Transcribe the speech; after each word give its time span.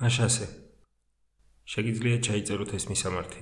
მაშასე 0.00 0.46
შეგიძლიათ 1.70 2.22
ჩაიწეროთ 2.26 2.70
ეს 2.76 2.84
მისამართი. 2.90 3.40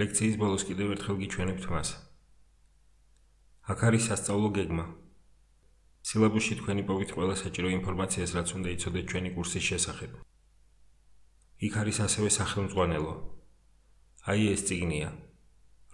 ლექციის 0.00 0.38
ბოლოს 0.40 0.64
კიდევ 0.70 0.88
ერთხელ 0.94 1.20
გიჩვენებთ 1.20 1.68
მას. 1.74 1.92
აქ 3.70 3.84
არის 3.88 4.08
სასწავლო 4.10 4.48
გეგმა. 4.56 4.86
სილაბუსში 6.10 6.58
თქვენი 6.58 6.82
პოვით 6.90 7.14
ყველა 7.14 7.36
საჭირო 7.42 7.70
ინფორმაციას 7.76 8.34
რაც 8.38 8.48
უნდა 8.58 8.74
იცოდეთ 8.74 9.06
ჩვენი 9.14 9.30
კურსის 9.38 9.64
შესახებ. 9.70 10.10
იქ 11.62 11.74
არის 11.84 12.02
ასევე 12.06 12.34
სახელმძღვანელო. 12.40 13.14
აი 14.34 14.42
ეს 14.50 14.66
ციგნია 14.66 15.14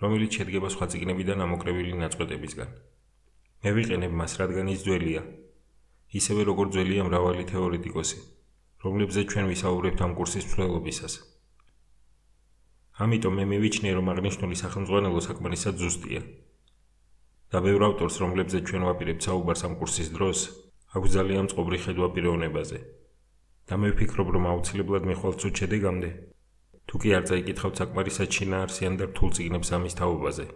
რომელიც 0.00 0.30
შედგება 0.41 0.68
სხვა 0.73 0.93
ციგნებიდან 0.96 1.39
ამოკრებილი 1.45 1.93
ნაწყვეტებისგან. 2.09 2.68
მე 3.61 3.71
ვიყენებ 3.77 4.12
მას 4.16 4.32
რადგან 4.41 4.66
ის 4.75 4.80
ძველია. 4.89 5.23
ისევე 6.18 6.41
როგორც 6.48 6.71
ძველია 6.73 7.02
მრავალი 7.05 7.45
თეორეტიკოსი 7.52 8.39
რომლებზეც 8.81 9.27
ჩვენ 9.33 9.47
ვისაუბრებთ 9.53 10.01
ამ 10.05 10.12
კურსის 10.17 10.45
მსვლელობისას. 10.49 11.15
ამიტომ 13.01 13.34
მე 13.37 13.45
მივიჩნიე, 13.52 13.93
რომ 13.97 14.07
აღნიშნული 14.12 14.57
სახელმძღვანელო 14.62 15.21
საკმარისად 15.29 15.75
ზუსტია. 15.83 16.23
და 17.51 17.59
ბევრ 17.66 17.83
ავტორს, 17.88 18.16
რომლებზეც 18.23 18.62
ჩვენ 18.71 18.83
ვაპირებთ 18.88 19.23
საუბარს 19.27 19.62
ამ 19.66 19.73
კურსის 19.80 20.09
დროს, 20.16 20.38
აქვს 20.95 21.11
ძალიან 21.16 21.45
წყობრი 21.51 21.79
ხედვა 21.85 22.09
პიროვნებაზე. 22.15 22.79
და 23.69 23.74
მე 23.80 23.88
ვფიქრობ, 23.95 24.29
რომ 24.35 24.45
აუცილებლად 24.51 25.05
მიხვალ 25.10 25.35
ცუდ 25.41 25.55
შედეგამდე, 25.60 26.10
თუ 26.87 26.95
კი 27.02 27.09
არ 27.16 27.24
წაიკითხავთ 27.30 27.74
საკმარისად 27.80 28.29
შინაარსიან 28.37 28.95
და 28.99 29.05
რთულ 29.10 29.30
წიგნებს 29.37 29.69
ამის 29.77 29.95
თაობაზე. 30.01 30.47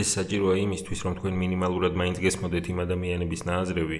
ეს 0.00 0.06
საჭიროა 0.16 0.54
იმისთვის, 0.66 1.00
რომ 1.04 1.12
თქვენ 1.18 1.34
მინიმალურად 1.42 1.92
მაინც 2.00 2.16
გესმოდეთ 2.24 2.64
იმ 2.72 2.78
ადამიანების 2.86 3.42
ნააზრევი, 3.48 3.98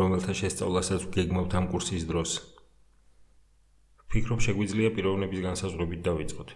რომელთა 0.00 0.32
შესწავლასაც 0.40 1.02
გეგმავთ 1.14 1.52
ამ 1.58 1.66
კურსის 1.72 2.04
დროს. 2.10 2.30
ფიქრობ 4.10 4.40
შეგვიძლია 4.46 4.90
პიროვნების 4.96 5.40
განსაზღვრებით 5.46 6.00
დავიწყოთ. 6.08 6.48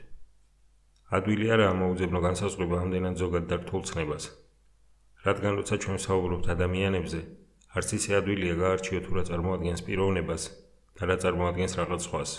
ადვილი 1.18 1.46
არა 1.54 1.66
ამოუძებნო 1.74 2.20
განსაზღვრება 2.26 2.76
ამდენად 2.84 3.14
ზოგად 3.22 3.44
და 3.50 3.56
რთულ 3.60 3.82
ცნებას. 3.90 4.24
რადგან 5.26 5.52
როცა 5.58 5.74
ჩვენ 5.84 5.98
საუბრობთ 6.06 6.46
ადამიანებზე, 6.54 7.20
არც 7.76 7.88
ისე 7.98 8.10
ადვილია 8.20 8.54
გაარჩიო 8.62 9.00
თუ 9.04 9.12
რა 9.18 9.22
წარმოადგენს 9.28 9.84
პიროვნებას 9.86 10.42
და 10.96 11.02
რა 11.10 11.16
წარმოადგენს 11.22 11.72
რაღაც 11.80 12.00
სხვას. 12.08 12.30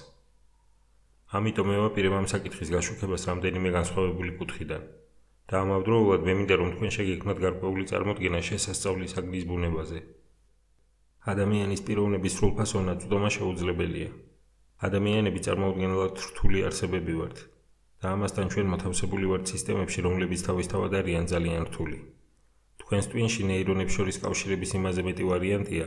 ამიტომ 1.37 1.67
მე 1.71 1.77
ვაპირებ 1.83 2.13
ამ 2.19 2.27
საკითხის 2.33 2.69
გაშუქებას 2.75 3.27
რამდენიმე 3.30 3.69
განსხვავებული 3.77 4.31
კუთხიდან. 4.39 4.83
და 5.45 5.61
ამავდროულად 5.61 6.23
მე 6.25 6.33
მინდა 6.37 6.55
რომ 6.58 6.69
თქვენ 6.75 6.91
შეგექმნათ 6.95 7.39
გარკვეული 7.45 7.83
წარმოდგენა 7.89 8.39
შესასწავლის 8.49 9.11
აგნის 9.21 9.43
ბუნებაზე. 9.49 9.99
ადამიანის 11.31 11.81
პიროვნების 11.85 12.35
სრულფასოვნა 12.37 12.93
წვდომა 13.01 13.29
შეუძლებელია. 13.35 14.09
ადამიანები 14.87 15.39
წარმოუდგენლად 15.45 16.19
რთული 16.25 16.59
არსებები 16.67 17.13
ვართ 17.19 17.37
და 18.01 18.11
ამასთან 18.15 18.51
ჩვენ 18.53 18.67
მოთავსებული 18.73 19.25
ვართ 19.31 19.45
სისტემებში, 19.53 19.99
რომლებიც 20.05 20.41
თავისთავად 20.47 20.91
არიან 21.01 21.25
ძალიან 21.33 21.61
რთული. 21.69 21.97
თქვენს 22.81 23.05
ტვინში 23.09 23.41
ნეირონებს 23.49 23.95
შორის 23.97 24.21
კავშირების 24.21 24.71
იმაზე 24.77 25.01
მეტი 25.07 25.23
ვარიანტია, 25.31 25.85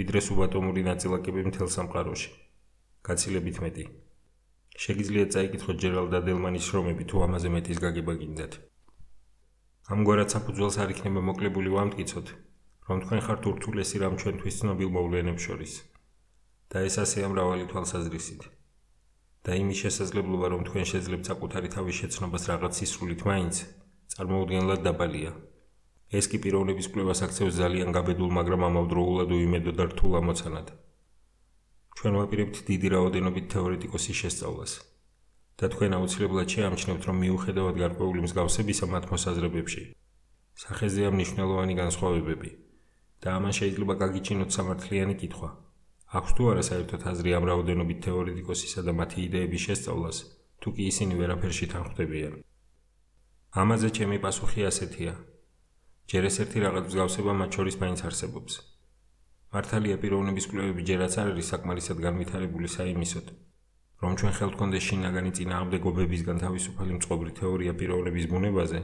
ვიდრე 0.00 0.20
სუბატომური 0.24 0.82
ნაწილაკები 0.90 1.40
მთელ 1.50 1.68
სამყაროში. 1.76 2.30
გაცილებით 3.04 3.56
მეტი. 3.64 3.84
შეგიძლიათ 4.84 5.32
წაიკითხოთ 5.34 5.76
ჯერალდ 5.82 6.12
ადელმანის 6.20 6.64
შრომები 6.68 7.04
თუ 7.10 7.16
ამაზე 7.26 7.48
მეტის 7.52 7.78
გაგება 7.84 8.12
გინდათ. 8.20 8.52
ამგვარად 9.92 10.28
საფუძველს 10.34 10.76
არ 10.80 10.88
იქნება 10.94 11.20
მოკლებული 11.28 11.68
ვამტკიცოთ, 11.76 12.26
რომ 12.90 13.00
თქვენ 13.06 13.20
ხართ 13.26 13.42
ურთულესი 13.50 13.96
რამ 14.02 14.14
ჩვენთვის 14.20 14.54
ცნობილ 14.60 14.88
მოვლენებს 14.96 15.42
შორის. 15.46 15.72
და 16.70 16.78
ეს 16.86 16.94
ასე 17.02 17.18
ამრავალი 17.26 17.64
თვალსაზრისით. 17.70 18.42
და 19.44 19.52
იმის 19.62 19.78
შესაძლებლობა 19.84 20.46
რომ 20.52 20.62
თქვენ 20.68 20.84
შეძლებთ 20.90 21.24
საკუთარი 21.30 21.68
თავის 21.76 21.98
შეცნობას 22.00 22.42
რაღაც 22.50 22.72
სისრულით 22.80 23.22
მაინც 23.30 23.54
წარმოუდგენლად 24.12 24.80
დაბალია. 24.86 25.32
ეს 26.18 26.24
კი 26.30 26.36
პიროვნების 26.42 26.86
კვლევას 26.92 27.20
აქცევს 27.26 27.54
ძალიან 27.62 27.90
გაბედულ 27.96 28.30
მაგრამ 28.38 28.62
ამავდროულად 28.68 29.28
უიმედო 29.38 29.72
და 29.78 29.84
რთულ 29.90 30.12
ამოცანად. 30.20 30.66
ჩვენ 31.96 32.12
ვაპირებთ 32.18 32.56
დიდი 32.70 32.88
რაოდენობით 32.94 33.46
თეორეტიკოსის 33.54 34.16
შესწავლას. 34.22 34.72
და 35.60 35.66
თქვენ 35.72 35.92
აუცილებლად 35.98 36.48
შეამჩნევთ 36.54 37.02
რომ 37.08 37.16
მიუხედავად 37.22 37.76
გარკვეული 37.84 38.20
მსგავსებისა 38.26 38.86
მათ 38.94 39.04
მოსაზრებებში 39.12 39.82
სახეზეა 40.62 41.10
მნიშვნელოვანი 41.14 41.74
განსხვავებები 41.82 42.50
და 43.22 43.28
ამან 43.36 43.52
შეიძლება 43.60 43.94
გაგიჩინოთ 44.02 44.50
სამართლიანი 44.56 45.14
კითხვა. 45.22 45.50
აქვს 46.18 46.32
თუ 46.36 46.42
არა 46.50 46.62
საერთოდ 46.70 47.02
აზრი 47.10 47.30
ამ 47.38 47.44
რაოდენობით 47.50 47.98
თეორეტიკოსისა 48.06 48.80
და 48.86 48.92
მათი 49.00 49.18
იდეების 49.26 49.64
შესწავლას, 49.66 50.18
თუ 50.60 50.68
კი 50.74 50.82
ისინი 50.92 51.14
ვერაფერში 51.20 51.66
თანხმდებიან? 51.72 52.32
ამაზე 53.60 53.88
ჩემი 53.96 54.18
პასუხი 54.24 54.60
ასეთია. 54.70 55.12
ჯერ 56.10 56.22
ეს 56.30 56.36
ერთი 56.42 56.58
რაღაც 56.66 56.84
მსგავსება 56.90 57.32
მათ 57.40 57.50
შორის 57.56 57.76
მაინც 57.82 58.00
არსებობს. 58.08 58.52
მართალია 59.54 59.96
პიროვნების 60.02 60.46
კვლევები 60.50 60.82
ჯერაც 60.90 61.14
არ 61.20 61.30
არის 61.30 61.46
საკმარისად 61.52 61.98
განვითარებული 62.06 62.68
საიმისოდ, 62.76 63.26
რომ 64.02 64.12
ჩვენ 64.18 64.32
ხელთ 64.38 64.54
კონდეს 64.60 64.84
შინაგანი 64.88 65.30
წინააღმდეგობებისგან 65.38 66.36
თავისუფალი 66.44 66.92
მწყობრი 66.98 67.30
თეორია 67.40 67.72
პიროვნების 67.80 68.26
ბუნებაზე, 68.32 68.80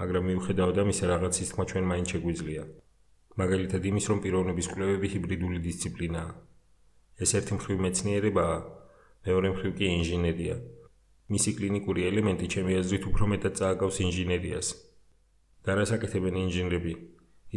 მაგრამ 0.00 0.24
მიუხედავად 0.28 0.76
ამისა 0.84 1.04
რაღაცის 1.12 1.50
თქმა 1.52 1.64
ჩვენ 1.70 1.84
მაინც 1.90 2.06
შეგვიძლია. 2.12 2.62
მაგალითად 3.40 3.82
იმის, 3.90 4.04
რომ 4.10 4.18
პიროვნების 4.24 4.66
კვლევები 4.72 5.06
ჰიბრიდული 5.12 5.58
დისციპლინაა. 5.66 6.32
ეს 7.22 7.30
ერთი 7.38 7.52
მხრივ 7.58 7.78
მეცნიერებაა, 7.84 8.56
მეორე 9.26 9.48
მხრივ 9.54 9.72
კი 9.78 9.86
ინჟინერია. 10.00 10.56
მისი 11.32 11.50
კლინიკური 11.58 12.00
ელემენტი 12.10 12.46
ჩემი 12.54 12.72
აზრით 12.80 13.04
უფრო 13.10 13.24
მეტად 13.32 13.54
წააგავს 13.58 13.96
ინჟინერიას. 14.06 14.68
და 15.64 15.70
რა 15.76 15.84
საკეთებენ 15.90 16.34
ინჟინრები? 16.44 16.92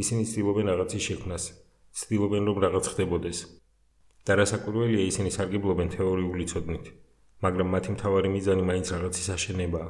ისინი 0.01 0.23
ცდილობენ 0.29 0.66
რაღაცის 0.71 1.03
შექმნას, 1.07 1.44
ცდილობენ 2.00 2.44
რომ 2.50 2.57
რაღაც 2.65 2.85
ხდებოდეს. 2.91 3.39
და 4.27 4.31
რა 4.39 4.45
საკვირველია 4.51 5.03
ისინი 5.11 5.29
სარგებლობენ 5.35 5.89
თეორიული 5.95 6.45
ცოდნით, 6.51 6.85
მაგრამ 7.44 7.67
მათი 7.75 7.89
მთავარი 7.95 8.29
მიზანი 8.35 8.63
მაინც 8.69 8.88
რაღაცის 8.95 9.27
აშენებაა. 9.35 9.89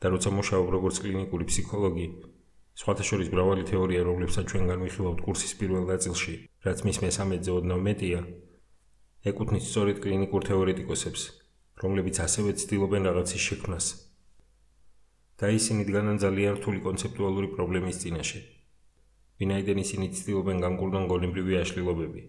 და 0.00 0.06
როცა 0.12 0.30
მუშაობ 0.32 0.66
როგორც 0.76 0.96
კლინიკური 1.04 1.44
ფსიქოლოგი, 1.50 2.06
სხვათა 2.80 3.04
შორის 3.04 3.28
მრავალი 3.28 3.64
თეორია, 3.68 4.02
რომლებსაც 4.08 4.46
ჩვენ 4.50 4.70
განვიხილავთ 4.72 5.18
კურსის 5.24 5.52
პირველ 5.60 5.84
ნაწილში, 5.90 6.34
რაც 6.64 6.78
მის 6.88 6.98
მესამედზე 7.04 7.50
ოდნავ 7.60 7.80
მეტია, 7.86 8.20
ეკუთვნის 9.30 9.66
სწორედ 9.68 10.00
კლინიკურ 10.00 10.46
თეორეტიკოსებს, 10.48 11.26
რომლებიც 11.82 12.16
ასევე 12.24 12.56
ცდილობენ 12.62 13.02
რაღაცის 13.10 13.42
შექმნას. 13.48 13.86
და 15.40 15.48
ისინი 15.56 15.82
დგანან 15.88 16.16
ძალიან 16.24 16.56
რთული 16.56 16.80
კონცეპტუალური 16.84 17.48
პრობლემის 17.52 18.00
წინაშე. 18.00 18.40
ვინაიდან 19.40 19.78
ისინი 19.84 20.06
ცდილობენ 20.16 20.58
განკურნონ 20.64 21.04
გონებრივი 21.12 21.54
აშლილობები, 21.60 22.22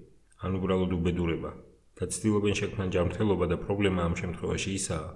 ან 0.48 0.52
უბრალოდ 0.60 0.92
უბედურება, 1.00 1.52
და 1.96 2.04
ცდილობენ 2.08 2.56
შექმნან 2.60 2.94
ჯანმრთელობა 2.96 3.46
და 3.52 3.58
პრობლემა 3.64 4.02
ამ 4.08 4.16
შემთხვევაში 4.22 4.72
ისაა, 4.80 5.10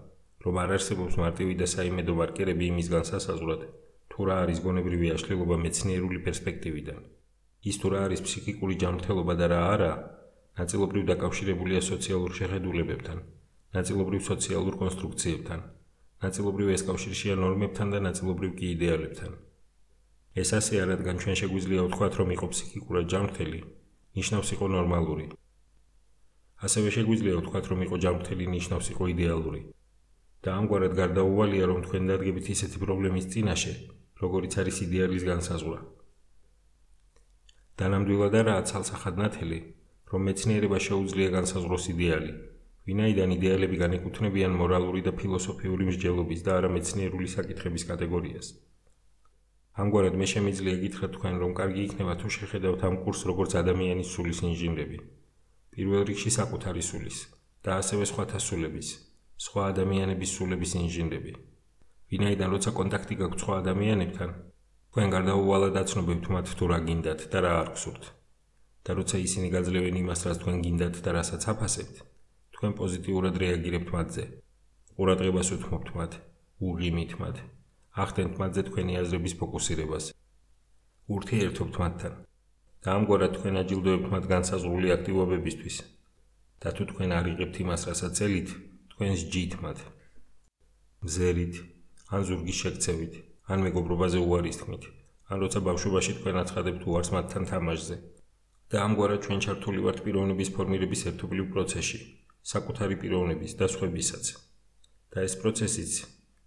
რომ 0.44 0.56
არ 0.64 0.70
არსებობს 0.76 1.16
მარტივი 1.24 1.56
და 1.62 1.68
საიმედო 1.76 2.14
ვარკერები 2.20 2.68
იმის 2.72 2.88
განსასაზღვრად, 2.96 3.62
თუ 4.16 4.26
რა 4.28 4.36
არის 4.48 4.60
გონებრივი 4.64 5.08
აშლილობა 5.12 5.56
მეცნიერული 5.60 6.20
პერსპექტივიდან. 6.26 7.00
ის 7.70 7.76
თუ 7.82 7.88
რა 7.92 8.00
არის 8.08 8.22
ფსიქიკური 8.26 8.76
ჯანმრთელობა 8.82 9.34
და 9.42 9.46
რა 9.52 9.62
არა, 9.76 9.94
ნაწილობრივ 10.60 11.04
დაკავშირებულია 11.12 11.82
სოციალურ 11.92 12.32
შეხედულებებთან, 12.40 13.18
ნაწილობრივ 13.76 14.22
სოციალურ 14.32 14.76
კონსტრუქციებთან, 14.82 15.60
ნაწილობრივ 16.24 16.68
ეს 16.76 16.84
კავშირშია 16.90 17.36
ნორმებთან 17.44 17.88
და 17.94 18.00
ნაწილობრივ 18.08 18.52
კი 18.60 18.66
იდეალებთან. 18.76 19.32
ეს 20.42 20.50
ასე 20.60 20.74
არ 20.82 20.88
რადგან 20.94 21.16
ჩვენ 21.22 21.36
შეგვიძლია 21.42 21.82
ვთქვათ, 21.88 22.14
რომ 22.20 22.30
იყო 22.36 22.46
ფსიქიკურად 22.54 23.06
ჯანმრთელი, 23.12 23.60
ნიშნავს 24.16 24.50
იყო 24.56 24.66
ნორმალური. 24.76 25.26
ასევე 26.66 26.90
შეგვიძლია 26.96 27.36
ვთქვათ, 27.40 27.66
რომ 27.72 27.80
იყო 27.86 27.96
ჯანმრთელი, 28.04 28.46
ნიშნავს 28.56 28.88
იყო 28.96 29.04
იდეალური. 29.16 29.62
და 30.46 30.50
ამგვარად 30.62 30.94
გარდაუვალია, 31.02 31.66
რომ 31.70 31.80
თქვენ 31.86 32.04
დადგებით 32.10 32.46
ისეთი 32.54 32.78
პრობლემის 32.84 33.26
წინაშე, 33.34 33.74
როგორიც 34.22 34.54
არის 34.62 34.78
იდეალის 34.86 35.24
განსაზღვრა. 35.32 35.80
დანამდვილად 37.80 38.36
არაა 38.42 38.62
ცალსახად 38.70 39.18
ნათელი, 39.20 39.60
რომ 40.12 40.22
მეცნიერება 40.30 40.78
შეუძლია 40.88 41.30
განსაზღვროს 41.38 41.86
იდეალი, 41.94 42.32
ვინაიდან 42.88 43.32
იდეალები 43.36 43.78
განეკუთვნებიან 43.82 44.54
მორალური 44.62 45.02
და 45.08 45.12
ფილოსოფიური 45.20 45.90
მსჯელობის 45.90 46.44
და 46.46 46.52
არა 46.58 46.70
მეცნიერული 46.76 47.28
საკითხების 47.36 47.84
კატეგორიას. 47.90 48.48
ამგვარად 49.84 50.16
მე 50.22 50.28
შემიძლია 50.32 50.76
გითხრათ 50.84 51.12
თქვენ, 51.18 51.36
რომ 51.44 51.52
კარგი 51.60 51.82
იქნება 51.88 52.14
თუ 52.22 52.30
შეხედავთ 52.36 52.86
ამ 52.88 52.96
კურსს 53.04 53.28
როგორც 53.30 53.52
ადამიანის 53.62 54.12
სულის 54.16 54.40
ინჟინრები. 54.50 55.00
პირველ 55.76 56.06
რიგში 56.08 56.32
საკუთარი 56.40 56.84
სულის 56.90 57.18
და 57.66 57.72
ასევე 57.82 58.06
სხვათა 58.12 58.40
სულების, 58.48 58.90
სხვა 59.46 59.62
ადამიანების 59.72 60.32
სულების 60.38 60.72
ინჟინრები. 60.80 61.32
ვინაიდან 62.16 62.50
როცა 62.56 62.72
კონტაქტი 62.80 63.16
გაქვთ 63.20 63.40
სხვა 63.44 63.56
ადამიანებთან, 63.60 64.30
თქვენ 64.96 65.10
გარდაუვალად 65.12 65.76
აცნობებთ 65.84 66.26
მათ 66.32 66.48
თუ 66.56 66.66
რა 66.72 66.78
გინდათ 66.88 67.22
და 67.28 67.40
რა 67.44 67.52
არ 67.62 67.70
გსურთ. 67.76 68.04
და 68.86 68.92
როცა 68.96 69.18
ისინი 69.28 69.48
გაძლევენ 69.52 69.96
იმას, 70.00 70.22
რაც 70.24 70.38
თქვენ 70.40 70.58
გინდათ 70.64 70.96
და 71.04 71.10
რასაც 71.18 71.44
აფასებთ, 71.52 71.96
თქვენ 72.56 72.72
პოზიტიურად 72.80 73.36
რეაგირებთ 73.44 73.90
მათზე. 73.96 74.24
ყურადღებას 74.96 75.50
უთმობთ 75.56 75.88
მათ, 75.98 76.14
უღიმით 76.64 77.12
მათ, 77.20 77.38
ახდენთ 78.04 78.34
მათზე 78.40 78.62
თქვენი 78.70 78.94
აზრების 79.02 79.34
ფოკუსირებას. 79.40 80.06
ურთიერთობთ 81.16 81.76
მათთან. 81.82 82.14
და 82.86 82.90
ამგვარად 82.98 83.32
თქვენ 83.38 83.56
აჯილდოებთ 83.62 84.08
მათ 84.14 84.24
განსაზღვრული 84.34 84.88
აქტივობებისთვის. 84.96 85.76
და 86.62 86.70
თუ 86.76 86.84
თქვენ 86.92 87.10
არიღებთ 87.20 87.56
იმას, 87.64 87.82
რასაც 87.90 88.16
ელით, 88.26 88.50
თქვენს 88.92 89.20
ჯით 89.32 89.54
მათ. 89.64 89.80
მზერით, 91.04 91.56
ან 92.14 92.22
ზურგის 92.28 92.58
შეკცევით, 92.62 93.14
ან 93.50 93.64
მეგობრობაზე 93.66 94.20
უარის 94.22 94.60
თქმით, 94.62 94.84
ან 95.30 95.38
როცა 95.44 95.60
ბავშვობაში 95.68 96.14
თქვენ 96.20 96.36
აცხადებთ 96.42 96.84
უარს 96.90 97.10
მათთან 97.16 97.44
თამაშზე. 97.52 97.98
და 98.70 98.78
ამგვარად 98.86 99.20
ჩვენ 99.26 99.40
ჩართული 99.46 99.80
ვართ 99.86 100.00
პიროვნების 100.06 100.50
ფორმირების 100.56 101.02
ერთობლივ 101.10 101.46
პროცესში, 101.54 102.00
საკუთარი 102.52 102.96
პიროვნების 103.02 103.54
და 103.60 103.66
სხვებისაც. 103.74 104.26
და 105.12 105.18
ეს 105.28 105.34
პროცესიც 105.42 105.92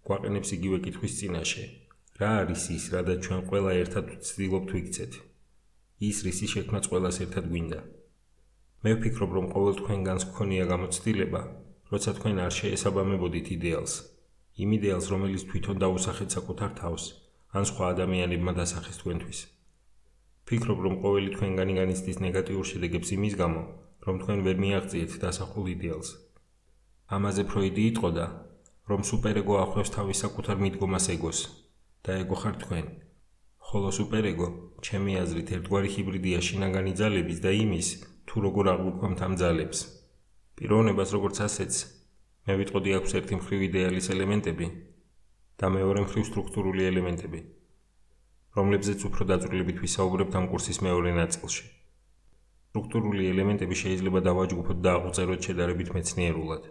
გვაყენებს 0.06 0.50
იგივე 0.56 0.78
კითხვის 0.84 1.14
წინაშე. 1.18 1.64
რა 2.20 2.30
არის 2.42 2.62
ის, 2.76 2.84
რადგან 2.94 3.18
ჩვენ 3.24 3.40
ყველა 3.48 3.72
ერთად 3.82 4.04
ვცდილობთ 4.14 4.68
ვიქცეთ? 4.74 5.12
ის 6.08 6.16
რისი 6.26 6.46
შექმნაც 6.54 6.84
ყველას 6.90 7.16
ერთად 7.24 7.44
გვინდა. 7.50 7.80
მე 8.82 8.90
ვფიქრობ, 8.98 9.30
რომ 9.36 9.46
ყოველ 9.54 9.74
თქვენგანს 9.80 10.24
გქონია 10.30 10.64
გამოცდილება, 10.72 11.40
როცა 11.92 12.10
თქვენ 12.18 12.36
არ 12.46 12.52
შეესაბამებოდით 12.58 13.46
იდეალს. 13.56 13.94
იმ 14.58 14.70
იდეალს, 14.78 15.06
რომელიც 15.14 15.42
თვითონ 15.50 15.76
დაუსახეთ 15.82 16.34
საკუთარ 16.34 16.70
თავს, 16.80 17.04
ან 17.54 17.64
სხვა 17.70 17.84
ადამიანებმა 17.94 18.52
დასახეს 18.58 18.98
თქვენთვის. 19.00 19.40
ფიქრობ, 20.48 20.78
რომ 20.86 20.94
ყოველი 21.02 21.30
თქვენგანი 21.34 21.72
განიცდის 21.78 22.18
ნეგატიურ 22.24 22.64
შედეგებს 22.70 23.08
იმის 23.16 23.34
გამო, 23.38 23.62
რომ 24.06 24.14
თქვენ 24.22 24.38
ვერ 24.46 24.56
მიაღწიეთ 24.64 25.12
დასახულ 25.24 25.64
იდეალს. 25.74 26.08
ამაზე 27.16 27.42
ფროიდი 27.50 27.82
იტყოდა, 27.90 28.26
რომ 28.90 29.00
სუპერეგო 29.10 29.54
ახლავს 29.64 29.90
თავის 29.96 30.20
საკუთარ 30.24 30.56
მიდგომას 30.64 31.06
ეგოს 31.14 31.38
და 32.04 32.10
ეგო 32.22 32.36
ხარ 32.42 32.56
თქვენ. 32.62 32.86
ხოლო 33.68 33.90
სუპერეგო, 33.98 34.48
ჩემი 34.86 35.12
აზრით, 35.22 35.48
ერთგვარი 35.56 35.88
ჰიბრიდია 35.94 36.38
შინაგანი 36.46 36.92
ძალების 37.00 37.38
და 37.44 37.50
იმის, 37.62 37.88
თუ 38.26 38.36
როგორ 38.46 38.64
აღვიქვამთ 38.74 39.20
ამ 39.26 39.34
ძალებს. 39.40 39.78
პიროვნებას 40.56 41.10
როგორც 41.16 41.36
ასეც, 41.46 41.97
მე 42.48 42.54
ვიტყოდი 42.56 42.92
აქვს 42.96 43.12
ერთი 43.18 43.36
მხრივ 43.36 43.62
იდეალის 43.66 44.06
ელემენტები 44.14 44.66
და 45.60 45.68
მეორე 45.72 46.04
მხრივ 46.04 46.24
სტრუქტურული 46.28 46.86
ელემენტები. 46.90 47.40
რომლებზეც 48.56 49.02
უფრო 49.08 49.26
დაწვრილებით 49.30 49.82
ვისაუბრებთ 49.84 50.38
ამ 50.40 50.46
კურსის 50.52 50.78
მეორე 50.86 51.12
ნაწილში. 51.18 51.64
სტრუქტურული 52.68 53.28
ელემენტები 53.32 53.74
შეიძლება 53.82 54.22
დავაჯგუფოთ 54.28 54.80
და 54.80 54.94
აღვწეროთ 54.96 55.40
შედარებით 55.48 55.92
მეცნიერულად. 55.96 56.64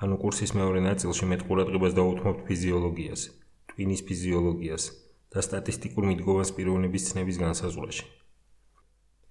ანუ 0.00 0.16
კურსის 0.24 0.56
მეორე 0.56 0.80
ნაწილში 0.88 1.28
მეტ 1.34 1.44
ყურადღებას 1.44 1.92
დაუთმობთ 2.00 2.40
ფიზიოლოგიას, 2.48 3.22
ტვინის 3.68 4.02
ფიზიოლოგიას 4.08 4.84
და 5.28 5.38
სტატისტიკურ 5.48 6.08
მიდგომას 6.08 6.56
პიროვნების 6.56 7.02
ცნების 7.12 7.36
განსაზღვრაში. 7.44 8.04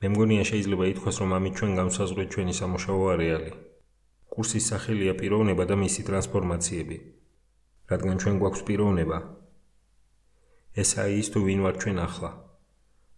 მე 0.01 0.07
მგონია 0.13 0.43
შეიძლება 0.45 0.93
ითქვას, 0.93 1.15
რომ 1.25 1.29
ამით 1.41 1.53
ჩვენ 1.57 1.71
განსაზღვრეთ 1.81 2.27
ჩვენი 2.37 2.53
სამუშაო 2.61 3.03
არეალი. 3.17 3.70
კურსის 4.31 4.67
სახელია 4.71 5.13
პიროვნება 5.19 5.63
და 5.69 5.75
მისი 5.83 6.01
ტრანსფორმაციები. 6.07 6.97
რადგან 7.91 8.15
ჩვენ 8.23 8.35
გვაქვს 8.41 8.61
პიროვნება, 8.67 9.17
ესაა 10.81 11.11
ის 11.19 11.27
თუ 11.31 11.39
ვინ 11.47 11.59
ვარ 11.67 11.75
ჩვენ 11.83 11.97
ახლა. 12.07 12.31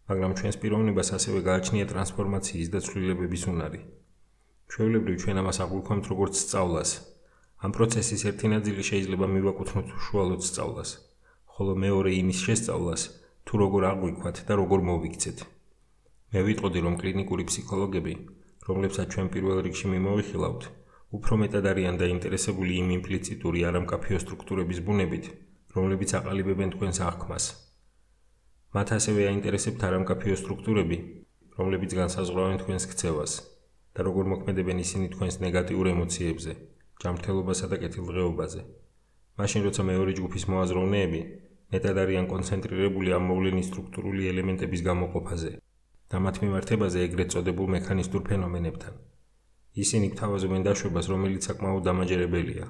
მაგრამ 0.09 0.31
ჩვენს 0.39 0.57
პიროვნებას 0.61 1.09
ასევე 1.17 1.39
გააჩნია 1.47 1.85
ტრანსფორმაციის 1.91 2.69
და 2.73 2.79
ცვლილებების 2.85 3.43
უნარი. 3.53 3.81
ჩვეულებრივ 4.73 5.15
ჩვენ 5.21 5.37
ამას 5.41 5.57
აღვიქვამთ 5.63 6.05
როგორც 6.11 6.33
სწავლას. 6.43 6.91
ამ 7.63 7.71
პროცესის 7.77 8.21
ერთი 8.29 8.47
ნაწილი 8.53 8.81
შეიძლება 8.89 9.25
მივაკუთვნოთ 9.35 9.87
უშუალოდ 9.97 10.41
სწავლას, 10.49 10.89
ხოლო 11.53 11.73
მეორე 11.85 12.11
იმის 12.21 12.39
შესწავლას, 12.45 13.01
თუ 13.45 13.53
როგორ 13.63 13.81
აღვიქვათ 13.93 14.37
და 14.47 14.53
როგორ 14.61 14.79
მოვიქცეთ. 14.89 15.37
მე 16.33 16.39
ვიტყოდი, 16.47 16.79
რომ 16.85 16.95
კლინიკური 17.01 17.43
ფსიქოლოგები, 17.49 18.13
რომლებსაც 18.67 19.07
ჩვენ 19.13 19.27
პირველ 19.33 19.57
რიგში 19.65 19.87
მიმოვიხილავთ, 19.93 20.63
უფრო 21.13 21.37
მეტად 21.37 21.65
არიან 21.69 21.97
დაინტერესებული 22.01 22.77
იმ 22.81 22.87
იმპლიციტური 22.97 23.59
არამკაფიო 23.69 24.19
სტრუქტურების 24.23 24.79
ბუნებით, 24.87 25.25
რომლებიც 25.75 26.09
აყალიბებენ 26.19 26.73
თქვენს 26.73 26.99
აღქმას. 27.07 27.45
მათ 28.73 28.87
ასევე 28.97 29.21
აინტერესებთ 29.29 29.81
არამკაფიო 29.89 30.35
სტრუქტურები, 30.41 30.97
რომლებიც 31.57 31.91
განსაზღვრავენ 32.01 32.57
თქვენს 32.63 32.89
ქცევას 32.89 33.31
და 33.93 33.99
როგორ 34.09 34.25
მოქმედებენ 34.33 34.77
ისინი 34.85 35.07
თქვენს 35.13 35.35
ნეგატიურ 35.45 35.85
ემოციებზე, 35.93 36.51
ჯანმრთელობასა 37.01 37.65
და 37.69 37.77
კეთილდღეობაზე. 37.85 38.61
მაშინ 39.37 39.61
როცა 39.69 39.81
მეორე 39.93 40.11
ჯგუფის 40.17 40.43
მოაზროვნეები 40.49 41.21
მეტად 41.73 41.97
არიან 42.03 42.25
კონცენტრირებული 42.33 43.09
ამ 43.17 43.23
მოვლენის 43.29 43.69
სტრუქტურული 43.69 44.29
ელემენტების 44.33 44.81
გამოყოფაზე 44.89 45.51
და 46.09 46.17
მათ 46.25 46.35
მიმართებაზე 46.41 46.97
ეგრეთ 47.05 47.29
წოდებულ 47.33 47.67
მექანისტურ 47.77 48.21
ფენომენებთან. 48.29 49.12
ისინი 49.73 50.13
გთავაზობენ 50.13 50.65
დაშვებას, 50.67 51.07
რომელიც 51.09 51.45
საკმაოდ 51.49 51.85
დამაჯერებელია. 51.89 52.65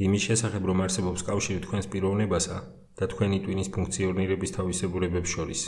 იმის 0.00 0.22
შესახებ, 0.28 0.62
რომ 0.70 0.78
არსებობს 0.88 1.24
კავშირი 1.28 1.60
თქვენს 1.66 1.86
პიროვნებასა 1.92 2.56
და 2.96 3.04
თქვენი 3.12 3.38
ტვინის 3.44 3.68
ფუნქციონირების 3.76 4.54
თავისებურებებს 4.56 5.30
შორის. 5.36 5.60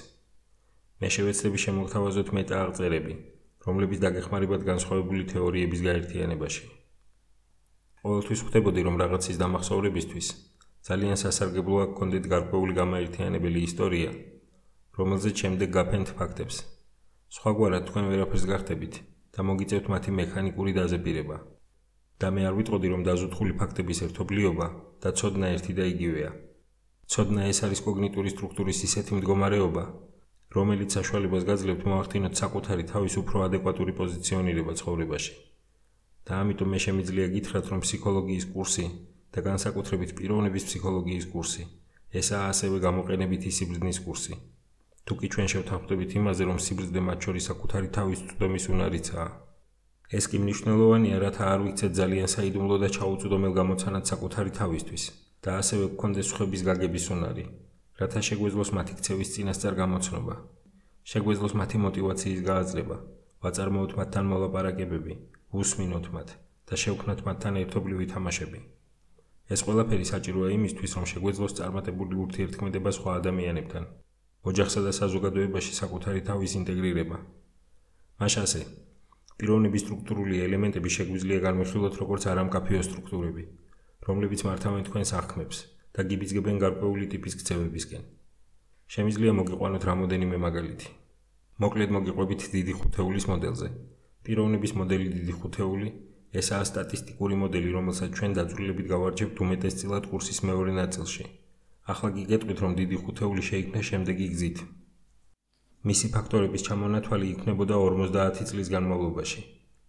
მე 1.01 1.09
შევეცდები 1.13 1.59
შემოგთავაზოთ 1.67 2.29
მეტააღწერები, 2.39 3.15
რომლებიც 3.67 3.99
დაგეხმარებათ 4.05 4.63
განსხვავებული 4.71 5.23
თეორიების 5.33 5.81
გაერთიანებაში. 5.89 6.65
ყოველთვის 8.03 8.41
ხვდებოდი, 8.45 8.81
რომ 8.89 8.97
რაღაცის 9.03 9.37
დამახსოვრებისთვის 9.45 10.27
ძალიან 10.89 11.17
სასარგებლოა 11.21 11.85
გქონდეთ 11.93 12.25
გარკვეული 12.33 12.73
გამაერთიანებელი 12.81 13.61
ისტორია, 13.69 14.11
რომელზეც 14.99 15.35
შემდეგ 15.43 15.69
გაფენთ 15.79 16.09
ფაქტებს. 16.17 16.57
სხვაგვარად 17.37 17.83
თქვენ 17.89 18.05
ვერაფერს 18.13 18.45
გახდებით 18.53 19.12
და 19.35 19.41
მოგიწევთ 19.49 19.87
მათი 19.93 20.11
მექანიკური 20.21 20.73
დაზებირება. 20.79 21.37
და 22.23 22.29
მე 22.35 22.43
არ 22.49 22.55
ვიტყოდი 22.59 22.89
რომ 22.93 23.03
დაზუთხული 23.09 23.53
ფაქტების 23.61 23.99
ერთობლიობა 24.07 24.67
და 25.03 25.11
ცოდნა 25.19 25.47
ერთი 25.55 25.73
და 25.79 25.85
იგივეა. 25.93 26.31
ცოდნა 27.13 27.43
ეს 27.51 27.59
არის 27.67 27.81
კოგნიტური 27.87 28.29
სტრუქტურის 28.35 28.79
ისეთი 28.89 29.13
მდგომარეობა, 29.19 29.85
რომელიც 30.57 30.89
საშუალებას 30.97 31.47
გაძლევთ 31.51 31.83
მოახდინოთ 31.91 32.35
საკუთარი 32.43 32.85
თავის 32.93 33.15
უფრო 33.23 33.37
ადეკვატური 33.49 33.93
პოზიციონირება 34.01 34.73
ცხოვრებაში. 34.81 35.35
და 36.27 36.33
ამიტომ 36.43 36.69
მე 36.73 36.79
შემიძლია 36.87 37.27
გითხრათ, 37.35 37.67
რომ 37.73 37.81
ფსიქოლოგიის 37.85 38.45
კურსი 38.55 38.87
და 39.35 39.39
განსაკუთრებით 39.49 40.11
პიროვნების 40.19 40.67
ფსიქოლოგიის 40.69 41.27
კურსი 41.33 41.65
ესაა 42.21 42.49
ასევე 42.53 42.77
გამოყენებითი 42.87 43.51
სიბრძნის 43.57 43.99
კურსი. 44.05 44.35
თუ 45.07 45.13
კი 45.19 45.27
ჩვენ 45.35 45.49
შევთანხმდებით 45.53 46.11
იმაზე, 46.19 46.43
რომ 46.51 46.59
სიბრძნე 46.65 47.01
მათ 47.09 47.19
შორის 47.25 47.45
საკუთარი 47.51 47.89
თავის 47.97 48.21
წვდომის 48.29 48.65
უნარიცაა. 48.75 49.31
ეს 50.17 50.25
კი 50.31 50.37
მნიშვნელოვანია, 50.45 51.17
რათა 51.25 51.45
არ 51.53 51.61
ვიქცეთ 51.67 51.93
ძალიან 52.01 52.29
საიდუმლო 52.35 52.77
და 52.83 52.89
ჩაუწვდომელ 52.97 53.53
გამოცანად 53.61 54.05
საკუთარი 54.13 54.51
თავისთვის 54.61 55.05
და 55.43 55.51
ასევე 55.61 55.85
გქონდეს 55.95 56.29
ხების 56.37 56.63
გაგების 56.69 57.07
უნარი, 57.15 57.45
რათა 58.01 58.21
შეგვეძლოს 58.29 58.71
მათი 58.77 58.93
ქცევის 58.99 59.33
წინასწარ 59.35 59.75
გამოცნობა. 59.83 60.35
შეგვეძლოს 61.11 61.55
მათი 61.61 61.77
мотивაციის 61.87 62.41
გააზრება, 62.49 62.97
ვაწარმოოთ 63.43 63.93
მათთან 63.99 64.25
მოლაპარაკებები, 64.33 65.15
უსმინოთ 65.61 66.07
მათ 66.15 66.29
და 66.69 66.75
შევქნათ 66.83 67.21
მათთან 67.27 67.55
ერთობლივი 67.63 68.07
თამაშები. 68.13 68.61
ეს 69.53 69.61
ყველაფერი 69.67 70.05
საჭიროა 70.13 70.49
იმისთვის, 70.59 70.93
რომ 70.97 71.07
შეგვეძლოს 71.13 71.53
წარმატებული 71.59 72.15
ურთიერთქმედება 72.25 72.91
სხვა 72.99 73.11
ადამიანებთან. 73.21 73.85
ოჯახსა 74.43 74.81
და 74.87 74.93
საზოგადოებაში 74.97 75.73
საკუთარი 75.79 76.21
თავის 76.27 76.53
ინტეგრირება. 76.59 77.19
მაშასე, 78.23 78.63
პიროვნების 79.39 79.83
სტრუქტურული 79.85 80.41
ელემენტები 80.47 80.91
შეგვიძლია 80.97 81.39
განვიხილოთ 81.47 81.95
როგორც 82.03 82.23
არამკაფიო 82.33 82.81
სტრუქტურები, 82.89 83.45
რომლებიც 84.09 84.41
მართავენ 84.49 84.83
თქვენს 84.89 85.11
აღქმებს 85.19 85.59
და 85.95 86.01
გიბიძგებენ 86.11 86.57
გარკვეული 86.65 87.07
ტიპის 87.13 87.39
ქცევებისკენ. 87.39 88.03
შემიძლია 88.93 89.33
მოგიყვანოთ 89.39 89.83
რამოდენიმე 89.91 90.37
მაგალითი. 90.47 90.89
მოკლედ 91.63 91.91
მოგიყვებით 91.97 92.43
დიდი 92.55 92.73
ხუთეულის 92.79 93.27
მოდელზე. 93.31 93.69
პიროვნების 94.27 94.73
მოდელი 94.79 95.09
დიდი 95.17 95.35
ხუთეული 95.39 95.89
ესაა 96.41 96.65
სტატისტიკური 96.71 97.35
მოდელი, 97.43 97.71
რომელსაც 97.77 98.11
ჩვენ 98.19 98.33
დაძრულებით 98.39 98.87
გავარჩევთ 98.95 99.37
უმეტესწილად 99.45 100.05
კურსის 100.11 100.39
მეორე 100.49 100.73
ნაწილში. 100.83 101.25
ახლა 101.91 102.09
გიგეტყვით, 102.17 102.59
რომ 102.63 102.73
დიდი 102.79 102.97
ხუთეული 103.03 103.43
შეიქმნა 103.43 103.81
შემდეგი 103.89 104.27
გზით. 104.35 104.59
მისი 105.83 106.07
ფაქტორების 106.15 106.63
ჩამონათვალი 106.69 107.27
იქნებოდა 107.35 107.75
50 107.87 108.47
წლის 108.51 108.69
განმავლობაში. 108.75 109.41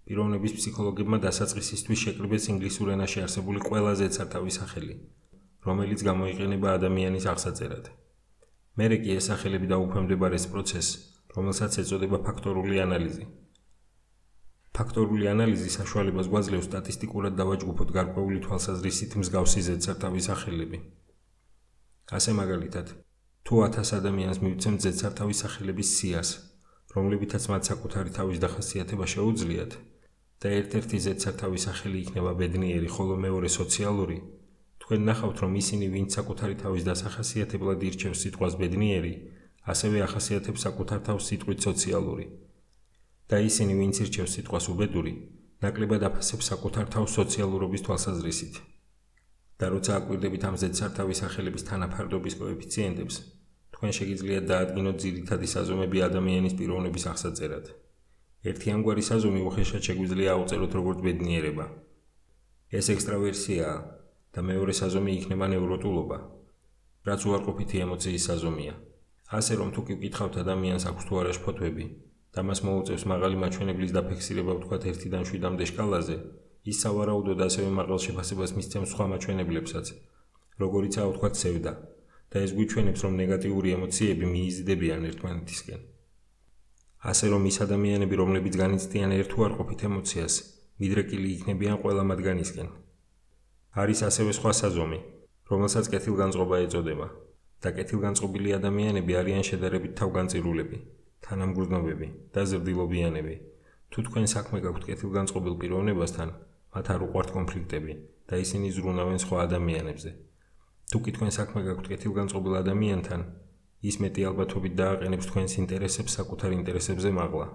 პიროვნების 0.07 0.53
ფსიქოლოგებმა 0.57 1.17
დასაწყისისთვის 1.25 1.99
შეკრიბეს 2.03 2.47
ინგლისურ 2.53 2.87
ენაში 2.95 3.19
არსებული 3.25 3.59
ყველაზე 3.67 4.07
ცართავი 4.15 4.51
სახელი, 4.57 4.95
რომელიც 5.67 5.99
გამოიყენება 6.09 6.73
ადამიანის 6.77 7.27
აღსაწერად. 7.33 7.85
მერე 8.79 8.97
კი 9.03 9.09
ეს 9.17 9.29
სახელები 9.29 9.67
დაუქვემდებარეს 9.73 10.45
პროცესს, 10.51 10.97
რომელსაც 11.37 11.77
ეწოდება 11.83 12.17
ფაქტორული 12.25 12.81
ანალიზი, 12.85 13.25
ფაქტორული 14.73 15.29
ანალიზი 15.29 15.69
საშუალებას 15.77 16.27
გვაძლევს 16.33 16.67
სტატისტიკურად 16.69 17.33
დავაჯგუფოთ 17.37 17.89
გარკვეული 17.97 18.39
თვალსაზრისით 18.45 19.11
მსგავსი 19.21 19.61
ზედსართავი 19.69 20.21
სახელები. 20.29 20.77
ასე 22.13 22.31
მაგალითად, 22.37 22.87
თუ 23.43 23.53
1000 23.65 23.97
ადამიანს 23.99 24.39
მივცემთ 24.45 24.79
ზედსართავი 24.85 25.35
სახელების 25.43 25.89
სიას, 25.97 26.29
რომლებითაც 26.93 27.43
მათ 27.49 27.63
საკუთარი 27.69 28.11
თავის 28.17 28.37
დახასიათება 28.43 29.05
შეუძლიათ 29.13 29.71
და 30.43 30.47
ერთ-ერთი 30.59 30.97
ზედსართავი 31.05 31.59
სახელი 31.65 31.97
იქნება 32.05 32.31
ბედნიერი, 32.39 32.89
ხოლო 32.95 33.15
მეორე 33.25 33.49
სოციალური, 33.49 34.17
თქვენ 34.83 35.01
ნახავთ, 35.09 35.37
რომ 35.43 35.53
ისინი, 35.63 35.85
ვინც 35.95 36.09
საკუთარი 36.17 36.55
თავის 36.63 36.83
დასახასიათებლად 36.89 37.79
ირჩევს 37.87 38.21
სიტყვას 38.23 38.53
ბედნიერი, 38.61 39.13
ასევე 39.73 39.97
ახასიათებს 40.07 40.63
საკუთარ 40.67 40.99
თავს 41.07 41.23
სიტყვით 41.31 41.59
სოციალური. 41.67 42.25
და 43.31 43.37
ისინი, 43.39 43.73
ვინც 43.79 43.95
ირჩევს 44.03 44.33
სიტყვას 44.35 44.65
უბედური, 44.69 45.13
ნაკლებად 45.63 46.03
აფასებს 46.03 46.45
საკუთარ 46.51 46.85
თავს 46.93 47.11
სოციალურობის 47.17 47.83
თვალსაზრისით. 47.87 48.72
და 49.59 49.65
როცა 49.73 49.91
აკვირდებით 49.99 50.43
ამ 50.49 50.55
ზედსართავი 50.61 51.15
სახელების 51.21 51.65
თანაფარდობის 51.69 52.37
კოეფიციენტებს, 52.41 53.15
თქვენ 53.73 53.91
შეგიძლიათ 53.97 54.45
დაადგინოთ 54.51 54.97
ძირითადი 55.03 55.47
საზომები 55.55 55.97
ადამიანის 56.09 56.53
პიროვნების 56.59 57.03
აღსაწერად. 57.11 57.65
ერთი 58.49 58.67
ამგვარი 58.75 59.03
საზომი 59.09 59.41
უხეშად 59.49 59.81
შეგვიძლია 59.87 60.29
აუწეროთ 60.35 60.71
როგორც 60.79 60.99
ბედნიერება. 61.05 61.65
ეს 62.77 62.85
ექსტრავერსიაა 62.93 63.77
და 64.33 64.39
მეორე 64.49 64.73
საზომი 64.81 65.11
იქნება 65.19 65.45
ნევროტულობა, 65.53 66.17
რაც 67.07 67.21
უარყოფითი 67.29 67.77
ემოციის 67.85 68.23
საზომია. 68.29 68.73
ასე 69.37 69.53
რომ 69.59 69.69
თუ 69.75 69.81
კი 69.87 69.93
ვკითხავთ 69.97 70.35
ადამიანს 70.43 70.83
აქვს 70.89 71.03
თუ 71.07 71.13
არა 71.21 71.31
შფოთვები 71.37 71.85
და 72.33 72.39
მას 72.47 72.59
მოუწევს 72.65 73.03
მაღალი 73.11 73.35
მაჩვენებლის 73.43 73.91
დაფიქსირება 73.97 74.51
ვთქვათ 74.57 74.83
1-დან 74.91 75.23
7-მდე 75.29 75.65
სკალაზე, 75.71 76.15
ის 76.63 76.77
სავარაუდოდ 76.83 77.39
ასევე 77.47 77.69
მაღალ 77.79 77.99
შეფასებას 78.05 78.51
მისცემს 78.57 78.91
სხვა 78.93 79.05
მაჩვენებლებსაც, 79.13 79.87
როგორიცაა 80.63 81.07
ვთქვათ 81.11 81.35
სევდა, 81.41 81.73
და 82.31 82.37
ეს 82.45 82.51
გვიჩვენებს, 82.57 82.99
რომ 83.05 83.13
ნეგატიური 83.21 83.69
ემოციები 83.77 84.25
მიიზიდებიან 84.35 85.01
ერთმანეთისკენ. 85.09 85.81
ასე 87.11 87.25
რომ 87.33 87.43
ის 87.51 87.57
ადამიანები, 87.65 88.15
რომლებიც 88.23 88.53
განიცდიან 88.63 89.11
ერთუარყოფით 89.19 89.81
ემოციას, 89.89 90.33
მიდრეკილი 90.79 91.27
იქნებიან 91.35 91.75
ყველა 91.83 92.03
მათგანისკენ. 92.11 92.69
არის 93.81 93.99
ასევე 94.09 94.31
სხვა 94.39 94.51
საზომი, 94.61 94.99
რომელსაც 95.51 95.85
კეთილგანწყობა 95.93 96.55
ეწოდება. 96.65 97.07
და 97.63 97.71
კეთილგანწყობილი 97.71 98.49
ადამიანები 98.59 99.13
არიან 99.19 99.43
შედარებით 99.47 99.93
თავგანწირულები, 99.99 100.77
თანამგრძნობები 101.25 102.07
და 102.35 102.41
ზრდილობიანები. 102.51 103.35
თუ 103.91 103.99
თქვენ 104.07 104.25
საქმე 104.33 104.59
გაქვთ 104.65 104.83
კეთილგანწყობილ 104.89 105.55
პიროვნებასთან, 105.61 106.29
მათ 106.73 106.85
არ 106.93 107.01
უყვართ 107.07 107.29
კონფლიქტები 107.37 107.93
და 108.29 108.35
ისინი 108.43 108.67
ზრუნავენ 108.75 109.19
სხვა 109.23 109.37
ადამიანებზე. 109.47 110.11
თუ 110.91 110.97
კი 111.03 111.11
თქვენ 111.15 111.31
საქმე 111.37 111.59
გაქვთ 111.67 111.85
კეთილგანწყობილ 111.91 112.53
ადამიანთან, 112.63 113.21
ის 113.89 113.95
მეტი 114.03 114.21
ალბათობით 114.29 114.73
დააყენებს 114.79 115.25
თქვენს 115.29 115.53
ინტერესებს 115.61 116.15
საკუთარ 116.17 116.51
ინტერესებზე 116.59 117.09
მაღლა. 117.19 117.47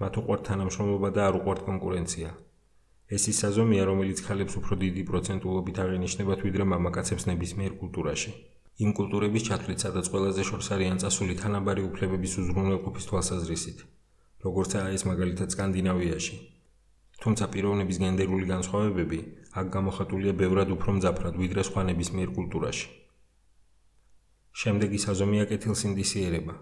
მათ 0.00 0.14
უყვართ 0.20 0.42
თანამშრომლობა 0.48 1.08
და 1.16 1.20
არ 1.28 1.34
უყვართ 1.40 1.60
კონკურენცია. 1.68 2.30
ეს 3.10 3.22
ის 3.30 3.36
საზომია, 3.42 3.82
რომელიც 3.90 4.18
ხალებს 4.26 4.54
უფრო 4.60 4.74
დიდი 4.84 5.02
პროცენტულობით 5.10 5.76
აღინიშნებათ 5.84 6.40
ვიდრე 6.46 6.64
მამაკაცებს 6.72 7.26
ნებისმიერ 7.30 7.72
კულტურაში. 7.80 8.32
იმ 8.84 8.90
კულტურების 8.98 9.42
ჩათვლით, 9.48 9.78
სადაც 9.84 10.06
ყველაზე 10.12 10.42
შორს 10.48 10.68
არიან 10.74 10.98
წასული 11.02 11.34
თანაბარი 11.42 11.82
უფლებების 11.90 12.32
უზრუნველყოფის 12.40 13.04
თვალსაზრისით, 13.10 13.78
როგორცაა 14.46 14.88
ეს 14.96 15.02
მაგალითად 15.10 15.48
სკანდინავიაში. 15.54 16.36
თუმცა 17.20 17.44
პიროვნების 17.52 17.98
გენდერული 18.02 18.46
განსხვავებები 18.54 19.18
აქ 19.60 19.66
გამოხატულია 19.76 20.32
ბევრად 20.40 20.70
უფრო 20.76 20.90
მძაფრად 20.98 21.34
ვიდრე 21.42 21.62
სხვა 21.68 21.82
ნებისმიერ 21.90 22.28
კულტურაში. 22.38 22.88
შემდეგი 24.60 24.98
საზომია 25.06 25.44
კეთილსინდისიერება. 25.50 26.54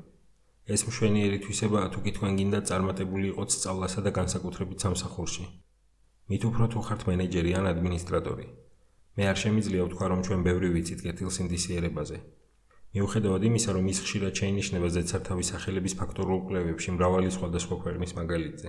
ეს 0.74 0.80
მშვენიერი 0.88 1.38
თვისებაა 1.44 1.86
თუ 1.92 2.00
კი 2.04 2.10
თქვენ 2.16 2.32
გინდა 2.38 2.60
წარმატებული 2.70 3.26
იყოთ 3.32 3.50
სწავლასა 3.56 4.00
და 4.06 4.10
განსაკუთრებით 4.18 4.78
სამსახურში. 4.84 5.44
მით 6.28 6.42
უფრო 6.48 6.64
თუ 6.72 6.80
ხართ 6.86 7.06
მენეჯერი 7.08 7.52
ან 7.58 7.70
ადმინისტრატორი. 7.72 8.46
მე 9.16 9.24
არ 9.32 9.38
შემიძლია 9.42 9.82
ვთქვა, 9.86 10.06
რომ 10.12 10.20
ჩვენ 10.26 10.40
ბევრი 10.48 10.68
ვიცით 10.74 11.00
კეთილსინდისიერებაზე. 11.06 12.18
მიუხედავად 12.94 13.42
იმისა, 13.48 13.70
რომ 13.76 13.84
ის 13.92 13.98
ხშირად 14.04 14.32
შეინიშნება 14.40 14.88
ზედსართავის 14.96 15.50
სახელების 15.52 15.94
ფაქტორულ 16.00 16.38
კვლევებში 16.46 16.90
მრავალი 16.98 17.30
სხვადასხვა 17.36 17.76
ქვეყნის 17.82 18.12
მაგალითზე. 18.20 18.68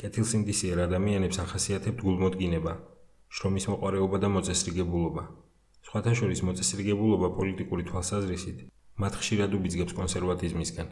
კეთილსინდისიერ 0.00 0.78
ადამიანებს 0.88 1.38
ახასიათებთ 1.42 2.00
გულმოდგინება, 2.00 2.72
შრომის 3.28 3.66
მოყარეობა 3.68 4.18
და 4.22 4.28
მოწესრიგებულობა. 4.34 5.24
სხვათა 5.86 6.12
შორის 6.20 6.40
მოწესრიგებულობა 6.48 7.28
პოლიტიკური 7.36 7.82
თვალსაზრისით 7.88 8.62
მათ 9.04 9.18
ხშირად 9.20 9.56
უბიძგებს 9.58 9.96
კონსერვატიზმისკენ. 9.98 10.88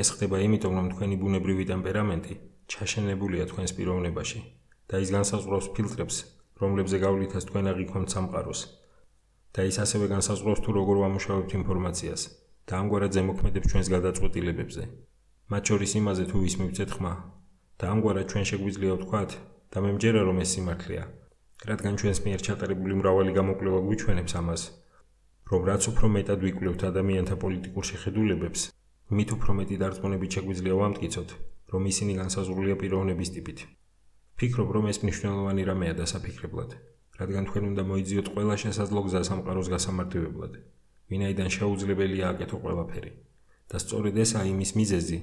ეს 0.00 0.08
ხდება 0.14 0.40
იმიტომ, 0.46 0.72
რომ 0.78 0.86
თქვენი 0.94 1.16
ბუნებრივი 1.22 1.64
ტემპერამენტი 1.72 2.34
ჩაშენებულია 2.72 3.44
თქვენს 3.50 3.72
პიროვნებაში 3.76 4.40
და 4.88 4.96
ის 5.04 5.12
განსაზღვრავს 5.16 5.68
ფილტრებს, 5.76 6.16
რომლებზე 6.60 6.96
გავლითას 7.04 7.48
თქვენ 7.48 7.64
აღიქვამთ 7.72 8.08
სამყაროს. 8.14 8.60
და 9.54 9.60
ის 9.66 9.76
ასევე 9.84 10.06
განსაზღვრავს 10.14 10.60
თუ 10.64 10.70
როგორ 10.78 10.96
ვამუშავებთ 11.04 11.50
ინფორმაციას 11.60 12.22
და 12.66 12.72
ამგვარად 12.80 13.12
ზემოქმედებს 13.16 13.68
ჩვენს 13.70 13.88
გადაწყვეტილებებზე. 13.96 14.82
მათ 15.52 15.62
შორის 15.68 15.92
იმაზე 16.00 16.24
თუ 16.30 16.36
ვის 16.44 16.54
მივცეთ 16.60 16.90
ხმა 16.96 17.12
და 17.80 17.88
ამგვარად 17.96 18.26
ჩვენ 18.28 18.44
შეგვიძლია 18.50 18.92
ვთქვათ 18.96 19.30
და 19.72 19.78
მე 19.80 19.90
მჯერა 19.96 20.22
რომ 20.28 20.38
ეს 20.44 20.50
სიმართლეა. 20.54 21.04
რადგან 21.70 21.94
ჩვენს 22.00 22.18
მიერ 22.24 22.40
ჩატარებული 22.46 22.94
მრავალი 23.00 23.32
გამოკვლევა 23.40 23.80
გვიჩვენებს 23.86 24.32
ამას, 24.40 24.62
რომ 25.50 25.60
რაც 25.70 25.82
უფრო 25.92 26.06
მეტად 26.16 26.40
ვიკვლევთ 26.46 26.80
ადამიანთა 26.90 27.36
პოლიტიკურ 27.44 27.84
შეხედულებებს, 27.90 28.60
მით 29.16 29.28
უფრო 29.36 29.50
მეტი 29.58 29.76
დარწმუნებით 29.82 30.30
შეგვიძლია 30.36 30.74
ვამტკიცოთ, 30.80 31.30
რომ 31.72 31.82
ისინი 31.92 32.12
განსაზღვრულია 32.20 32.76
პიროვნების 32.80 33.32
ტიპით. 33.34 33.58
ფიქრობ, 34.38 34.68
რომ 34.76 34.84
ეს 34.92 34.98
მნიშვნელოვანი 35.04 35.62
რამეა 35.70 35.94
დასაფიქრებლად, 36.00 36.70
რადგან 37.20 37.44
თქვენ 37.48 37.64
უნდა 37.70 37.82
მოიძიოთ 37.90 38.28
ყველა 38.34 38.56
შესაძლო 38.64 39.00
გზა 39.06 39.20
სამყაროს 39.28 39.68
გასამარტივებლად, 39.74 40.52
ვინაიდან 41.10 41.48
შეუძლებელია 41.56 42.26
აკეთო 42.32 42.56
ყველაფერი. 42.64 43.12
და 43.70 43.76
სწორედ 43.78 44.14
ესაა 44.24 44.46
იმის 44.50 44.70
მიზეზი, 44.78 45.18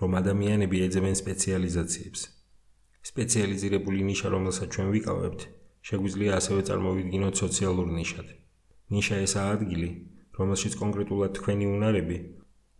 რომ 0.00 0.14
ადამიანები 0.20 0.76
ეძებენ 0.86 1.14
სპეციალიზაციებს. 1.20 2.20
სპეციალიზირებული 3.10 4.00
ნიშა, 4.10 4.28
რომელსაც 4.34 4.68
ჩვენ 4.74 4.88
ვიკავებთ, 4.96 5.40
შეგვიძლია 5.88 6.32
ასევე 6.40 6.60
წარმოვიდგინოთ 6.68 7.34
სოციალურ 7.42 7.88
ნიშად. 8.00 8.28
ნიშა 8.96 9.16
ესაა 9.24 9.50
ადგილი, 9.56 9.90
რომელშიც 10.40 10.72
კონკრეტულად 10.82 11.30
თქვენი 11.36 11.66
უნარები 11.76 12.18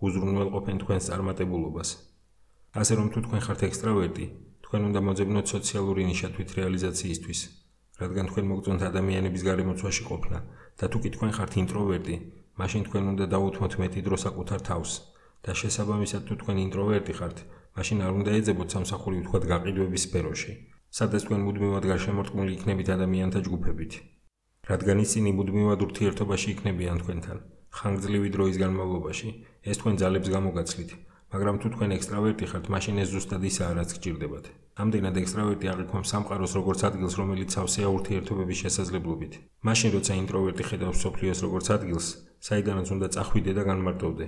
უზრუნველყოფენ 0.01 0.77
თქვენს 0.83 1.05
წარმატებულობას. 1.11 1.89
ასე 2.81 2.93
რომ 2.99 3.07
თუ 3.13 3.19
თქვენ 3.27 3.41
ხართ 3.45 3.61
ექსტრავერტი, 3.69 4.27
თქვენ 4.65 4.83
უნდა 4.89 5.01
მოძებნოთ 5.07 5.47
სოციალური 5.55 6.03
ნიშა 6.11 6.29
თვით 6.35 6.51
რეალიზაციისთვის, 6.57 7.41
რადგან 8.01 8.25
თქვენ 8.31 8.45
მოგწონთ 8.51 8.83
ადამიანების 8.91 9.43
გარემოცვაში 9.51 10.03
ყოფნა 10.09 10.39
და 10.79 10.85
თუ 10.89 10.99
კი 11.05 11.09
თქვენ 11.15 11.31
ხართ 11.37 11.53
ინტროვერტი, 11.63 12.17
მაშინ 12.61 12.83
თქვენ 12.89 13.05
უნდა 13.13 13.25
დაუთმოთ 13.35 13.73
მეტი 13.81 14.01
დრო 14.09 14.17
საკუთარ 14.25 14.61
თავს 14.69 14.91
და 15.47 15.53
შესაბამისად 15.61 16.23
თუ 16.29 16.35
თქვენ 16.41 16.57
ინტროვერტი 16.67 17.15
ხართ, 17.19 17.39
მაშინ 17.77 17.99
არ 18.07 18.13
უნდა 18.21 18.31
ეძებოთ 18.39 18.69
სამსახური 18.75 19.21
ვთქვათ 19.21 19.45
გაყიდვების 19.53 20.05
სფეროში, 20.07 20.53
სადაც 20.99 21.21
თქვენ 21.27 21.41
მუდმივად 21.47 21.85
გარშემორტყმული 21.93 22.51
იქნებით 22.57 22.89
ადამიანთა 22.97 23.41
ჯგუფებით. 23.47 23.93
რადგან 24.71 24.99
ისინი 25.07 25.31
მუდმივად 25.39 25.81
ურთიერთობაში 25.87 26.49
იქნებიან 26.55 26.99
თქვენთან, 27.05 27.39
ხანგრძლივი 27.79 28.29
დროის 28.35 28.57
განმავლობაში, 28.65 29.29
ეს 29.71 29.77
თქვენ 29.81 29.95
ძალებს 30.03 30.29
გამოგაცლით 30.37 30.91
მაგრამ 31.31 31.57
თუ 31.63 31.69
თქვენ 31.75 31.91
ექსტრავერტი 31.95 32.47
ხართ, 32.51 32.65
მაშინ 32.75 32.97
ეს 33.03 33.09
ზუსტად 33.15 33.43
ისაა, 33.47 33.75
რაც 33.79 33.91
გჭირდებათ. 33.95 34.45
ამდენად 34.83 35.17
ექსტრავერტი 35.23 35.67
აღიქვამს 35.73 36.11
სამყაროს 36.11 36.53
როგორც 36.59 36.81
ადგილს, 36.91 37.15
რომელიც 37.23 37.49
სავსეა 37.55 37.89
ურთიერთობების 37.97 38.61
შესაძლებლობით. 38.67 39.33
მაშინ 39.63 39.91
როცა 39.95 40.13
ინტროვერტი 40.23 40.65
ხედავს 40.71 41.03
სოფლიოს 41.07 41.41
როგორც 41.47 41.67
ადგილს, 41.77 42.07
საიდანაც 42.51 42.87
უნდა 42.95 43.07
წახვიდე 43.15 43.53
და 43.55 43.63
განმარტოვდე. 43.71 44.27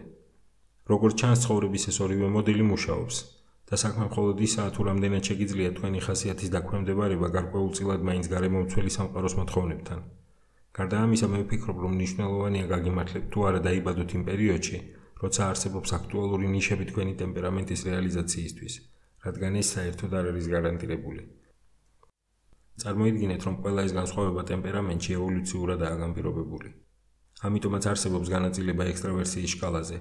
როგორც 0.91 1.15
ჩანს, 1.21 1.39
ცხოვრების 1.45 1.85
ეს 1.91 1.97
ორივე 2.05 2.29
მოდელი 2.37 2.65
მუშაობს. 2.73 3.17
და 3.73 3.77
საქმე 3.81 4.05
მხოლოდ 4.11 4.37
ისაა, 4.47 4.71
თუ 4.77 4.81
რამდენად 4.89 5.23
შეგიძლია 5.29 5.71
თქვენი 5.77 6.01
ხასიათის 6.07 6.51
დაქვემდებარება 6.55 7.29
გარკვეულწილად 7.37 8.01
მაინც 8.09 8.27
გარემომცველი 8.35 8.91
სამყაროს 8.97 9.35
მოთხოვნებთან. 9.41 10.01
გარდა 10.77 10.97
ამისა, 11.05 11.27
მე 11.33 11.39
ვფიქრობ, 11.45 11.77
რომ 11.85 11.93
მნიშვნელოვანია 11.97 12.67
გაგიმართლებთ 12.75 13.29
თუ 13.33 13.39
არა 13.49 13.61
დაიბადოთ 13.67 14.11
იმ 14.17 14.23
პერიოდში, 14.29 14.79
როცა 15.23 15.43
არსებობს 15.51 15.91
აქტუალური 15.99 16.47
ნიშები 16.53 16.85
თქვენი 16.91 17.12
ტემპერამენტის 17.23 17.81
რეალიზაციისთვის, 17.89 18.75
რადგან 19.25 19.53
ეს 19.62 19.69
საერთოდ 19.75 20.11
არ 20.21 20.25
არის 20.33 20.47
გარანტირებული. 20.55 21.23
წარმოიდგინეთ, 22.83 23.41
რომ 23.47 23.55
ყველა 23.62 23.81
ეს 23.89 23.93
განსხვავება 24.01 24.43
ტემპერამენტში 24.53 25.11
ევოლუციურადაა 25.19 25.97
განპირობებული. 26.05 26.69
ამიტომაც 27.49 27.85
არსებობს 27.93 28.29
განაწილება 28.37 28.85
ექსტრავერსიის 28.93 29.55
სკალაზე. 29.57 29.99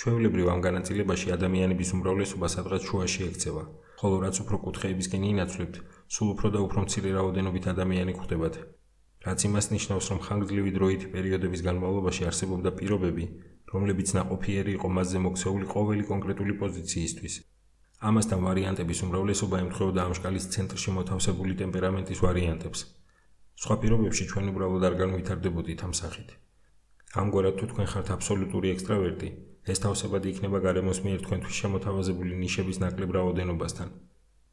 ჩვეულებრივ 0.00 0.46
ამ 0.52 0.60
განაწილებაში 0.66 1.28
ადამიანების 1.36 1.90
უმრავლესობა 1.96 2.48
სადღაც 2.54 2.82
შუაში 2.88 3.20
ექცევა, 3.28 3.64
ხოლო 4.00 4.16
რაც 4.24 4.36
უფრო 4.42 4.56
კუთხეებისკენ 4.66 5.22
ინაცვლებთ, 5.32 5.74
სულ 6.14 6.28
უფრო 6.34 6.48
და 6.54 6.60
უფრო 6.66 6.78
მცირე 6.84 7.10
რაოდენობით 7.18 7.64
ადამიანი 7.72 8.12
გვხდებათ. 8.18 8.54
რაც 9.26 9.38
იმას 9.46 9.66
ნიშნავს, 9.74 10.06
რომ 10.10 10.18
ხანგრძლივი 10.26 10.70
დროითი 10.76 11.06
პერიოდების 11.14 11.60
განმავლობაში 11.68 12.22
არსებობდა 12.30 12.70
პირობები, 12.78 13.24
რომლებიც 13.72 14.08
ნაყოფიერი 14.18 14.72
იყო 14.76 14.88
მასზე 14.96 15.18
მოქცეული 15.26 15.66
ყოველი 15.74 16.04
კონკრეტული 16.12 16.54
პოზიციისთვის. 16.62 17.34
ამასთან 18.08 18.40
ვარიანტების 18.46 18.98
უმრავლესობა 19.06 19.56
ემთხვეოდა 19.62 20.00
ამ 20.02 20.12
შკალის 20.18 20.48
ცენტრში 20.54 20.90
მოთავსებული 20.98 21.54
ტემპერამენტის 21.62 22.22
ვარიანტებს. 22.24 22.80
სხვა 23.62 23.74
პირობებში 23.82 24.24
ჩვენ 24.32 24.50
უბრალოდ 24.52 24.82
არ 24.88 24.94
განვითარდებოდით 25.02 25.80
ამ 25.86 25.92
სახით. 26.00 26.28
ამგვარად 27.22 27.54
თუ 27.60 27.64
თქვენ 27.70 27.86
ხართ 27.92 28.08
აბსოლუტური 28.16 28.68
ექსტრავერტი, 28.74 29.28
ეს 29.70 29.78
თავსებად 29.84 30.26
იქნება 30.26 30.58
გარემოს 30.66 30.98
მიერ 31.06 31.20
თქვენთვის 31.24 31.58
შემოთავაზებული 31.62 32.34
ნიშების 32.42 32.80
ნაკლებ 32.82 33.10
რაოდენობასთან. 33.18 33.88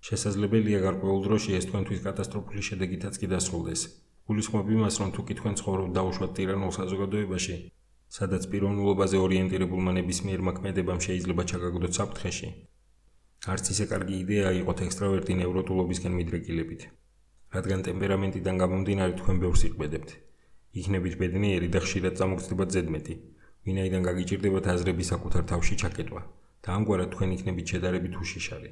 შესაძლებელია 0.07 0.79
გარკვეულ 0.85 1.19
დროში 1.25 1.51
ეს 1.59 1.65
თქვენთვის 1.69 2.03
კატასტროფული 2.05 2.61
შედეგითაც 2.69 3.13
კი 3.21 3.27
დასრულდეს. 3.33 3.81
გულისხმობ 4.29 4.67
იმას, 4.75 4.95
რომ 5.01 5.09
თუ 5.15 5.21
კი 5.27 5.33
თქვენ 5.39 5.55
ცხოვრობთ 5.59 5.91
დაუშვათ 5.97 6.31
ტირანულ 6.37 6.71
საზოგადოებაში, 6.79 7.55
სადაც 8.17 8.43
პიროვნულობაზე 8.51 9.17
ორიენტირებულმა 9.25 9.91
ნებისმიერ 9.97 10.39
მოქმედებამ 10.49 10.99
შეიძლება 11.05 11.43
ჩაგაგდოთ 11.49 11.93
საფრთხეში, 11.99 12.49
არც 13.53 13.65
ისე 13.73 13.85
კარგი 13.91 14.15
იდეა 14.23 14.49
იყოთ 14.61 14.79
ექსტრავერტი 14.85 15.33
ნევროტულობისკენ 15.41 16.13
მიდრეკილებით. 16.19 16.81
რადგან 17.55 17.79
ტემპერამენტიდან 17.87 18.55
გამომდინარე 18.61 19.13
თქვენ 19.19 19.37
ბევრს 19.43 19.61
იყბედებთ. 19.69 20.09
იქნებით 20.79 21.13
ბედნიერი 21.21 21.67
და 21.73 21.79
ხშირად 21.85 22.13
წამოგწდებათ 22.19 22.69
ზედმეტი, 22.75 23.13
ვინაიდან 23.67 24.01
გაგიჭირდებათ 24.09 24.65
აზრების 24.73 25.09
საკუთარ 25.13 25.43
თავში 25.51 25.75
ჩაკეტვა 25.81 26.21
და 26.63 26.69
ამგვარად 26.77 27.09
თქვენ 27.13 27.29
იქნებით 27.35 27.65
შედარებით 27.73 28.13
უშიშარი. 28.23 28.71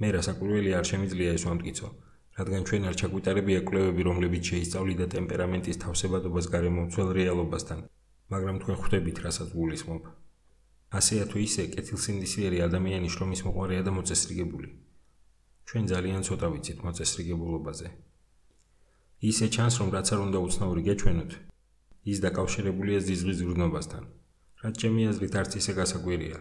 მე 0.00 0.08
რასაკვირველი 0.16 0.70
არ 0.78 0.84
შემიძლია 0.90 1.30
ეს 1.36 1.44
ვამტკიცო, 1.48 1.88
რადგან 2.38 2.62
ჩვენ 2.68 2.82
არ 2.88 2.94
ჩაგვიტარებია 3.00 3.60
კვლევები, 3.68 4.02
რომლებიც 4.08 4.42
შეისწავლიდა 4.50 5.06
ტემპერამენტის 5.14 5.80
თავსებადობას 5.84 6.46
გარემომცველ 6.54 7.08
რეალობასთან, 7.18 7.78
მაგრამ 8.32 8.56
თქვენ 8.60 8.76
ხვდებით, 8.82 9.16
რასაც 9.26 9.48
გულისხმობ. 9.56 10.02
ასეა 10.98 11.24
თუ 11.30 11.38
ისე, 11.46 11.62
კეთილსინდისიერი 11.74 12.58
ადამიანი 12.68 13.08
შრომის 13.14 13.40
მოყარეა 13.46 13.82
და 13.86 13.92
მოწესრიგებული. 13.96 14.68
ჩვენ 15.66 15.84
ძალიან 15.92 16.20
ცოტა 16.28 16.46
ვიცით 16.52 16.78
მოწესრიგებულობაზე. 16.86 17.88
ისე 19.30 19.46
ჩანს, 19.54 19.74
რომ 19.80 19.88
რაც 19.96 20.08
არ 20.14 20.20
უნდა 20.26 20.38
უცნაური 20.46 20.82
გეჩვენოთ, 20.88 21.30
ის 22.06 22.18
დაკავშირებულია 22.26 22.98
ზიზღის 23.06 23.36
ზრუნობასთან. 23.42 24.02
რაც 24.62 24.74
ჩემი 24.82 25.02
აზრით 25.10 25.34
არც 25.40 25.52
ისე 25.60 25.72
გასაკვირია. 25.80 26.38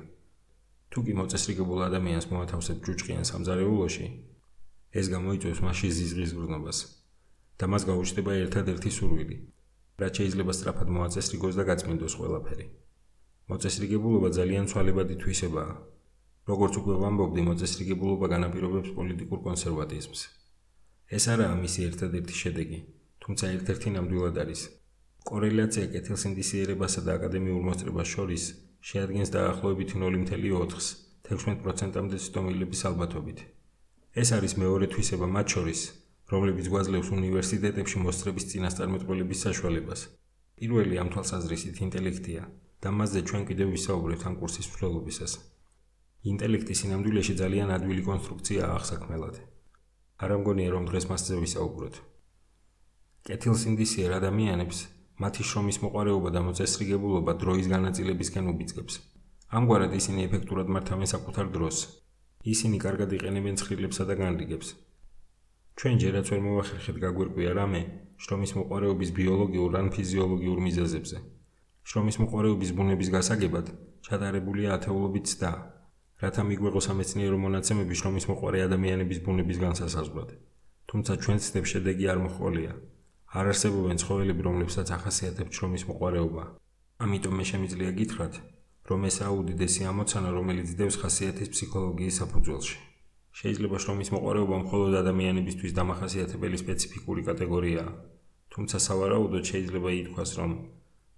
თუ 0.92 1.00
კი 1.06 1.14
მოწესრიგებულ 1.20 1.80
ადამიანს 1.90 2.26
მოათავსებ 2.32 2.78
ჯუჭყიან 2.86 3.26
სამზარეულოში, 3.32 4.08
ეს 5.00 5.06
გამოიწვევს 5.16 5.60
მასში 5.66 5.90
ზიზღის 5.98 6.30
ზრუნობას 6.34 6.78
და 7.60 7.66
მას 7.72 7.84
გაუჩნდება 7.90 8.32
ერთადერთი 8.46 8.90
სურვილი, 8.98 9.38
რაც 10.02 10.14
შეიძლება 10.20 10.52
სწრაფად 10.56 10.90
მოაწესრიგოს 10.96 11.54
და 11.60 11.64
გაწმინდოს 11.72 12.14
ყველაფერი. 12.20 12.66
მოწესრიგებულობა 13.50 14.30
ძალიან 14.38 14.66
ცვალებადი 14.72 15.16
თვისებაა. 15.22 15.74
როგორც 16.50 16.74
უკვე 16.80 16.96
ვამბობდი, 17.02 17.42
მოწესრიგებულობა 17.50 18.26
განაპირობებს 18.34 18.90
პოლიტიკურ 18.98 19.40
კონსერვატიზმს. 19.48 20.22
ეს 21.18 21.24
არაა 21.34 21.56
მისი 21.66 21.80
ერთადერთი 21.90 22.36
შედეგი, 22.42 22.80
თუმცა 23.22 23.46
ერთ-ერთი 23.56 23.90
ნამდვილად 23.96 24.38
არის. 24.44 24.62
კორელაცია 25.26 25.90
კეთილსინდისიერებასა 25.90 27.02
და 27.06 27.14
აკადემიურ 27.18 27.64
მოსწრებას 27.66 28.10
შორის 28.16 28.44
შეადგენს 28.90 29.32
დაახლოებით 29.34 29.96
0.4-ს 29.98 30.90
16%-მდე 31.26 32.18
ცდომილების 32.26 32.82
ალბათობით. 32.90 33.40
ეს 34.22 34.30
არის 34.38 34.54
მეორე 34.62 34.86
თვისება 34.94 35.26
მათ 35.36 35.48
შორის, 35.56 35.82
რომლებიც 36.30 36.70
გვაძლევს 36.74 37.10
უნივერსიტეტებში 37.18 37.98
მოსწრების 38.06 38.48
წინასწარმეტყველების 38.52 39.44
საშუალებას. 39.46 40.02
პირველი 40.62 40.96
ამ 41.02 41.10
თვალსაზრისით 41.14 41.82
ინტელექტია 41.86 42.44
და 42.86 42.90
მასზე 42.98 43.22
ჩვენ 43.30 43.44
კიდევ 43.50 43.68
ვისაუბრებთ 43.76 44.24
ამ 44.30 44.36
კურსის 44.40 44.70
მსვლელობისას. 44.70 45.34
ინტელექტი 46.32 46.74
სინამდვილეში 46.82 47.34
ძალიან 47.42 47.70
ადვილი 47.78 48.02
კონსტრუქციაა 48.10 48.74
ახსაკმელად. 48.78 49.36
არ 50.22 50.30
ამგონია 50.38 50.70
რომ 50.76 50.84
დღეს 50.90 51.06
მასზე 51.10 51.36
ვისაუბროთ. 51.46 51.96
კეთილსინდისიერ 53.26 54.12
ადამიანებს 54.22 54.78
მათი 55.24 55.44
შრომის 55.50 55.78
მოყარეობა 55.84 56.30
და 56.36 56.42
მოწესრიგებულობა 56.48 57.34
დროის 57.42 57.68
განაწილებისკენ 57.72 58.50
უბიძგებს. 58.52 58.96
ამგვარად 59.58 59.94
ისინი 59.96 60.20
ეფექტურად 60.28 60.68
მართავენ 60.76 61.08
საკუთარ 61.16 61.48
დროს. 61.56 61.78
ისინი 62.54 62.78
კარგად 62.86 63.10
იყენებენ 63.18 63.56
ცხრილებსა 63.60 64.04
და 64.10 64.16
განრიგებს. 64.22 64.68
ჩვენ 65.80 65.96
ჯერაც 66.04 66.26
ვერ 66.32 66.42
მოვახერხეთ 66.48 66.98
გაგვირკვია 67.04 67.52
რამე 67.60 67.82
შრომის 68.24 68.52
მოყარეობის 68.60 69.10
ბიოლოგიურ 69.20 69.72
ან 69.80 69.88
ფიზიოლოგიურ 69.96 70.60
მიზეზებზე. 70.68 71.18
შრომის 71.90 72.18
მოყარეობის 72.24 72.72
ბუნების 72.78 73.10
გასაგებად 73.16 73.66
ჩატარებულია 74.06 74.70
ათეულობით 74.78 75.26
ცდა, 75.32 75.52
რათა 76.24 76.42
მიგვეღოს 76.50 76.88
სამეცნიერო 76.90 77.38
მონაცემები 77.46 77.96
შრომის 78.00 78.26
მოყარე 78.32 78.60
ადამიანების 78.68 79.20
ბუნების 79.26 79.58
განსასაზღვრად. 79.66 80.30
თუმცა 80.90 81.14
ჩვენ 81.24 81.38
ცდებს 81.46 81.70
შედეგი 81.76 82.06
არ 82.12 82.20
მოხოლია. 82.26 82.72
არ 83.36 83.46
არსებობენ 83.52 83.98
ცხოველები, 84.02 84.42
რომლებსაც 84.48 84.88
ახასიათებთ 84.96 85.52
შრომის 85.58 85.84
მოყარეობა. 85.90 86.44
ამიტომ 87.04 87.34
მე 87.40 87.46
შემიძლია 87.52 87.92
გითხრათ, 88.00 88.34
რომ 88.90 89.02
ეს 89.10 89.18
აუდიდესი 89.28 89.82
ამოცანა, 89.92 90.30
რომელიც 90.38 90.70
დევს 90.80 90.96
ხასიათის 91.02 91.52
ფსიქოლოგიის 91.54 92.20
საფუძველში. 92.22 92.78
შეიძლება 93.40 93.78
შრომის 93.84 94.10
მოყარეობა 94.16 94.56
მხოლოდ 94.64 94.94
ადამიანებისთვის 95.04 95.76
დამახასიათებელი 95.80 96.58
სპეციფიკური 96.64 97.22
კატეგორიაა. 97.30 97.92
თუმცა 98.56 98.78
სავარაუდოდ 98.88 99.44
შეიძლება 99.52 99.90
ითქვას, 100.00 100.32
რომ 100.40 100.52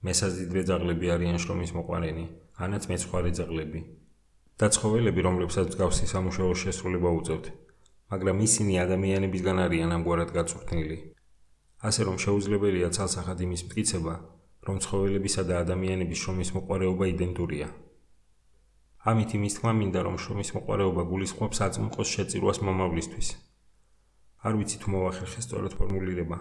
მესაზიდრე 0.08 0.62
ძაღლები 0.70 1.08
არიან 1.16 1.38
შრომის 1.44 1.72
მოყარენი, 1.78 2.26
ანაც 2.66 2.84
მეცხვარე 2.90 3.32
ძაღლები. 3.38 3.82
და 4.58 4.68
ცხოველები, 4.74 5.22
რომლებსაც 5.22 5.68
მსგავსი 5.70 6.06
სამუშაო 6.10 6.54
შესრულება 6.62 7.10
უწევთ, 7.20 7.46
მაგრამ 8.12 8.38
ისინი 8.48 8.74
ადამიანებისგან 8.86 9.58
არიან 9.66 9.92
ამგვარად 9.98 10.34
გაწვრთნილი. 10.38 10.98
ასე 11.88 12.02
რომ 12.08 12.18
შეუძლებელია 12.24 12.90
ცალსახად 12.96 13.42
იმის 13.46 13.62
მტკიცება, 13.68 14.14
რომ 14.68 14.78
ცხოველებისა 14.84 15.44
და 15.50 15.60
ადამიანების 15.64 16.22
შრომის 16.24 16.50
მოყარეობა 16.56 17.06
იდენტურია. 17.14 17.68
ამით 19.10 19.30
იმის 19.38 19.54
თქმა 19.58 19.72
მინდა, 19.80 20.00
რომ 20.08 20.16
შრომის 20.24 20.50
მოყარეობა 20.56 21.04
გულისხმობს 21.12 21.58
აწმყოს 21.68 22.08
შეწირვას 22.16 22.58
მომავლისთვის. 22.68 23.28
არ 24.48 24.54
ვიცი 24.60 24.78
თუ 24.82 24.88
მოვახერხე 24.94 25.42
სწორად 25.46 25.74
ფორმულირება. 25.80 26.38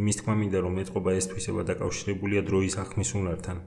იმის 0.00 0.16
თქმა 0.20 0.34
მინდა, 0.40 0.58
რომ 0.64 0.72
მეტყობა 0.78 1.10
ეს 1.18 1.26
თვისება 1.30 1.62
დაკავშირებულია 1.70 2.40
დროის 2.48 2.74
ახმის 2.84 3.10
უნართან, 3.20 3.58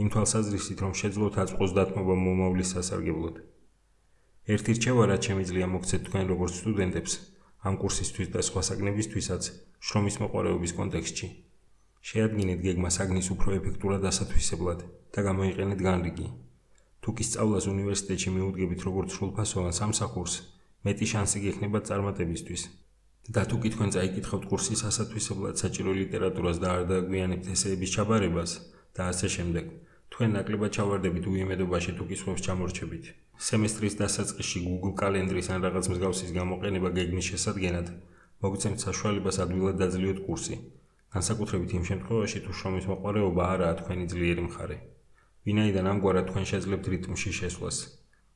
იმ 0.00 0.08
თვალსაზრისით, 0.12 0.78
რომ 0.84 0.92
შეძლოთ 1.00 1.34
აწმყოს 1.42 1.72
დათმობა 1.78 2.14
მომავლის 2.26 2.72
სასარგებლოდ. 2.74 3.34
ერთი 4.54 4.72
რჩევა, 4.76 5.02
რაც 5.10 5.22
შემიძლია 5.28 5.66
მოგცეთ 5.74 6.00
თქვენ 6.06 6.24
როგორც 6.32 6.52
სტუდენტებს, 6.60 7.12
ამ 7.66 7.74
კურსისთვის 7.82 8.28
და 8.34 8.40
სხვა 8.48 8.62
საგნებისთვისაც 8.68 9.42
შრომის 9.80 10.16
მოყარეობის 10.20 10.72
კონტექსტში. 10.78 11.28
შეადგინეთ 12.08 12.60
გეგმა 12.66 12.90
საგნის 12.96 13.28
უფრო 13.34 13.54
ეფექტურად 13.58 14.02
ასათვისებლად 14.10 14.80
და 15.16 15.20
გამოიყენეთ 15.28 15.80
განრიგი. 15.88 16.26
თუ 17.00 17.10
კი 17.16 17.24
სწავლას 17.28 17.64
უნივერსიტეტში 17.74 18.30
მიუდგებით 18.36 18.80
როგორც 18.88 19.08
სრულფასოვან 19.16 19.72
სამსახურს, 19.80 20.34
მეტი 20.84 21.06
შანსი 21.12 21.38
გექნება 21.44 21.78
წარმატებისთვის. 21.88 22.62
და 23.34 23.42
თუ 23.48 23.56
კი 23.62 23.68
თქვენ 23.72 23.90
წაიკითხავთ 23.94 24.44
კურსის 24.50 24.80
ასათვისებლად 24.90 25.54
საჭირო 25.62 25.90
ლიტერატურას 26.02 26.56
და 26.62 26.68
არ 26.76 26.82
დაგვიანებთ 26.90 27.46
ესეების 27.54 27.92
ჩაბარებას 27.94 28.50
და 28.96 29.02
ასე 29.12 29.26
შემდეგ, 29.36 29.66
თქვენ 30.12 30.30
ნაკლებად 30.36 30.70
ჩავარდებით 30.76 31.24
უიმედობაში 31.32 31.90
თუ 31.96 32.04
კი 32.08 32.16
სხვებს 32.20 32.44
ჩამორჩებით. 32.46 33.04
სემესტრის 33.48 33.94
დასაწყისში 34.02 34.58
Google 34.66 34.94
კალენდრის 35.00 35.48
ან 35.52 35.58
რაღაც 35.66 35.84
მსგავსის 35.92 36.30
გამოყენება 36.38 36.88
გეგმის 36.98 37.28
შესადგენად 37.30 37.86
მოგცემთ 38.40 38.80
საშუალებას 38.80 39.36
ადვილად 39.44 39.76
დაძლიოთ 39.80 40.18
კურსი. 40.26 40.54
განსაკუთრებით 41.14 41.72
იმ 41.78 41.82
შემთხვევაში, 41.88 42.38
თუ 42.44 42.52
შრომის 42.58 42.84
მოყარეობა 42.90 43.48
არაა 43.54 43.72
თქვენი 43.80 44.04
ძლიერი 44.12 44.42
მხარე. 44.44 44.76
ვინაიდან 45.48 45.88
ამგვარად 45.90 46.24
თქვენ 46.30 46.46
შეძლებთ 46.50 46.86
რიტმში 46.92 47.32
შესვლას. 47.38 47.78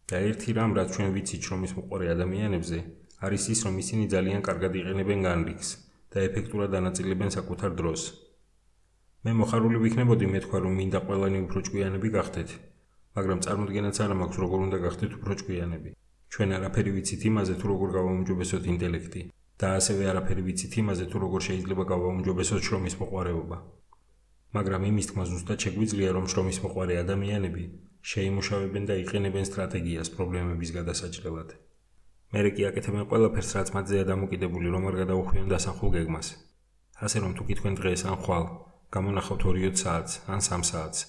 და 0.09 0.19
ერთი 0.29 0.51
რამ, 0.59 0.75
რაც 0.79 0.89
ჩვენ 0.97 1.09
ვიცით 1.15 1.47
შრომის 1.49 1.73
მოყარე 1.79 2.11
ადამიანებზე, 2.15 2.79
არის 3.25 3.45
ის, 3.55 3.61
რომ 3.67 3.79
ისინი 3.83 4.05
ძალიან 4.15 4.45
კარგად 4.49 4.77
იყენებენ 4.81 5.25
განრიგს 5.29 5.69
და 6.13 6.19
ეფექტურად 6.29 6.77
ანაწილებენ 6.81 7.31
საკუთარ 7.37 7.73
დროს. 7.81 8.03
მე 9.25 9.33
მოხარული 9.41 9.79
ვიქნებოდი 9.85 10.27
მეთქვა, 10.35 10.59
რომ 10.65 10.77
მინდა 10.81 11.01
ყველანი 11.07 11.39
უფრო 11.47 11.59
ჭკვიანები 11.67 12.09
გახდეთ, 12.17 12.51
მაგრამ 13.17 13.39
წარმოდგენაც 13.45 13.97
არ 14.05 14.13
მაქვს, 14.21 14.43
როგორ 14.45 14.59
უნდა 14.69 14.79
გახდეთ 14.85 15.17
უფრო 15.19 15.33
ჭკვიანები. 15.41 15.91
ჩვენ 16.33 16.49
არაფერი 16.61 16.91
ვიცით 16.97 17.23
იმაზე, 17.31 17.55
თუ 17.61 17.65
როგორ 17.73 17.89
გავაუმჯობესოთ 17.97 18.65
ინტელექტი 18.75 19.25
და 19.65 19.73
ასევე 19.81 20.13
არაფერი 20.13 20.43
ვიცით 20.45 20.75
იმაზე, 20.85 21.05
თუ 21.09 21.25
როგორ 21.25 21.41
შეიძლება 21.49 21.85
გავაუმჯობესოთ 21.93 22.63
შრომის 22.69 22.95
მოყარეობა. 23.01 23.59
მაგრამ 24.57 24.83
იმის 24.91 25.07
თქმა 25.11 25.25
ზუსტად 25.31 25.59
შეგვიძლია, 25.65 26.11
რომ 26.17 26.27
შრომის 26.33 26.59
მოყარე 26.65 26.95
ადამიანები 27.05 27.63
შეიმუშავებენ 28.11 28.85
და 28.91 28.95
იყენებენ 29.03 29.45
სტრატეგიას 29.49 30.13
პრობლემების 30.15 30.71
გადასაჭრელად. 30.77 31.49
მერე 32.35 32.51
კი 32.57 32.63
აკეთებენ 32.69 33.05
ყველაფერს, 33.11 33.51
რაც 33.57 33.69
მათზეა 33.77 34.05
დამოკიდებული, 34.13 34.69
რომ 34.75 34.85
არ 34.91 34.97
გადაუხვიონ 35.01 35.49
დასახულ 35.55 35.91
გეგმას. 35.97 36.29
ასე 37.07 37.19
რომ 37.25 37.33
თუ 37.39 37.43
კითხვენ 37.49 37.75
დღეს 37.81 38.03
ან 38.11 38.17
ხვალ, 38.23 38.45
გამონახავთ 38.95 39.43
2 39.49 39.73
საათს 39.83 40.13
ან 40.35 40.41
3 40.49 40.69
საათს, 40.71 41.01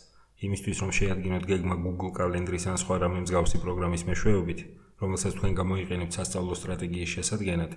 იმისთვის 0.46 0.78
რომ 0.82 0.92
შეადგინოთ 0.98 1.44
გეგმა 1.52 1.76
Google 1.86 2.16
კალენდრის 2.18 2.66
ან 2.72 2.78
სხვა 2.82 2.96
რამე 3.04 3.20
მსგავსი 3.26 3.58
პროგრამის 3.66 4.06
მეშვეობით, 4.10 4.60
რომელსაც 5.02 5.34
თქვენ 5.38 5.52
გამოიყენებთ 5.60 6.16
სასწავლო 6.18 6.54
სტრატეგიის 6.62 7.14
შესადგენად, 7.16 7.72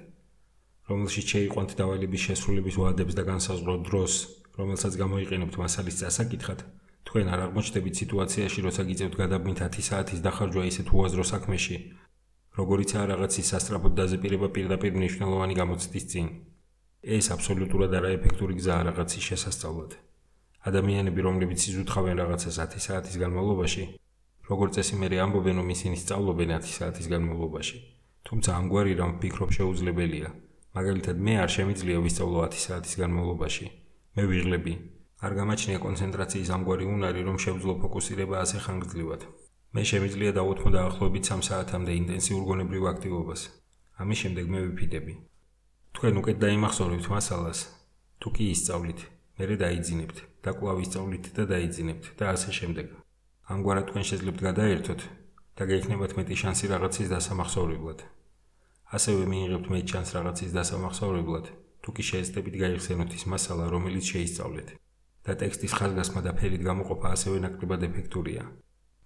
რომელშიც 0.89 1.27
შეიყვანთ 1.35 1.71
დავალების 1.79 2.25
შესრულების 2.27 2.77
ვადებს 2.81 3.15
და 3.19 3.23
განსაზღვროთ 3.29 3.81
დროს, 3.89 4.13
რომელსაც 4.59 4.93
გამოიყენებთ 5.03 5.55
მასალის 5.61 5.97
დასაკითხად, 6.03 6.61
თქვენ 7.09 7.27
არ 7.33 7.41
აღმოჩნდებით 7.47 7.95
სიტუაციაში, 8.03 8.59
როცა 8.67 8.83
გიწევთ 8.89 9.15
გადაბმით 9.21 9.59
10 9.69 9.85
საათის 9.89 10.21
დახარჯვა 10.25 10.63
ისეთ 10.73 10.89
უაზრო 10.97 11.25
საქმეში, 11.33 11.77
როგორიცაა 12.59 13.05
რაღაცის 13.13 13.51
სასტრაფოდ 13.53 13.93
დაზეპირება 14.01 14.49
პირდაპირ 14.57 14.93
მნიშვნელოვანი 14.99 15.55
გამოცდის 15.61 16.05
წინ. 16.11 16.27
ეს 16.99 17.27
აბსოლუტურად 17.37 17.93
არაეფექტური 17.95 18.55
გზაა 18.59 18.83
რაღაცის 18.89 19.25
შესასწავლად. 19.29 19.91
ადამიანები, 20.69 21.21
რომლებიც 21.29 21.61
იზუთხავენ 21.71 22.15
რაღაცას 22.19 22.57
10 22.59 22.83
საათის 22.87 23.17
განმავლობაში, 23.23 23.85
როგორც 24.51 24.73
წესი 24.77 24.95
მე 24.99 25.09
ამბობენ, 25.25 25.57
რომ 25.61 25.69
ისინი 25.77 25.97
სწავლობენ 26.03 26.49
10 26.59 26.75
საათის 26.79 27.07
განმავლობაში. 27.13 27.77
თუმცა 28.27 28.51
ამგვარი 28.59 28.93
რამ 28.99 29.13
ვფიქრობ 29.17 29.51
შეუძლებელია. 29.57 30.48
მაგალითად, 30.79 31.17
მე 31.27 31.35
არ 31.43 31.51
შემიძლია 31.57 31.99
ვისწავლო 32.07 32.39
10 32.47 32.63
საათის 32.65 32.95
განმავლობაში. 33.03 33.67
მე 34.15 34.23
ვიღლები. 34.31 34.75
არ 35.27 35.33
გამაჩნია 35.39 35.79
კონცენტრაციის 35.83 36.51
ამგვარი 36.55 36.85
უნარი, 36.95 37.21
რომ 37.29 37.37
შევძლო 37.45 37.73
ფოკუსირება 37.83 38.37
ასე 38.45 38.59
ხანგრძლივად. 38.65 39.23
მე 39.75 39.83
შემიძლია 39.91 40.31
დავუთმო 40.39 40.71
დაახლოებით 40.77 41.25
3 41.31 41.43
საათამდე 41.49 41.93
ინტენსიურ 42.01 42.43
გონებრივ 42.51 42.85
აქტივობას. 42.93 43.43
ამის 43.99 44.19
შემდეგ 44.23 44.45
მე 44.55 44.61
ვიფიდები. 44.67 45.15
თქვენ 45.99 46.15
უკეთ 46.21 46.37
დაიმახსოვრებთ 46.45 47.07
მასალას. 47.15 47.59
თუ 48.23 48.29
კი 48.35 48.45
ისწავლით, 48.55 49.01
მერე 49.39 49.55
დაიძინებთ, 49.63 50.19
და 50.45 50.51
კვლავ 50.59 50.79
ისწავლით 50.85 51.25
და 51.37 51.43
დაიძინებთ 51.53 52.05
და 52.19 52.25
ასე 52.35 52.51
შემდეგ. 52.59 52.87
ამგვარად 53.51 53.87
თქვენ 53.91 54.05
შეძლებთ 54.11 54.41
გადაერთოთ 54.49 55.01
და 55.59 55.63
გექნებათ 55.71 56.13
მეტი 56.19 56.35
შანსი 56.43 56.67
რაღაცის 56.71 57.11
დასამახსოვრებლად. 57.15 57.99
ასევე 58.97 59.23
მიიღებთ 59.33 59.67
მეტ 59.73 59.87
შანსს 59.93 60.15
რაღაცის 60.17 60.55
დასამახსოვრებლად, 60.59 61.47
თუ 61.83 61.89
კი 61.97 62.03
შეეცდებით 62.11 62.55
გაიხსენოთ 62.63 63.11
ის 63.19 63.25
მასალა, 63.33 63.65
რომელიც 63.75 64.05
შეისწავლეთ. 64.13 64.69
და 65.29 65.35
ტექსტის 65.37 65.73
ხაზგასმა 65.77 66.21
და 66.25 66.33
ფერით 66.39 66.63
გამოყოფა 66.65 67.09
ასევე 67.13 67.39
ნაკლებად 67.45 67.83
ეფექტურია. 67.89 68.45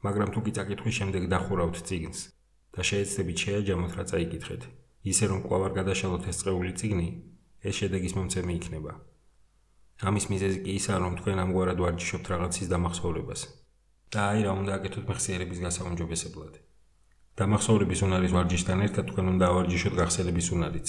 მაგრამ 0.07 0.29
თუ 0.35 0.41
კი 0.47 0.53
წაკითხვის 0.57 0.95
შემდეგ 0.99 1.23
დახურავთ 1.33 1.77
ციგნს 1.89 2.21
და 2.75 2.81
შეეცდებით 2.89 3.39
შეაჯამოთ 3.45 3.93
რა 3.99 4.05
წაიკითხეთ, 4.11 4.63
ისე 5.13 5.25
რომ 5.31 5.39
კვლავ 5.47 5.63
არ 5.67 5.73
გადაშალოთ 5.79 6.25
ეს 6.31 6.37
წეული 6.43 6.73
ციგნი, 6.79 7.09
ეს 7.67 7.75
შედეგის 7.81 8.15
მომცემი 8.19 8.53
იქნება. 8.59 8.93
ამის 10.09 10.25
მიზეზი 10.33 10.59
კი 10.65 10.73
ისაა, 10.79 10.99
რომ 11.03 11.15
თქვენ 11.19 11.39
ამგვარად 11.43 11.79
ვარჯიშობთ 11.85 12.27
რაღაცის 12.33 12.71
დამახსოვრებას. 12.73 13.41
და 14.13 14.21
აი 14.31 14.41
რა 14.45 14.53
უნდა 14.61 14.73
აკეთოთ 14.79 15.05
მეხსიერების 15.11 15.59
გასაუმჯობესებლად. 15.65 16.55
დამახსოვრების 17.41 18.01
უნარის 18.05 18.33
ვარჯიშთან 18.37 18.81
ერთად 18.87 19.07
თქვენ 19.09 19.29
უნდა 19.33 19.47
ავარჯიშოთ 19.53 19.95
გახსენების 20.01 20.49
უნარიც. 20.53 20.89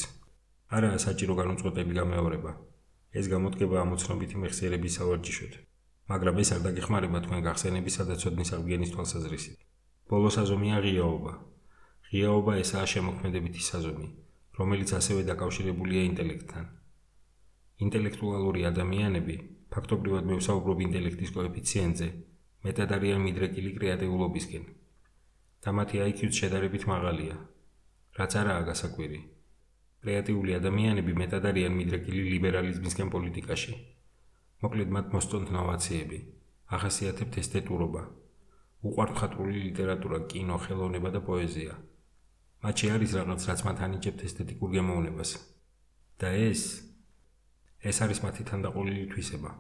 არაა 0.75 0.97
საჭირო 1.03 1.33
განუწყვეტელი 1.39 1.93
გამეორება. 1.99 2.51
ეს 3.19 3.25
გამოდგება 3.33 3.75
ამოცნობითი 3.83 4.35
მეხსიერების 4.43 4.97
სავარჯიშოდ. 4.99 5.53
მაგრამ 6.11 6.35
ეს 6.43 6.49
არ 6.55 6.61
დაგეხმარება 6.65 7.17
თქვენ 7.23 7.39
გახსენებისა 7.47 8.03
და 8.09 8.19
ცოდნის 8.19 8.53
აღდგენის 8.59 8.91
თვალსაზრისით. 8.91 9.57
ბოლოს 10.11 10.35
აზომია 10.43 10.77
ღიაობა. 10.83 11.33
ღიაობა 12.11 12.53
ესაა 12.63 12.85
შემოქმედებითი 12.93 13.61
საზომი, 13.71 14.07
რომელიც 14.59 14.89
ასევე 14.99 15.21
დაკავშირებულია 15.31 16.01
ინტელექტთან. 16.11 16.65
ინტელექტუალური 17.87 18.61
ადამიანები, 18.71 19.35
ფაქტობრივად 19.71 20.23
მე 20.27 20.35
ვსაუბრობ 20.43 20.79
ინტელექტის 20.91 21.31
კოეფიციენტზე, 21.39 22.07
მეტად 22.67 22.89
არიან 22.99 23.21
მიდრეკილი 23.27 23.71
კრეატიულობისკენ. 23.79 24.82
და 25.63 25.71
მათი 25.71 25.97
IQ-ც 26.09 26.33
შედარებით 26.41 26.83
მაღალია. 26.91 27.35
რაც 28.19 28.31
არაა 28.41 28.61
გასაკვირი. 28.69 29.19
კრეატიული 30.03 30.51
ადამიანები 30.59 31.13
მეტად 31.21 31.45
არიან 31.49 31.73
მიდრეკილი 31.79 32.23
ლიბერალიზმისკენ 32.33 33.09
პოლიტიკაში. 33.15 33.73
მოკლედ 34.63 34.89
მათ 34.95 35.07
მოსწონთ 35.15 35.47
ნოვაციები, 35.55 36.19
ახასიათებთ 36.75 37.39
ესთეტურობა, 37.41 38.03
უყვართ 38.87 39.13
ხატრული 39.19 39.57
ლიტერატურა, 39.67 40.19
კინო, 40.31 40.57
ხელოვნება 40.63 41.09
და 41.15 41.19
პოეზია. 41.27 41.73
მათში 42.63 42.87
არის 42.95 43.11
რაღაც, 43.19 43.41
რაც 43.49 43.59
მათ 43.67 43.77
ანიჭებთ 43.87 44.19
ესთეტიკურ 44.27 44.69
გემოვნებას. 44.75 45.31
და 46.19 46.29
ეს 46.49 46.61
ეს 47.83 47.97
არის 48.03 48.19
მათი 48.23 48.43
თანდაყოლილი 48.49 49.05
თვისება. 49.11 49.51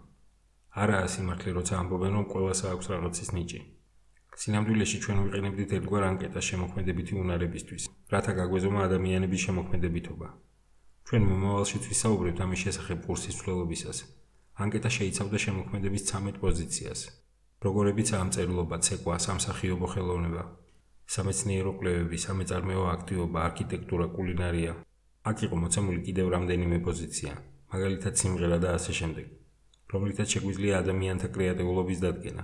არაა 0.81 1.07
სიმართლე, 1.13 1.51
როცა 1.59 1.73
ამბობენ, 1.81 2.11
რომ 2.17 2.25
ყველას 2.31 2.59
აქვს 2.71 2.87
რაღაცის 2.93 3.29
ნიჭი. 3.35 3.59
სინამდვილეში 4.41 4.97
ჩვენ 5.03 5.17
ვიყენებდით 5.25 5.73
ერთგვარ 5.77 6.03
ანკეტას 6.09 6.45
შემოქმედებითი 6.51 7.13
უნარებისთვის, 7.23 7.83
რათა 8.13 8.31
გაგვეზომა 8.39 8.79
ადამიანების 8.87 9.43
შემოქმედებითობა. 9.45 10.27
ჩვენ 11.07 11.23
მომავალში 11.29 11.77
ვისაუბრებთ 11.89 12.39
ამის 12.45 12.59
შესახებ 12.65 12.99
კურსის 13.07 13.37
ცვლილობისას. 13.39 13.97
ანკეტა 14.63 14.89
შეიცავდა 14.97 15.37
შემოქმედების 15.45 16.03
13 16.09 16.37
პოზიციას. 16.43 16.99
როგორებიც 17.65 18.09
ამწერლობა, 18.21 18.77
ცეკვა, 18.85 19.15
სამსახიობო 19.25 19.87
ხელოვნება, 19.93 20.43
სამეცნიერო 21.13 21.71
კვლევები, 21.79 22.17
სამეწარმეო 22.25 22.83
აქტივობა, 22.95 23.39
არქიტექტურა, 23.47 24.05
კულინარია. 24.15 24.73
აქ 25.29 25.37
იყო 25.45 25.55
მოცემული 25.63 25.99
კიდევ 26.07 26.27
რამდენიმე 26.35 26.77
პოზიცია, 26.87 27.33
მაგალითად 27.73 28.13
სიმღერა 28.21 28.57
და 28.63 28.69
ასე 28.77 28.93
შემდეგ. 28.99 29.27
რომლითაც 29.93 30.27
შეგვიძლია 30.33 30.73
ადამიანთა 30.83 31.27
კრეატიულობის 31.35 31.99
დადგენა. 32.05 32.43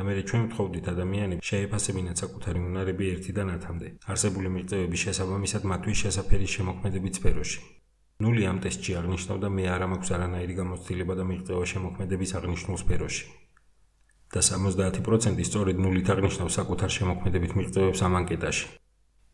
და 0.00 0.04
მე 0.08 0.22
ჩვენ 0.28 0.44
ვთხოვდით 0.48 0.86
ადამიანებს 0.90 1.48
შეეფასებინათ 1.50 2.20
საკუთარი 2.22 2.60
უნარები 2.66 3.04
ერთიდან 3.14 3.48
10-მდე. 3.52 3.88
არსებული 4.12 4.48
მიღწევების 4.54 5.00
შესაბამისად 5.04 5.62
მათთვის 5.70 5.98
შესაძფერის 6.02 6.54
შემოქმედებით 6.56 7.14
სფეროში. 7.20 7.58
ნული 8.24 8.42
ამ 8.50 8.58
ტესტში 8.64 8.92
აღნიშნავდა 9.00 9.48
მე 9.56 9.64
არ 9.74 9.82
მაქვს 9.92 10.12
არანაირი 10.16 10.54
გამოცდილება 10.60 11.14
და 11.20 11.24
მიღწევა 11.30 11.64
შემოქმედების 11.72 12.30
აღნიშნულ 12.38 12.78
სფეროში. 12.84 13.24
და 14.32 14.40
70% 14.48 15.44
სწორედ 15.50 15.76
ნულით 15.84 16.08
აღნიშნავს 16.14 16.56
საკუთარ 16.60 16.90
შემოქმედებით 16.96 17.52
მიღწევებს 17.60 18.00
ამ 18.06 18.14
ანკეტაში. 18.20 18.66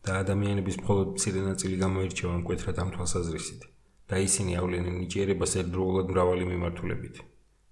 და 0.03 0.11
ადამიანების 0.23 0.75
მხოლოდ 0.83 1.07
მცირე 1.15 1.41
ნაწილი 1.47 1.75
გამოირჩევა 1.85 2.33
მკვეთრად 2.43 2.77
ამ 2.83 2.89
თვალსაზრისით. 2.95 3.61
და 4.09 4.15
ისინი 4.27 4.51
ავლენენ 4.59 4.95
ნიჭიერებას 4.99 5.51
ერთდროულად 5.63 6.07
მრავალი 6.11 6.45
მიმართულებით. 6.51 7.15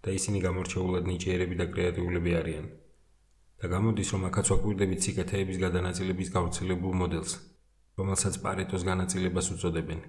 და 0.03 0.09
ისინი 0.19 0.39
გამორჩეულად 0.47 1.03
ნიჭიერები 1.11 1.55
და 1.59 1.65
კრეატიულები 1.75 2.33
არიან. 2.39 2.84
და 3.65 3.69
გამოდის 3.71 4.09
რომ 4.13 4.23
აქაც 4.29 4.49
ვაკვირდებით 4.51 4.99
სიკეთეების 5.05 5.57
გადანაწილების 5.57 6.29
გავრცელებულ 6.35 6.93
მოდელს, 7.01 7.31
რომელსაც 7.97 8.35
პარეტოს 8.45 8.83
განაწილებას 8.85 9.47
უწოდებენ. 9.55 10.01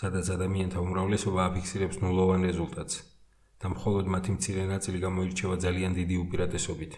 სადაც 0.00 0.26
ადამიანთა 0.36 0.78
უმრავლესობა 0.84 1.40
აფიქსირებს 1.48 1.96
ნულოვან 2.04 2.44
რეზულტატს 2.48 2.94
და 3.60 3.66
მხოლოდ 3.72 4.04
მათი 4.14 4.30
მცირე 4.36 4.64
ნაწილი 4.74 4.98
გამოირჩევა 5.06 5.56
ძალიან 5.64 5.92
დიდი 6.00 6.16
უპირატესობით. 6.24 6.92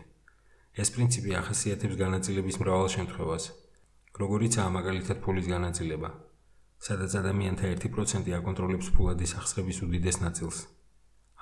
ეს 0.83 0.88
პრინციპი 0.94 1.31
ახასიათებს 1.42 1.96
განაწილების 2.03 2.57
მრავალ 2.62 2.88
შემთხვევას, 2.96 3.44
როგორიცაა 4.22 4.68
მაგალითად 4.79 5.16
ფულის 5.22 5.46
განაწილება, 5.55 6.11
სადაც 6.87 7.11
ადამიანთა 7.22 7.64
1% 7.79 8.35
აკონტროლებს 8.40 8.90
ფულადის 8.96 9.38
ახსრების 9.38 9.79
უდიდეს 9.87 10.16
ნაწილს. 10.27 10.59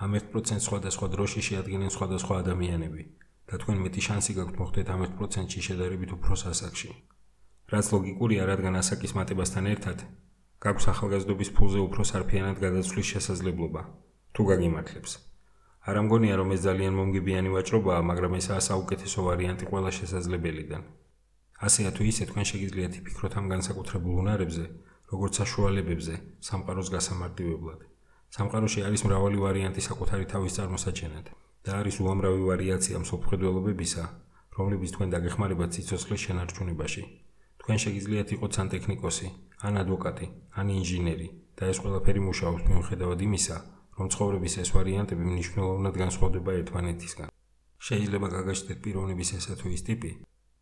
ამ 0.05 0.11
1% 0.21 0.61
სხვადასხვა 0.69 1.07
დროში 1.15 1.41
შეადგენენ 1.49 1.91
სხვადასხვა 1.97 2.35
ადამიანები 2.45 3.24
და 3.51 3.59
თქვენ 3.61 3.79
მეტი 3.85 4.03
შანსი 4.07 4.33
გაქვთ 4.39 4.57
მოხდეთ 4.61 4.91
ამ 4.95 5.01
1%-ში 5.05 5.61
შედარებით 5.67 6.11
უფრო 6.17 6.35
სასახში. 6.43 6.91
რაც 7.73 7.87
ლოგიკურია, 7.95 8.43
რადგან 8.51 8.75
ასაკის 8.81 9.13
მატებასთან 9.19 9.65
ერთად 9.75 9.99
გაქვს 10.65 10.89
ახალგაზრდობის 10.93 11.51
ფულზე 11.57 11.81
უფრო 11.85 12.03
სარფიანად 12.11 12.57
გადაცვლის 12.65 13.07
შესაძლებლობა. 13.13 13.83
თუ 14.35 14.43
გაგიმართლებს. 14.51 15.13
არ 15.89 15.97
ამგონია 16.01 16.35
რომ 16.41 16.49
ეს 16.57 16.61
ძალიან 16.69 16.95
მომგებიანი 16.99 17.49
ვაჭრობაა 17.57 18.03
მაგრამ 18.11 18.33
ესაა 18.41 18.63
საუკეთესო 18.69 19.19
ვარიანტი 19.29 19.65
ყველა 19.71 19.91
შესაძლებელიდან. 19.99 20.83
ასეა 21.67 21.91
თუ 21.97 22.03
ისე 22.11 22.25
თქვენ 22.31 22.45
შეგიძლიათ 22.51 22.93
იფიქროთ 23.01 23.33
ამ 23.39 23.47
განსაკუთრებულ 23.55 24.15
უნარებზე 24.25 24.65
როგორც 25.13 25.33
საშუალებებზე 25.41 26.15
სამყაროს 26.49 26.89
გასამარტივებლად. 26.97 27.81
სამყაროში 28.37 28.81
არის 28.89 29.01
მრავალი 29.09 29.39
ვარიანტი 29.45 29.81
საკუთარი 29.89 30.25
თავის 30.33 30.57
წარმოსაჩენად 30.59 31.44
და 31.65 31.81
არის 31.81 32.01
უამრავი 32.05 32.43
ვარიაცია 32.49 33.03
მსოფლმხედველობებისა 33.05 34.05
რომლებიც 34.59 34.91
თქვენ 34.95 35.09
დაგეხმარებათ 35.15 35.71
ციცოცხლის 35.75 36.25
შენარჩუნებაში 36.29 37.05
თქვენ 37.65 37.79
შეგიძლიათ 37.81 38.33
იყოთ 38.35 38.57
სანტექნიკოსი, 38.59 39.29
ან 39.65 39.81
ადვოკატი, 39.81 40.27
ან 40.61 40.67
ინჟინერი 40.75 41.29
და 41.57 41.71
ეს 41.73 41.79
ყველაფერი 41.81 42.21
მუშაობს 42.25 42.67
მიუხედავად 42.69 43.25
იმისა, 43.25 43.57
რომ 43.97 44.11
ცხოვრების 44.13 44.55
ეს 44.63 44.69
ვარიანტები 44.77 45.25
მნიშვნელოვნად 45.31 45.95
განსხვავდება 46.03 46.51
ერთმანეთისგან. 46.61 47.33
შეიძლება 47.89 48.29
გაგაჩნდეთ 48.37 48.79
პიროვნების 48.85 49.31
ესა 49.41 49.55
თუ 49.65 49.67
ის 49.77 49.83
ტიპი 49.89 50.13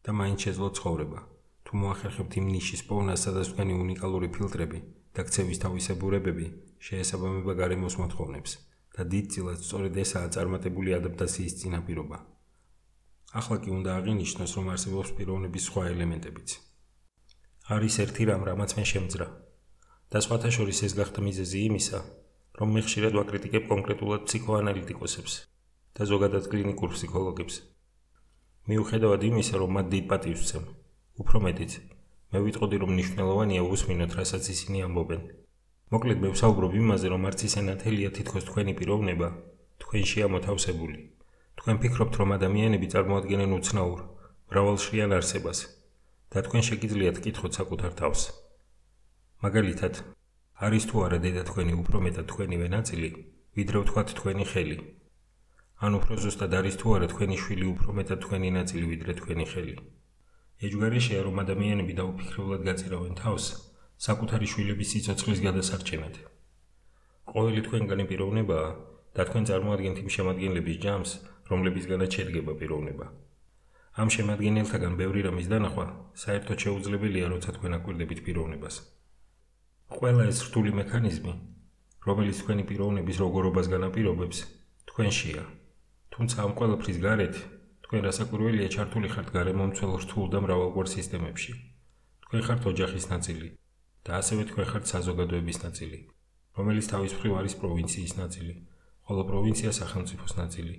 და 0.06 0.10
მაინც 0.14 0.38
შეძლოთ 0.46 0.72
ცხოვრება. 0.78 1.20
თუ 1.66 1.72
მოახერხებთ 1.82 2.32
იმ 2.38 2.46
ნიშის 2.54 2.82
პოვნას, 2.86 3.22
სადაც 3.26 3.46
თქვენი 3.50 3.74
უნიკალური 3.82 4.28
ფილტრები 4.36 4.78
და 5.14 5.20
ქცევის 5.26 5.62
თავისებურებები 5.64 6.46
შეესაბამება 6.86 7.52
გარემოს 7.58 7.98
მოთხოვნებს 7.98 8.71
და 8.96 9.02
დიდწილად 9.12 9.58
სწორედ 9.64 9.94
ესაა 10.04 10.28
წარმატებული 10.34 10.90
ადაპტაციის 10.98 11.56
წინაპირობა. 11.60 12.18
ახლა 13.40 13.56
კი 13.64 13.70
უნდა 13.78 13.90
აღინიშნოს, 13.98 14.52
რომ 14.56 14.66
არსებობს 14.74 15.10
პიროვნების 15.16 15.64
სხვა 15.68 15.82
ელემენტებიც. 15.92 16.48
არის 17.74 17.94
ერთი 18.04 18.22
რამ, 18.28 18.42
რამაც 18.48 18.70
მე 18.76 18.84
შემძრა. 18.92 19.26
და 20.12 20.18
სხვათა 20.20 20.50
შორის 20.56 20.78
ეს 20.86 20.92
გახდა 21.00 21.20
მიზეზი 21.24 21.58
იმისა, 21.68 21.98
რომ 22.60 22.68
მე 22.76 22.80
ხშირად 22.86 23.12
ვაკრიტიკებ 23.16 23.64
კონკრეტულად 23.72 24.20
ფსიქოანალიტიკოსებს 24.28 25.34
და 25.96 26.02
ზოგადად 26.10 26.44
კლინიკურ 26.52 26.90
ფსიქოლოგებს. 26.92 27.54
მიუხედავად 28.68 29.22
იმისა, 29.30 29.54
რომ 29.62 29.70
მათ 29.76 29.86
დიდ 29.94 30.04
პატივს 30.12 30.42
ვცემ, 30.44 30.64
უფრო 31.22 31.36
მეტიც, 31.46 31.72
მე 32.32 32.38
ვიტყოდი, 32.44 32.76
რომ 32.82 32.90
მნიშვნელოვანია 32.92 33.62
უსმინოთ, 33.72 34.12
რასაც 34.20 34.44
ისინი 34.54 34.78
ამბობენ. 34.86 35.41
მოკლედ 35.92 36.22
მე 36.24 36.28
ვსაუბრობ 36.32 36.72
იმაზე, 36.80 37.06
რომ 37.12 37.26
არც 37.28 37.40
ისე 37.44 37.60
ნათელია 37.68 38.10
თითქოს 38.16 38.46
თქვენი 38.48 38.72
პიროვნება, 38.78 39.26
თქვენშია 39.82 40.26
მოთავსებული. 40.32 40.98
თქვენ 41.60 41.76
ფიქრობთ, 41.82 42.14
რომ 42.20 42.30
ადამიანები 42.36 42.86
წარმოადგენენ 42.92 43.50
უცნაურ, 43.56 44.00
მრავალშრიან 44.48 45.12
არსებას 45.12 45.58
და 46.32 46.38
თქვენ 46.46 46.62
შეგიძლიათ 46.68 47.16
კითხოთ 47.24 47.52
საკუთარ 47.60 47.92
თავს. 48.00 48.20
მაგალითად, 49.44 49.94
არის 50.64 50.84
თუ 50.88 50.96
არა 51.04 51.18
დედა 51.24 51.42
თქვენი 51.52 51.72
უფრო 51.82 51.98
მეტად 52.08 52.26
თქვენივე 52.32 52.68
ნაწილი, 52.72 53.08
ვიდრე 53.52 53.76
ვთქვათ 53.82 54.08
თქვენი 54.16 54.44
ხელი? 54.48 54.78
ან 55.84 55.92
უფრო 55.98 56.14
ზუსტად 56.24 56.52
არის 56.56 56.74
თუ 56.80 56.86
არა 56.96 57.06
თქვენი 57.12 57.36
შვილი 57.42 57.66
უფრო 57.74 57.90
მეტად 58.00 58.18
თქვენი 58.24 58.48
ნაწილი, 58.56 58.84
ვიდრე 58.92 59.12
თქვენი 59.20 59.44
ხელი? 59.52 59.74
ეჯგარეშია 60.62 61.20
რომ 61.26 61.36
ადამიანები 61.44 61.92
დაუფიქრებლად 62.00 62.62
გაწირავენ 62.64 63.14
თავს 63.20 63.44
საკუთარი 64.02 64.46
შვილების 64.50 64.88
სიცოცხლის 64.92 65.40
გადასარჩენად. 65.46 66.14
ყოველი 67.32 67.60
თქვენგანი 67.66 68.04
პიროვნებაა 68.10 68.70
და 69.14 69.26
თქვენ 69.28 69.44
წარმოადგენთ 69.50 69.98
იმ 70.02 70.08
შემადგენლების 70.14 70.80
ჯამს, 70.84 71.10
რომლებისგანაც 71.50 72.10
შედგება 72.18 72.52
პიროვნება. 72.62 73.06
ამ 74.02 74.08
შემადგენელთაგან 74.14 74.98
ბევრი 74.98 75.22
რამის 75.26 75.46
დანახვა 75.52 75.86
საერთოდ 76.24 76.58
შეუძლებელია, 76.64 77.30
როცა 77.34 77.54
თქვენ 77.56 77.72
აკვირდებით 77.78 78.20
პიროვნებას. 78.26 78.74
ყველა 79.94 80.26
ეს 80.32 80.38
რთული 80.50 80.70
მექანიზმი, 80.82 81.32
რომელიც 82.08 82.36
თქვენი 82.42 82.62
პიროვნების 82.66 83.16
როგორობას 83.24 83.66
განაპირობებს, 83.74 84.38
თქვენშია. 84.90 85.44
თუმცა 86.10 86.36
ამ 86.42 86.52
ყველაფრის 86.58 86.98
გარეთ 87.06 87.34
თქვენ 87.86 88.00
რასაკვირველია 88.08 88.68
ჩართული 88.74 89.08
ხართ 89.14 89.28
გარემომცველ 89.38 89.92
რთულ 90.02 90.26
და 90.34 90.38
მრავალგვარ 90.42 90.86
სისტემებში. 90.90 91.52
თქვენ 92.26 92.40
ხართ 92.46 92.62
ოჯახის 92.72 93.06
ნაწილი 93.14 93.61
და 94.06 94.18
ასევე 94.20 94.42
თქვენ 94.50 94.66
ხართ 94.70 94.84
საზოგადოების 94.92 95.58
ნაწილი, 95.64 95.98
რომელიც 96.58 96.86
თავის 96.92 97.12
მხრივ 97.16 97.32
არის 97.40 97.54
პროვინციის 97.62 98.12
ნაწილი, 98.22 98.54
ხოლო 99.06 99.22
პროვინცია 99.30 99.70
სახელმწიფოს 99.80 100.32
ნაწილი. 100.42 100.74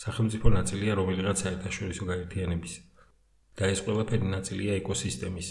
სახელმწიფო 0.00 0.48
ნაწილია 0.58 0.92
რომელიღაც 0.96 1.36
საერთაშორისო 1.44 2.04
გაერთიანების 2.10 2.74
და 3.56 3.64
ეს 3.72 3.80
ყველაფერი 3.84 4.26
ნაწილია 4.34 4.76
ეკოსისტემის, 4.80 5.48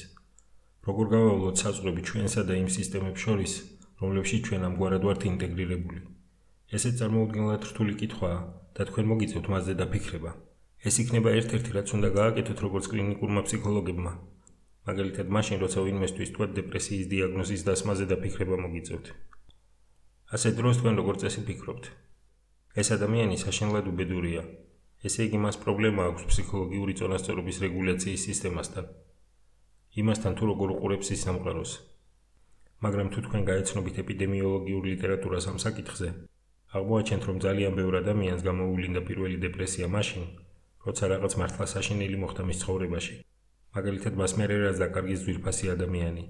როგორ 0.88 1.06
გავავლოთ 1.14 1.56
საზღვრები 1.64 2.02
ჩვენსა 2.10 2.42
და 2.50 2.54
იმ 2.62 2.70
სისტემებს 2.76 3.20
შორის, 3.26 3.54
რომლებშიც 4.02 4.42
ჩვენ 4.50 4.62
ამგვარად 4.70 5.04
ვართ 5.06 5.22
ინტეგრირებული. 5.32 6.02
ესეც 6.78 6.94
წარმოუდგენლად 7.02 7.62
რთული 7.70 7.94
კითხვაა 8.02 8.40
და 8.78 8.82
თქვენ 8.90 9.06
მოგიწევთ 9.12 9.46
მასზე 9.54 9.74
დაფიქრება. 9.82 10.32
ეს 10.88 10.96
იქნება 11.04 11.30
ერთ-ერთი 11.40 11.70
რაც 11.78 11.90
უნდა 11.98 12.10
გააკეთოთ 12.20 12.60
როგორც 12.66 12.86
კლინიკურმა 12.92 13.42
ფსიქოლოგებმა. 13.46 14.12
მაგალითად, 14.88 15.28
მაშინ 15.36 15.58
როცა 15.64 15.80
ვინმესთვის 15.88 16.30
თქვა 16.34 16.46
დეპრესიის 16.60 17.06
დიაგნოზის 17.12 17.62
დასმაზე 17.68 18.06
დაფიქრება 18.12 18.56
მოგიწევთ. 18.64 19.06
ასე 20.36 20.50
დროს 20.60 20.76
თქვენ 20.80 20.96
როგორ 21.02 21.16
წესი 21.22 21.42
ფიქრობთ? 21.50 21.86
ეს 22.80 22.88
ადამიანი 22.96 23.36
საშინლად 23.44 23.86
უბედურია. 23.92 24.44
ესე 25.08 25.22
იგი 25.28 25.40
მას 25.44 25.56
პრობლემა 25.64 26.02
აქვს 26.10 26.24
ფსიქოლოგიური 26.30 26.94
წონასწორობის 27.00 27.58
რეგულაციის 27.66 28.26
სისტემასთან. 28.30 28.86
იმასთან 30.00 30.34
თუ 30.38 30.44
როგორ 30.52 30.68
უყურებს 30.76 31.08
ის 31.16 31.24
სამყაროს. 31.26 31.72
მაგრამ 32.84 33.08
თუ 33.14 33.20
თქვენ 33.26 33.42
გაეცნობით 33.50 33.96
ეპიდემიოლოგიურ 34.04 34.84
ლიტერატურას 34.92 35.46
ამ 35.52 35.58
საკითხზე, 35.66 36.10
აღმოაჩენთ, 36.78 37.24
რომ 37.28 37.38
ძალიან 37.46 37.74
ბევრ 37.80 37.94
ადამიანს 38.04 38.46
გამოუვლინდა 38.48 39.02
პირველი 39.10 39.38
დეპრესია 39.46 39.88
მაშინ, 39.96 40.24
როცა 40.86 41.04
რაღაც 41.14 41.34
მართლა 41.42 41.66
საშინელი 41.74 42.18
მოხდა 42.24 42.44
მის 42.48 42.62
ცხოვრებაში. 42.64 43.16
მაგალითად, 43.76 44.14
მას 44.22 44.34
მერე 44.40 44.56
რაც 44.66 44.78
დაკარგეს 44.82 45.24
ძვირფასი 45.26 45.72
ადამიანი, 45.76 46.24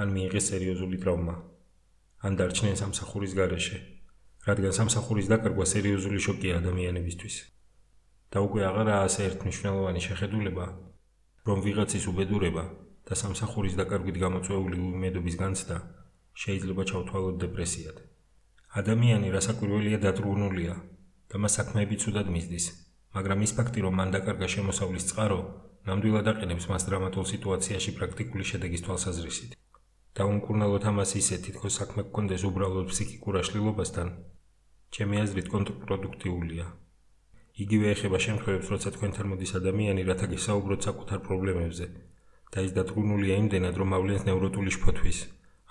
ან 0.00 0.08
მიიღეს 0.14 0.48
სერიოზული 0.52 0.96
ტრავმა, 1.02 1.36
ან 2.24 2.32
დარჩნენ 2.38 2.76
სამსახურის 2.80 3.32
გარეშე, 3.38 3.78
რადგან 4.48 4.72
სამსახურის 4.78 5.30
დაკარგვა 5.32 5.64
სერიოზული 5.74 6.18
შოკია 6.26 6.58
ადამიანებისთვის. 6.62 7.36
და 8.32 8.40
უკვე 8.44 8.62
აღარაა 8.68 9.04
ასე 9.08 9.20
ერთმნიშვნელოვანი 9.28 10.00
შეხედულება, 10.04 10.66
რომ 11.48 11.58
ვიღაცის 11.64 12.04
უბედურება 12.12 12.64
და 13.08 13.14
სამსახურის 13.16 13.78
დაკარგვით 13.80 14.16
გამოწვეული 14.24 14.76
უიმედობის 14.86 15.36
განცდა 15.42 15.76
შეიძლება 16.42 16.82
ჩავთვალოთ 16.90 17.36
დეპრესიად. 17.44 17.96
ადამიანი 18.80 19.32
რასაკვირველია 19.36 19.98
დაძრუნულია 20.04 20.74
და 21.32 21.36
მას 21.40 21.56
საქმეები 21.58 21.96
ცუდად 22.02 22.28
მისდის, 22.34 22.66
მაგრამ 23.16 23.38
ის 23.46 23.52
ფაქტი, 23.56 23.80
რომ 23.84 23.94
მან 23.96 24.12
დაკარგა 24.16 24.48
შემოსავლის 24.54 25.08
წყარო, 25.08 25.40
ნამდვილად 25.88 26.26
აყენებს 26.32 26.66
მას 26.70 26.84
დრამატულ 26.88 27.24
სიტუაციაში 27.32 27.92
პრაქტიკული 27.98 28.44
შედეგის 28.50 28.84
თვალსაზრისით. 28.84 29.52
და 30.18 30.24
უმკურნალოთ 30.32 30.84
ამას 30.90 31.10
ისე 31.20 31.36
თითქოს 31.44 31.74
საქმე 31.78 32.02
გქონდეს 32.08 32.42
უბრალოდ 32.48 32.86
ფსიქიკურ 32.90 33.34
აშლილობასთან, 33.40 34.08
ჩემი 34.94 35.16
აზრით 35.24 35.48
კონტრპროდუქტიულია. 35.54 36.66
იგივე 37.64 37.86
ეხება 37.94 38.18
შემთხვევებს, 38.26 38.70
როცა 38.72 38.88
თქვენთან 38.96 39.26
მოდის 39.30 39.52
ადამიანი, 39.60 40.02
რათა 40.10 40.26
გესაუბროთ 40.32 40.80
საკუთარ 40.88 41.18
პრობლემებზე 41.28 41.86
და 42.52 42.58
ის 42.66 42.72
დათრგუნულია 42.78 43.34
იმდენად, 43.42 43.74
რომ 43.80 43.90
ავლენს 43.98 44.26
ნევროტული 44.28 44.70
შფოთვის, 44.76 45.18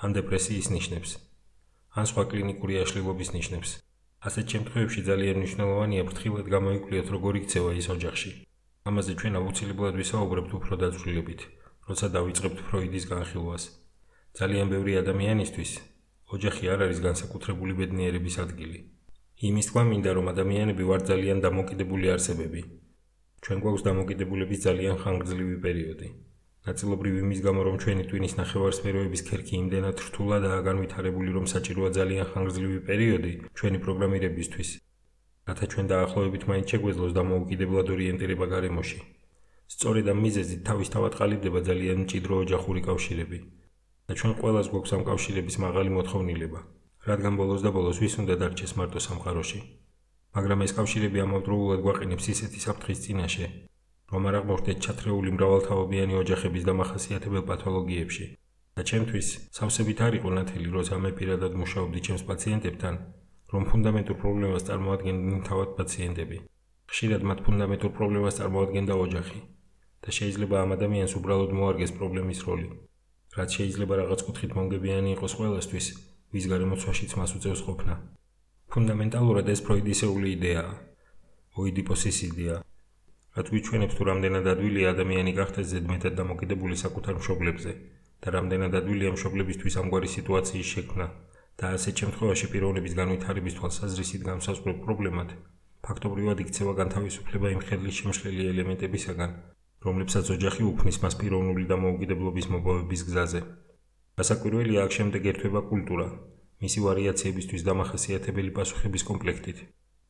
ან 0.04 0.10
დეპრესიის 0.18 0.68
ნიშნებს, 0.76 1.10
ან 2.00 2.06
სხვა 2.10 2.24
კლინიკური 2.32 2.74
აშლილობის 2.84 3.30
ნიშნებს. 3.38 3.70
ასეთ 4.28 4.46
შემთხვევებში 4.54 5.02
ძალიან 5.10 5.36
მნიშვნელოვანია 5.42 6.04
ფრთხილად 6.10 6.48
გამოიკვლიოთ, 6.56 7.08
როგორ 7.16 7.34
იქცევა 7.42 7.72
ის 7.82 7.88
ოჯახში. 7.96 8.32
ამაზე 8.88 9.14
ჩვენ 9.20 9.38
აუცილებლად 9.40 9.96
ვისაუბრებთ 10.02 10.52
უფრო 10.58 10.74
დაწვრილებით, 10.84 11.42
როცა 11.88 12.08
დავიწყებთ 12.16 12.60
ფროიდის 12.68 13.06
განხილვას. 13.12 13.64
ძალიან 14.40 14.72
ბევრი 14.74 14.94
ადამიანისთვის 15.02 15.72
ოჯახი 16.36 16.64
არ 16.74 16.80
არის 16.86 17.00
განსაკუთრებული 17.08 17.74
ბედნიერების 17.80 18.36
ადგილი. 18.46 18.80
იმის 19.50 19.70
თქვა 19.70 19.84
მინდა, 19.90 20.12
რომ 20.18 20.32
ადამიანები 20.34 20.84
ვარ 20.92 21.02
ძალიან 21.12 21.44
დამოკიდებული 21.48 22.14
არსებები. 22.16 22.62
ჩვენ 23.44 23.58
გვაქვს 23.64 23.86
დამოკიდებულების 23.90 24.64
ძალიან 24.68 24.96
ხანგრძლივი 25.04 25.58
პერიოდი. 25.68 26.10
ნაწილობრივ 26.68 27.14
იმის 27.24 27.40
გამო 27.44 27.62
რომ 27.68 27.76
ჩვენი 27.84 28.04
ტვინის 28.10 28.34
ნახევარსფეროების 28.40 29.22
ქერქი 29.30 29.54
იმდენად 29.62 30.02
რთულადაა 30.08 30.60
განვითარებული 30.70 31.30
რომ 31.38 31.46
საჭიროა 31.54 31.90
ძალიან 32.00 32.26
ხანგრძლივი 32.32 32.80
პერიოდი 32.90 33.32
ჩვენი 33.58 33.78
პროგრამირებისთვის 33.86 34.70
რათა 35.48 35.66
ჩვენ 35.72 35.86
დაახლოებით 35.92 36.44
მაინც 36.50 36.66
შეგვეძლოს 36.74 37.14
დამოუკიდებლად 37.20 37.88
ორიენტირება 37.96 38.46
გარემოში. 38.54 39.00
სწორედ 39.74 40.06
ამ 40.14 40.20
მიზეზით 40.26 40.62
თავისთავად 40.70 41.14
ყალიბდება 41.20 41.60
ძალიან 41.70 41.98
მჭიდრო 42.04 42.34
ოჯახური 42.44 42.82
კავშირები. 42.90 43.40
და 44.08 44.14
ჩვენ 44.20 44.34
ყველას 44.42 44.68
გვაქვს 44.72 44.94
ამ 44.96 45.02
კავშირების 45.10 45.56
მაღალი 45.66 45.90
მოთხოვნილება 45.98 46.60
რადგან 47.10 47.34
ბოლოს 47.40 47.62
და 47.66 47.72
ბოლოს 47.78 47.98
ვის 48.04 48.14
უნდა 48.22 48.36
დარჩეს 48.42 48.72
მარტო 48.80 49.00
სამყაროში. 49.08 49.60
მაგრამ 50.36 50.60
ეს 50.66 50.72
კავშირები 50.78 51.18
ამავდროულად 51.26 51.80
გვაყენებს 51.86 52.26
ისეთი 52.34 52.60
საფრთხის 52.66 53.00
წინაშე 53.04 53.48
რომ 54.12 54.28
არ 54.30 54.36
აღმოჩნდეთ 54.40 54.78
ჩათრეული 54.86 55.32
მრავალთავობიანი 55.36 56.14
ოჯახების 56.24 56.64
დამახასიათებელ 56.70 57.44
პათოლოგიებში. 57.50 58.26
და 58.76 58.82
ჩემთვის 58.90 59.28
სავსებით 59.58 60.00
არ 60.06 60.14
იყო 60.20 60.30
ნათელი, 60.38 60.70
როცა 60.78 60.96
მე 61.04 61.12
პირადად 61.20 61.54
მუშაობდი 61.62 62.00
ჩემს 62.08 62.24
პაციენტებთან, 62.30 62.94
რომ 63.54 63.66
ფუნდამენტურ 63.72 64.18
პრობლემას 64.24 64.66
წარმოადგენდნენ 64.68 65.42
თავად 65.50 65.70
პაციენტები. 65.80 66.38
ხშირად 66.92 67.22
მათ 67.30 67.40
ფუნდამენტურ 67.46 67.92
პრობლემას 67.98 68.38
წარმოადგენდა 68.40 68.94
ოჯახი 69.06 69.40
და 70.04 70.10
შეიძლება 70.18 70.56
ამ 70.64 70.70
ადამიანს 70.78 71.14
უბრალოდ 71.20 71.52
მოარგეს 71.60 71.92
პრობლემის 72.00 72.40
როლი. 72.48 72.68
რაც 73.38 73.50
შეიძლება 73.58 73.94
რაღაც 74.02 74.20
კუთხით 74.28 74.52
მონგებიანი 74.58 75.10
იყოს 75.16 75.34
ყველასთვის, 75.40 75.88
ვის 76.34 76.46
გარემოცვაშიც 76.52 77.12
მას 77.20 77.32
უწევს 77.38 77.62
ყოფნა. 77.68 77.94
ფუნდამენტალურად 78.72 79.48
ეს 79.54 79.60
ფროიდისეული 79.68 80.28
იდეაა. 80.38 80.74
ოიდიპოსის 81.58 82.18
იდეა, 82.30 82.58
რაც 83.38 83.48
გვიჩვენებს 83.54 83.96
თუ 83.98 84.04
რამდენად 84.10 84.46
ადვილია 84.54 84.92
ადამიანი 84.96 85.32
გახდეს 85.40 85.68
ზედმეტად 85.72 86.14
დამოკიდებული 86.20 86.76
საკუთარ 86.84 87.16
მშობლებზე 87.22 87.72
და 88.22 88.28
რამდენად 88.36 88.74
ადვილია 88.80 89.12
მშობლებისთვის 89.16 89.78
ამგვარი 89.82 90.10
სიტუაციის 90.18 90.72
შექმნა 90.76 91.08
და 91.58 91.74
ასეთ 91.78 92.06
შემთხვევაში 92.06 92.50
პიროვნების 92.54 92.98
განვითარების 93.02 93.58
თვალსაზრისით 93.60 94.26
განსაზღვრულ 94.32 94.82
პრობლემად 94.88 95.38
ფაქტობრივად 95.88 96.42
იქცევა 96.48 96.74
განთავისუფლება 96.82 97.54
იმ 97.58 97.62
ხელის 97.68 98.02
შემშლელი 98.02 98.50
ელემენტებისაგან 98.54 99.32
რომლებსაც 99.86 100.30
ოჯახი 100.34 100.64
უფნის 100.68 100.98
მას 101.04 101.16
პიროვნული 101.22 101.66
დამოუკიდებლობის 101.72 102.48
მოპოვების 102.54 103.02
გზაზე. 103.08 103.42
გასაკვირველია 104.18 104.86
აქ 104.88 104.92
შემდეგ 104.98 105.28
ერთვება 105.32 105.62
კულტურა, 105.72 106.08
მისი 106.64 106.80
ვარიაციებისთვის 106.86 107.66
დამახასიათებელი 107.68 108.52
პასუხების 108.58 109.04
კომპლექტით. 109.10 109.58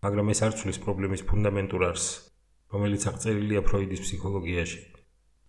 მაგრამ 0.04 0.32
ეს 0.34 0.40
არ 0.48 0.54
ცვლის 0.58 0.80
პრობლემის 0.84 1.26
ფუნდამენტურ 1.30 1.82
არსს, 1.90 2.08
რომელიც 2.74 3.04
აღწერილია 3.12 3.62
ფროიდის 3.68 4.04
ფსიქოლოგიაში. 4.06 4.80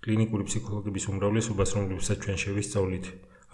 კლინიკური 0.02 0.44
ფსიქოლოგების 0.48 1.04
უმრავლესობას, 1.12 1.70
რომლებსაც 1.78 2.18
ჩვენ 2.24 2.38
შევისწავლით, 2.42 3.06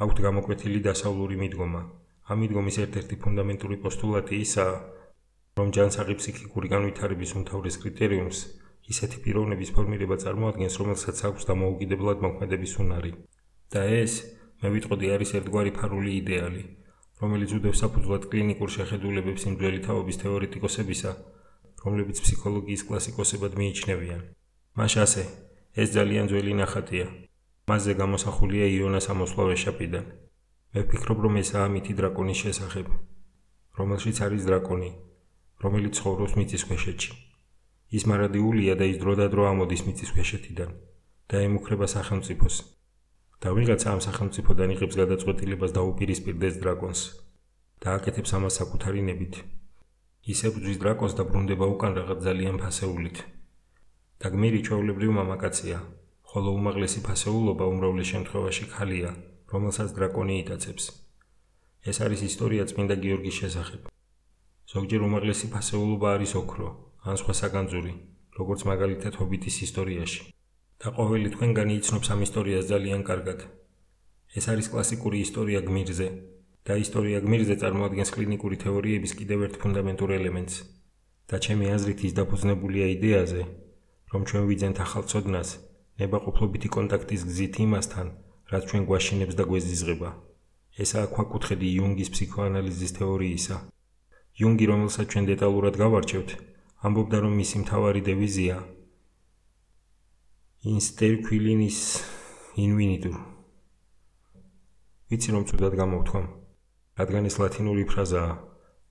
აქვთ 0.03 0.17
გამოკვეთილი 0.27 0.81
დასავლური 0.89 1.37
მიდგომა. 1.43 1.83
ამ 2.25 2.39
მიდგომის 2.41 2.77
ერთ-ერთი 2.85 3.17
ფუნდამენტური 3.25 3.77
პოსტულატი 3.85 4.37
ისაა, 4.45 4.77
რომ 5.59 5.73
ჯანსაღი 5.77 6.15
ფსიქიკური 6.21 6.69
განვითარების 6.75 7.35
უმთავრეს 7.39 7.77
კრიტერიუმს 7.83 8.39
ისეთი 8.93 9.19
პიროვნების 9.25 9.71
ფორმირება 9.77 10.17
წარმოადგენს, 10.25 10.79
რომელსაც 10.81 11.19
აქვს 11.29 11.47
დამოუკიდებლად 11.51 12.25
მოქმედების 12.27 12.73
უნარი. 12.85 13.13
და 13.75 13.83
ეს, 14.01 14.13
მე 14.63 14.69
ვიტყოდი, 14.75 15.07
არის 15.15 15.31
ერთგვარი 15.39 15.73
ფარული 15.79 16.11
იდეალი, 16.21 16.63
რომელიც 17.21 17.51
უდევს 17.59 17.81
საფუძვლად 17.83 18.23
კლინიკურ 18.31 18.71
შეხედულებებს 18.77 19.47
იმ 19.49 19.55
ძველი 19.61 19.81
თაობის 19.87 20.21
თეორეტიკოსებისა, 20.23 21.13
რომლებიც 21.85 22.17
ფსიქოლოგიის 22.25 22.83
კლასიკოსებად 22.89 23.53
მიიჩნევიან. 23.61 24.21
მას 24.79 24.95
ასე, 25.05 25.25
ეს 25.83 25.89
ძალიან 25.97 26.27
ძველი 26.31 26.53
ნახატია. 26.63 27.07
მასზე 27.69 27.93
გამოსახულია 28.01 28.67
იონას 28.77 29.07
ამოსვლა 29.13 29.45
ვეშაპიდან. 29.51 30.05
მე 30.75 30.83
ვფიქრობ, 30.83 31.19
რომ 31.23 31.37
ესაა 31.39 31.67
მითი 31.71 31.95
დრაკონის 31.95 32.39
შესახებ, 32.45 32.87
რომელშიც 33.79 34.17
არის 34.27 34.47
დრაკონი, 34.49 34.91
რომელიც 35.63 36.01
ცხოვრობს 36.01 36.33
მიწის 36.35 36.65
ქვეშეთში. 36.67 37.13
ის 37.95 38.05
მარადიულია 38.11 38.75
და 38.81 38.89
ის 38.91 38.97
დროდადრო 38.99 39.43
ამოდის 39.51 39.83
მიწის 39.87 40.11
ქვეშეთიდან 40.15 40.71
და 41.31 41.37
ემუქრება 41.47 41.87
სახელმწიფოს. 41.95 42.57
და 43.43 43.53
ვიღაცა 43.57 43.89
ამ 43.95 44.01
სახელმწიფოდან 44.07 44.73
იღებს 44.75 44.97
გადაწყვეტილებას 45.03 45.75
და 45.77 45.81
უპირისპირდეს 45.91 46.55
დრაკონს 46.63 47.01
და 47.83 47.89
აკეთებს 47.97 48.35
ამას 48.39 48.57
საკუთარი 48.59 49.01
ნებით. 49.09 49.35
ისე 50.33 50.49
ბძვის 50.55 50.79
დრაკონს 50.83 51.15
და 51.19 51.23
ბრუნდება 51.29 51.67
უკან 51.75 51.93
რაღაც 51.99 52.19
ძალიან 52.27 52.57
ფასეულით. 52.63 53.19
და 54.21 54.27
გმირი 54.35 54.61
ჩვეულებრივ 54.67 55.11
მამაკაცია, 55.19 55.79
ხოლო 56.31 56.51
უმაღლესი 56.59 57.01
ფასეულობა 57.07 57.65
უმრავლეს 57.73 58.11
შემთხვევაში 58.13 58.65
ხალია, 58.75 59.11
რომელსაც 59.55 59.89
დრაკონი 59.99 60.35
იტაცებს. 60.43 60.85
ეს 61.91 61.97
არის 62.05 62.21
ისტორია 62.31 62.63
წმინდა 62.71 62.97
გიორგის 63.05 63.35
შესახებ. 63.41 63.83
ზოგჯერ 64.73 65.01
უმაღლესი 65.09 65.47
ფასეულობა 65.55 66.09
არის 66.17 66.33
ოქრო, 66.41 66.69
ან 67.09 67.15
სხვა 67.21 67.35
საგანძური, 67.41 67.93
როგორც 68.39 68.61
მაგალითად 68.71 69.13
ჰობიტის 69.21 69.57
ისტორიაში. 69.67 70.23
და 70.81 70.91
ყოველი 70.99 71.29
თქვენგანი 71.35 71.73
იცნობს 71.81 72.09
ამ 72.13 72.21
ისტორიას 72.27 72.65
ძალიან 72.73 73.03
კარგად. 73.09 73.41
ეს 74.39 74.45
არის 74.53 74.67
კლასიკური 74.73 75.19
ისტორია 75.27 75.61
გმირზე 75.69 76.09
და 76.67 76.75
ისტორია 76.85 77.19
გმირზე 77.25 77.55
წარმოადგენს 77.63 78.11
კლინიკური 78.17 78.57
თეორიების 78.65 79.13
კიდევ 79.19 79.39
ერთ 79.47 79.55
ფუნდამენტურ 79.63 80.11
ელემენტს. 80.19 80.57
და 81.31 81.37
ჩემი 81.45 81.67
აზრით 81.77 82.01
ის 82.09 82.13
დაფუძნებულია 82.19 82.87
იდეაზე, 82.97 83.43
რომ 84.13 84.23
ჩვენ 84.29 84.45
ვიძენთ 84.51 84.77
ახალ 84.85 85.05
ცოდნას 85.11 85.51
ნებაყოფლობითი 86.01 86.69
კონტაქტის 86.77 87.23
გზით 87.31 87.55
იმასთან, 87.65 88.07
რაც 88.55 88.71
ჩვენ 88.71 88.83
გვაშინებს 88.89 89.35
და 89.39 89.45
გვეზიზღება. 89.51 90.11
ესაა 90.83 91.07
ქვაკუთხედი 91.15 91.67
იუნგის 91.75 92.09
ფსიქოანალიზის 92.15 92.93
თეორიისა. 92.99 93.57
იუნგი, 94.41 94.65
რომელსაც 94.71 95.07
ჩვენ 95.11 95.25
დეტალურად 95.31 95.75
გავარჩევთ, 95.83 96.31
ამბობდა, 96.87 97.19
რომ 97.25 97.33
მისი 97.41 97.57
მთავარი 97.63 98.01
დევიზია 98.11 98.57
ინსტერკვილინის 100.75 101.79
ინვინიტურ. 102.65 103.17
ვიცი 105.11 105.31
რომ 105.35 105.43
თუდად 105.51 105.75
გამოვთქვამ, 105.83 106.27
რადგან 106.99 107.23
ეს 107.31 107.37
ლათინური 107.43 107.85
ფრაზაა, 107.91 108.33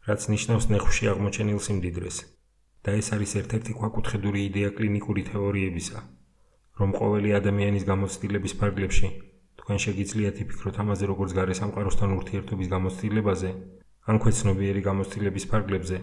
რაც 0.08 0.22
ნიშნავს 0.34 0.66
ნეხში 0.74 1.04
აღმოჩენილ 1.12 1.60
სიმდიდრეს. 1.68 2.18
და 2.84 2.92
ეს 3.00 3.08
არის 3.16 3.32
ერთ-ერთი 3.40 3.74
ქვაკუთხედური 3.80 4.40
იდეა 4.50 4.70
კლინიკური 4.78 5.22
თეორიებისა, 5.32 6.00
რომ 6.80 6.90
ყოველი 7.00 7.30
ადამიანის 7.40 7.84
გამოცდილების 7.88 8.54
ფარგლებში 8.60 9.08
თქვენ 9.64 9.80
შეგიძლიათ 9.80 10.40
იფიქროთ 10.44 10.78
ამაზე, 10.84 11.08
როგორც 11.08 11.32
გარე 11.40 11.54
სამყაროსთან 11.56 12.14
ურთიერთობის 12.20 12.68
გამოცდილებაზე, 12.76 13.50
ან 14.12 14.18
ქვეცნობიერი 14.20 14.82
გამოცდილების 14.84 15.46
ფარგლებზე, 15.52 15.98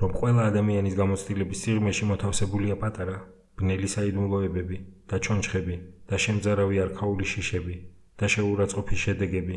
რომ 0.00 0.10
ყველა 0.20 0.42
ადამიანის 0.50 0.94
გამოცდილების 1.00 1.62
სიღრმეში 1.64 2.04
მოთავსებულია 2.10 2.76
პატარა, 2.82 3.16
ბნელი 3.56 3.88
საიდუმლოებები 3.94 4.76
და 5.08 5.16
ჩონჩხები 5.24 5.74
და 6.12 6.16
შემძარავი 6.24 6.76
არქაული 6.84 7.24
შიშები 7.32 7.74
და 8.20 8.28
შეურაცხყოფის 8.34 9.02
შედეგები 9.08 9.56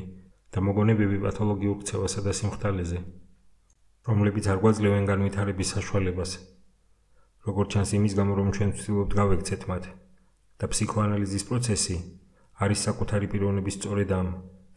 და 0.55 0.63
მოგონებები 0.63 1.17
პათოლოგიურ 1.27 1.77
ქცევასა 1.83 2.23
და 2.23 2.31
სიმხთალეზე, 2.39 2.99
რომლებიც 4.07 4.45
არ 4.47 4.57
გვაძლევენ 4.63 5.05
განვითარების 5.11 5.71
საშუალებას. 5.75 6.31
როგორც 7.43 7.69
ჩანს 7.75 7.89
იმის 7.99 8.13
გამო, 8.15 8.33
რომ 8.39 8.49
ჩვენ 8.55 8.69
ვცდილობთ 8.79 9.11
გავექცეთ 9.19 9.61
მათ 9.67 9.83
და 10.59 10.65
ფსიქოანალიზის 10.71 11.43
პროცესი 11.51 11.95
არის 12.61 12.79
საკუთარი 12.87 13.27
პიროვნების 13.33 13.77
სწორედ 13.79 14.09
ამ 14.19 14.27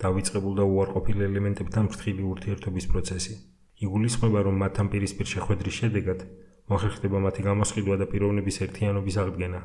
დავიწყებულ 0.02 0.54
და 0.60 0.64
უარყოფილ 0.72 1.18
ელემენტებთან 1.28 1.84
ფრთხილი 1.92 2.22
ურთიერთობის 2.32 2.86
პროცესი. 2.92 3.34
იგულისხმება, 3.84 4.40
რომ 4.46 4.56
მათთან 4.62 4.86
პირისპირ 4.92 5.26
შეხვედრის 5.34 5.78
შედეგად 5.80 6.20
მოხერხდება 6.72 7.18
მათი 7.26 7.42
გამოსყიდვა 7.48 7.96
და 8.00 8.06
პიროვნების 8.12 8.56
ერთიანობის 8.66 9.16
აღდგენა, 9.22 9.60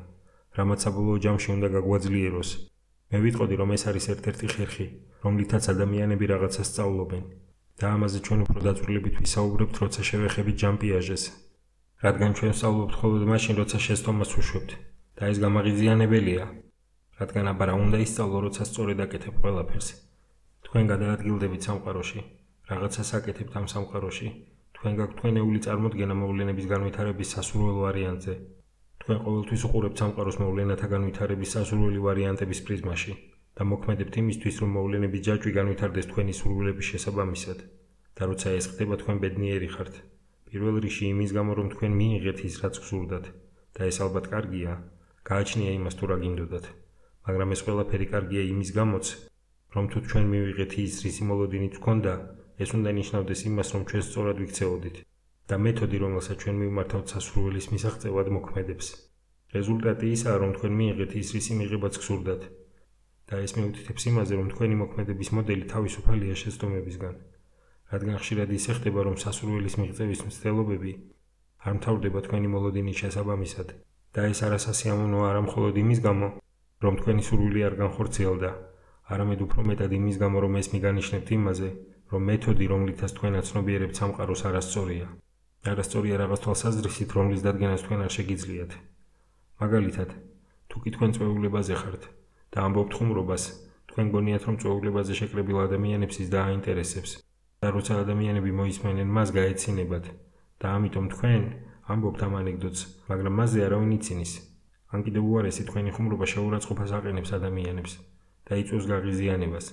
რამაც 0.58 0.80
საბოლოო 0.86 1.18
ჯამში 1.26 1.50
უნდა 1.56 1.68
გაგვაძლიეროს. 1.76 2.50
მე 3.12 3.18
ვიტყოდი, 3.24 3.56
რომ 3.62 3.70
ეს 3.76 3.84
არის 3.92 4.06
ერთ-ერთი 4.14 4.48
ხერხი, 4.54 4.88
რომლითაც 5.24 5.64
ადამიანები 5.74 6.26
რაღაცას 6.34 6.68
სწავლობენ 6.72 7.24
და 7.80 7.86
ამაზე 7.96 8.20
ჩვენ 8.26 8.40
უფრო 8.46 8.60
დაწვრილებით 8.68 9.16
ვისაუბრებთ, 9.24 9.76
როცა 9.84 10.02
შევეხებით 10.10 10.56
ჯამპიაჟეს. 10.62 11.24
რადგან 12.06 12.32
ჩვენ 12.38 12.54
სწავლობთ 12.60 12.94
მხოლოდ 12.96 13.24
მაშინ, 13.32 13.54
როცა 13.62 13.78
შეცდომას 13.86 14.32
უშვებთ 14.42 14.72
და 15.18 15.24
ეს 15.32 15.38
გამაღიზიანებელია, 15.46 16.44
რადგან 17.22 17.46
აბარა 17.54 17.74
უნდა 17.86 17.98
ისწავლო, 18.06 18.38
როცა 18.46 18.64
სწორედ 18.72 18.98
აკეთებ 19.06 19.36
ყველაფერს. 19.42 19.90
თქვენ 20.66 20.84
გადაადგილდებით 20.94 21.62
სამყაროში 21.68 22.22
რაღაცას 22.72 23.10
აკეთებთ 23.18 23.54
ამ 23.60 23.66
სამყაროში. 23.74 24.28
თქვენ 24.76 24.94
გაქვთ 25.00 25.16
თქვენეული 25.20 25.60
წარმოდგენა 25.66 26.16
მოვლენების 26.22 26.66
განვითარების 26.74 27.32
სასურველ 27.36 27.78
ვარიანტზე. 27.84 28.36
თქვენ 29.02 29.18
ყოველთვის 29.26 29.66
უყურებთ 29.68 29.98
სამყაროს 30.02 30.38
მოვლენათა 30.44 30.88
განვითარების 30.94 31.54
სასურველი 31.56 32.00
ვარიანტების 32.06 32.60
პრიზმაში 32.68 33.14
და 33.58 33.62
მოქმედებთ 33.72 34.16
იმისთვის, 34.22 34.56
რომ 34.62 34.70
მოვლენების 34.78 35.24
ჯაჭვი 35.28 35.52
განვითარდეს 35.60 36.10
თქვენი 36.12 36.34
სურვილების 36.40 36.90
შესაბამისად. 36.92 37.60
და 38.16 38.24
როცა 38.30 38.50
ეს 38.60 38.66
ხდება, 38.72 38.96
თქვენ 39.02 39.18
ბედნიერი 39.24 39.70
ხართ. 39.76 39.94
პირველ 40.48 40.76
რიგში 40.84 41.06
იმის 41.14 41.32
გამო, 41.38 41.52
რომ 41.60 41.68
თქვენ 41.74 41.92
მიიღეთ 42.00 42.40
ის, 42.48 42.56
რაც 42.64 42.76
გსურდათ 42.84 43.26
და 43.76 43.82
ეს 43.92 43.98
ალბათ 44.06 44.26
კარგია, 44.34 44.72
გააჩნია 45.30 45.72
იმას 45.80 45.96
თუ 46.00 46.06
რა 46.12 46.18
გინდოდათ. 46.24 46.66
მაგრამ 47.28 47.50
ეს 47.56 47.62
ყველაფერი 47.66 48.06
კარგია 48.14 48.44
იმის 48.54 48.70
გამოც, 48.80 49.06
რომ 49.76 49.86
თუ 49.92 49.98
თქვენ 50.06 50.26
მივიღეთ 50.32 50.72
ის, 50.86 50.94
რის 51.06 51.18
იმოლოდინით 51.24 51.74
გქონდა, 51.80 52.14
ეს 52.64 52.70
უნდა 52.78 52.90
ნიშნავდეს 53.00 53.42
იმას, 53.50 53.68
რომ 53.74 53.84
ჩვენ 53.90 54.04
სწორად 54.08 54.38
ვიქცეოდით 54.44 54.98
და 55.50 55.56
მეთოდი, 55.66 55.98
რომელსაც 56.06 56.38
ჩვენ 56.42 56.56
მივმართავთ 56.62 57.06
სასურველის 57.14 57.68
მისაღწევად 57.74 58.28
მოქმედებს. 58.38 58.88
რეზულტატი 59.56 60.08
ისაა, 60.16 60.38
რომ 60.42 60.52
თქვენ 60.58 60.74
მიიღეთ 60.80 61.12
ის, 61.22 61.28
რის 61.36 61.48
იმიღებაც 61.54 61.94
გსურდათ 62.02 62.42
და 63.32 63.36
ეს 63.46 63.52
მეუთითებს 63.58 64.04
იმაზე, 64.12 64.34
რომ 64.40 64.48
თქვენი 64.54 64.76
მოქმედების 64.84 65.30
მოდელი 65.36 65.66
თავისუფალია 65.74 66.36
შეცდომებისგან. 66.42 67.16
რადგან 67.92 68.18
ხშირად 68.24 68.50
ისე 68.56 68.72
ხდება, 68.80 69.00
რომ 69.08 69.16
სასურველის 69.24 69.76
მიღწევის 69.80 70.22
მცდელობები 70.28 70.92
არ 71.68 71.74
მთავრდება 71.78 72.20
თქვენი 72.26 72.48
მოლოდინის 72.56 73.00
შესაბამისად 73.02 73.68
და 74.16 74.22
ეს 74.32 74.40
არასასიამოვნოა 74.48 75.26
არა 75.32 75.42
მხოლოდ 75.48 75.76
იმის 75.84 76.00
გამო, 76.08 76.28
რომ 76.84 76.94
თქვენი 77.00 77.24
სურვილი 77.28 77.62
არ 77.68 77.76
განხორციელდა, 77.82 78.50
არამედ 79.14 79.40
უფრო 79.46 79.62
მეტად 79.70 79.92
იმის 80.00 80.18
გამო, 80.24 80.38
რომ 80.46 80.54
ეს 80.62 80.68
მიგანიშნებთ 80.74 81.30
იმაზე, 81.38 81.70
რომ 82.12 82.22
მეთოდი, 82.30 82.66
რომლითაც 82.74 83.12
თქვენ 83.18 83.34
აცნობიერებთ 83.42 83.96
სამყაროს 84.02 84.42
არასწორია. 84.50 85.08
არასწორია 85.72 86.16
რაღაც 86.24 86.40
თვალსაზრისით, 86.46 87.10
რომლის 87.18 87.42
დადგენას 87.46 87.82
თქვენ 87.86 88.00
არ 88.06 88.12
შეგიძლიათ. 88.18 88.72
მაგალითად, 89.62 90.10
თუ 90.70 90.78
კი 90.82 90.90
თქვენ 90.96 91.12
წვეულებაზე 91.16 91.74
ხართ 91.82 92.04
და 92.52 92.58
ამბობთ 92.66 92.92
ხუმრობას, 92.98 93.44
თქვენ 93.90 94.08
გონიათ, 94.16 94.44
რომ 94.48 94.56
წვეულებაზე 94.62 95.14
შეკრებილ 95.20 95.58
ადამიანებს 95.68 96.16
ის 96.24 96.28
დააინტერესებს. 96.36 97.12
და 97.62 97.70
როცა 97.70 97.96
ადამიანები 98.02 98.52
მოისმენენ 98.58 99.10
მას 99.16 99.30
გაეცინებათ 99.38 100.06
და 100.62 100.70
ამიტომ 100.78 101.10
თქვენ 101.14 101.44
ამბობთ 101.94 102.22
ამ 102.28 102.34
ანეკდოტს, 102.40 102.82
მაგრამ 103.10 103.36
მასზე 103.40 103.60
არავინ 103.66 103.92
ცინის. 104.06 104.32
ან 104.92 105.00
კიდევ 105.06 105.24
უარესი 105.32 105.64
თქვენი 105.70 105.92
ხუმრობა 105.96 106.26
შეურაცხყოფას 106.34 106.92
აყენებს 106.98 107.32
ადამიანებს 107.38 107.94
და 108.48 108.54
იწვევს 108.62 108.86
გაღიზიანებას. 108.92 109.66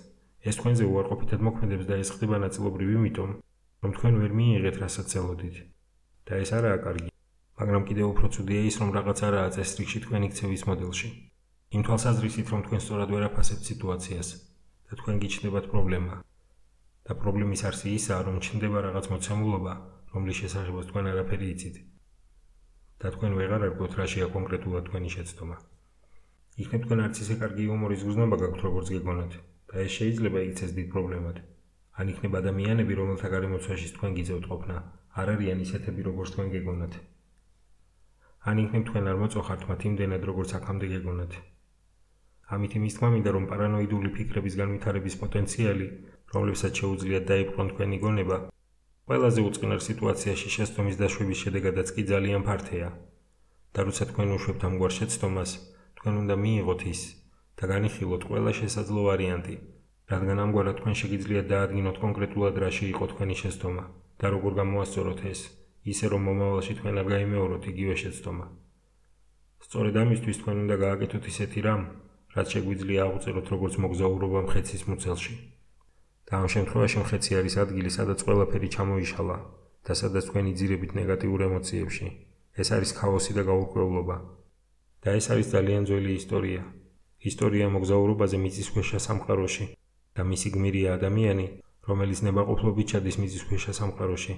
ეს 0.49 0.55
თქვენზე 0.59 0.85
უარყოფითად 0.93 1.41
მოქმედებს 1.47 1.89
და 1.91 1.95
ეს 2.03 2.09
ხდება 2.15 2.37
ნაწილობრივ 2.45 2.89
იმიტომ, 2.97 3.31
რომ 3.83 3.91
თქვენ 3.97 4.15
ვერ 4.23 4.33
მიიღეთ 4.39 4.77
რასაც 4.83 5.09
ელოდით. 5.21 5.57
და 6.27 6.33
ეს 6.43 6.51
არაა 6.59 6.79
კარგი. 6.85 7.11
მაგრამ 7.59 7.83
კიდევ 7.89 8.07
უფრო 8.13 8.27
ცუდია 8.35 8.63
ის, 8.71 8.77
რომ 8.81 8.91
რაღაც 8.99 9.19
არაა 9.29 9.49
წესრიგში 9.57 9.99
თქვენ 10.05 10.23
იქცევის 10.29 10.63
მოდელში. 10.69 11.09
იმ 11.75 11.83
თვალსაზრისით, 11.87 12.47
რომ 12.53 12.61
თქვენ 12.65 12.81
სწორად 12.85 13.09
ვერ 13.15 13.23
აფასებთ 13.29 13.63
სიტუაციას 13.71 14.29
და 14.87 14.93
თქვენ 15.01 15.17
გიჩნდებათ 15.23 15.65
პრობლემა. 15.73 16.15
და 17.09 17.13
პრობლემის 17.17 17.63
არსი 17.69 17.89
ისაა, 17.99 18.21
რომ 18.29 18.37
ჩნდება 18.45 18.79
რაღაც 18.87 19.07
მოცემულობა, 19.13 19.73
რომლის 20.13 20.37
შესახებაც 20.41 20.85
თქვენ 20.93 21.05
არაფერი 21.13 21.47
იცით. 21.55 21.77
და 22.99 23.11
თქვენ 23.15 23.33
ვეღარ 23.39 23.63
არგოთ 23.69 23.93
რაშია 23.99 24.27
კონკრეტულად 24.35 24.89
თქვენი 24.89 25.11
შეცდომა. 25.15 25.57
იქნებ 26.63 26.83
თქვენ 26.85 27.01
არც 27.07 27.17
ისე 27.23 27.35
კარგი 27.43 27.63
იუმორის 27.69 28.01
გზნობა 28.09 28.37
გაქვთ, 28.43 28.61
როგორც 28.67 28.89
გეგონათ, 28.95 29.33
და 29.71 29.75
ეს 29.85 29.93
შეიძლება 29.99 30.39
იქცეს 30.49 30.73
დიდ 30.79 30.89
პრობლემად. 30.95 31.37
ან 31.99 32.11
იქნებ 32.15 32.35
ადამიანები, 32.41 32.93
რომელთა 33.01 33.29
გარემოცვაში 33.35 33.87
თქვენ 33.95 34.19
გიძევთ 34.19 34.45
ყოფნა, 34.51 34.77
არ 35.21 35.31
არიან 35.35 35.63
ისეთები, 35.67 36.01
როგორც 36.09 36.29
თქვენ 36.35 36.51
გეგონათ. 36.55 36.99
ან 38.49 38.57
იქნებ 38.65 38.85
თქვენ 38.91 39.05
არ 39.11 39.17
მოწოხართ 39.23 39.63
მათ 39.71 39.81
იმდენად, 39.89 40.23
როგორც 40.31 40.51
აქამდე 40.59 40.87
გეგონათ. 40.95 41.33
ამით 42.55 42.73
იმის 42.79 42.95
თქმა 42.99 43.09
მინდა, 43.15 43.31
რომ 43.37 43.45
პარანოიდული 43.51 44.09
ფიქრების 44.19 44.55
განვითარების 44.61 45.15
პოტენციალი, 45.23 45.87
რომლებსაც 46.35 46.73
შეუძლიათ 46.81 47.25
დაიბრუნონ 47.31 47.69
თქვენი 47.73 47.97
გონება, 48.05 48.37
ყველაზე 49.09 49.41
უწყინარ 49.49 49.81
სიტუაციაში 49.81 50.51
შეცდომის 50.53 50.97
დაშვების 51.01 51.39
შედეგადაც 51.43 51.89
კი 51.97 52.03
ძალიან 52.13 52.43
ფართეა. 52.45 52.89
და 53.75 53.81
როცა 53.89 54.05
თქვენ 54.11 54.29
უშვებთ 54.37 54.63
ამგვარ 54.69 54.93
შეცდომას, 54.99 55.51
თქვენ 55.97 56.15
უნდა 56.23 56.35
მიიღოთ 56.45 56.83
ის 56.93 57.01
და 57.57 57.65
განიხილოთ 57.73 58.23
ყველა 58.29 58.53
შესაძლო 58.61 59.01
ვარიანტი, 59.09 59.57
რადგან 60.13 60.39
ამგვარად 60.45 60.77
თქვენ 60.81 60.95
შეგიძლიათ 61.01 61.47
დაადგინოთ 61.53 61.97
კონკრეტულად 62.05 62.55
რაში 62.65 62.85
იყო 62.93 63.05
თქვენი 63.13 63.37
შეცდომა 63.43 63.85
და 64.21 64.27
როგორ 64.35 64.53
გამოასწოროთ 64.61 65.21
ეს, 65.33 65.41
ისე 65.93 66.07
რომ 66.13 66.23
მომავალში 66.29 66.73
თქვენ 66.79 66.95
არ 67.01 67.07
გაიმეოროთ 67.15 67.65
იგივე 67.73 67.95
შეცდომა. 68.03 68.47
სწორედ 69.65 69.95
ამისთვის 70.05 70.41
თქვენ 70.41 70.57
უნდა 70.65 70.77
გააკეთოთ 70.85 71.25
ისეთი 71.33 71.61
რამ, 71.65 71.83
რაც 72.37 72.47
შეგვიძლია 72.55 73.01
აღწეროთ 73.09 73.47
როგორც 73.57 73.75
მოგზაურობა 73.85 74.41
მხეცის 74.49 74.83
მუცელში. 74.89 75.35
და 76.29 76.33
ამ 76.41 76.47
შემთხვევაში 76.55 76.99
მხეცი 77.03 77.33
არის 77.41 77.55
ადგილი, 77.65 77.91
სადაც 77.99 78.19
ყველაფერი 78.27 78.69
ჩამოიშალა 78.77 79.37
და 79.89 79.93
სადაც 80.01 80.25
თქვენი 80.29 80.53
ძირებით 80.61 80.91
ნეგატიურ 81.01 81.41
ემოციებში. 81.49 82.07
ეს 82.61 82.69
არის 82.77 82.91
ქაოსი 82.99 83.33
და 83.39 83.43
გაურკვევლობა. 83.49 84.17
და 85.03 85.09
ეს 85.19 85.27
არის 85.33 85.47
ძალიან 85.55 85.83
ძველი 85.89 86.13
ისტორია. 86.21 86.63
ისტორია 87.31 87.67
მოგზაურობაზე 87.75 88.37
მიწისქვეშა 88.45 88.99
სამყაროში 89.07 89.67
და 90.17 90.23
მისი 90.31 90.49
გმირია 90.55 90.91
ადამიანი, 90.99 91.47
რომელიც 91.89 92.19
ნებაყოფლობით 92.27 92.87
ჩადის 92.93 93.17
მიწისქვეშა 93.23 93.73
სამყაროში, 93.81 94.35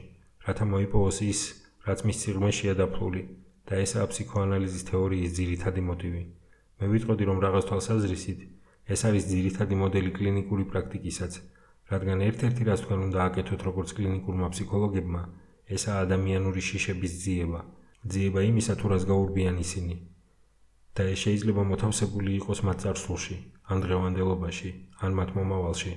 რათა 0.46 0.64
მოიპოვოს 0.72 1.18
ის, 1.32 1.40
რაც 1.86 1.98
მის 2.06 2.16
სიღრმეშია 2.22 2.74
დაფლული 2.80 3.22
და 3.66 3.74
ესაა 3.84 4.06
ფსიქოანალიზის 4.12 4.84
თეორიის 4.90 5.30
ძირითადი 5.38 5.82
მოტივი. 5.90 6.22
მე 6.78 6.86
ვიტყოდი, 6.92 7.24
რომ 7.30 7.38
რაღაც 7.46 7.64
თვალსაზრისით 7.68 8.40
ეს 8.94 9.00
არის 9.08 9.24
ძირითადი 9.32 9.74
მოდელი 9.82 10.10
კლინიკური 10.18 10.64
პრაქტიკისაც, 10.70 11.32
რადგან 11.90 12.18
ერთ-ერთი 12.28 12.62
რაც 12.70 12.80
თქვენ 12.84 13.00
უნდა 13.08 13.18
აკეთოთ 13.28 13.60
როგორც 13.68 13.88
კლინიკურმა 13.98 14.46
ფსიქოლოგებმა, 14.54 15.22
ესაა 15.74 16.02
ადამიანური 16.06 16.60
შიშების 16.68 17.12
ძიება. 17.24 17.60
ძიება 18.12 18.40
იმისა, 18.50 18.74
თუ 18.80 18.86
რას 18.92 19.04
გაურბიან 19.10 19.58
ისინი. 19.66 19.96
და 20.94 21.02
ეს 21.12 21.18
შეიძლება 21.24 21.62
მოთავსებული 21.70 22.30
იყოს 22.40 22.60
მათ 22.66 22.78
წარსულში, 22.82 23.36
ან 23.70 23.76
დღევანდელობაში, 23.84 24.70
ან 25.04 25.10
მათ 25.18 25.30
მომავალში. 25.36 25.92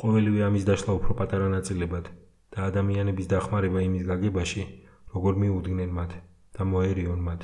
ყოველივე 0.00 0.40
ამის 0.48 0.64
დაშლა 0.68 0.92
უფრო 0.98 1.12
პატარა 1.20 1.48
ნაწილებად 1.56 2.06
და 2.52 2.58
ადამიანების 2.70 3.30
დახმარება 3.32 3.80
იმის 3.88 4.04
გაგებაში, 4.10 4.62
როგორ 5.14 5.32
მიუდგნენ 5.42 5.90
მათ 5.98 6.12
და 6.58 6.62
მოერიონ 6.72 7.20
მათ. 7.28 7.42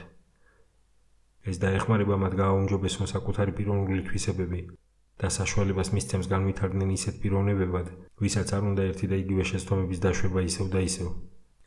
ეს 1.50 1.56
დაეხმარება 1.62 2.16
მათ 2.22 2.32
გააუმჯობესონ 2.42 3.06
საკუთარი 3.14 3.52
პიროვნული 3.58 4.02
თვისებები 4.08 4.60
და 5.20 5.28
საშუალებას 5.38 5.92
მისცემს 5.96 6.30
განვითარდნენ 6.34 6.90
ისეთ 6.98 7.14
პიროვნებებად, 7.22 7.86
ვისაც 8.22 8.48
არ 8.56 8.62
უნდა 8.70 8.82
ერთი 8.90 9.06
და 9.12 9.16
იგივე 9.22 9.44
შეცდომების 9.50 10.02
დაშვება 10.04 10.40
ისევ 10.48 10.66
და 10.74 10.80
ისევ. 10.88 11.08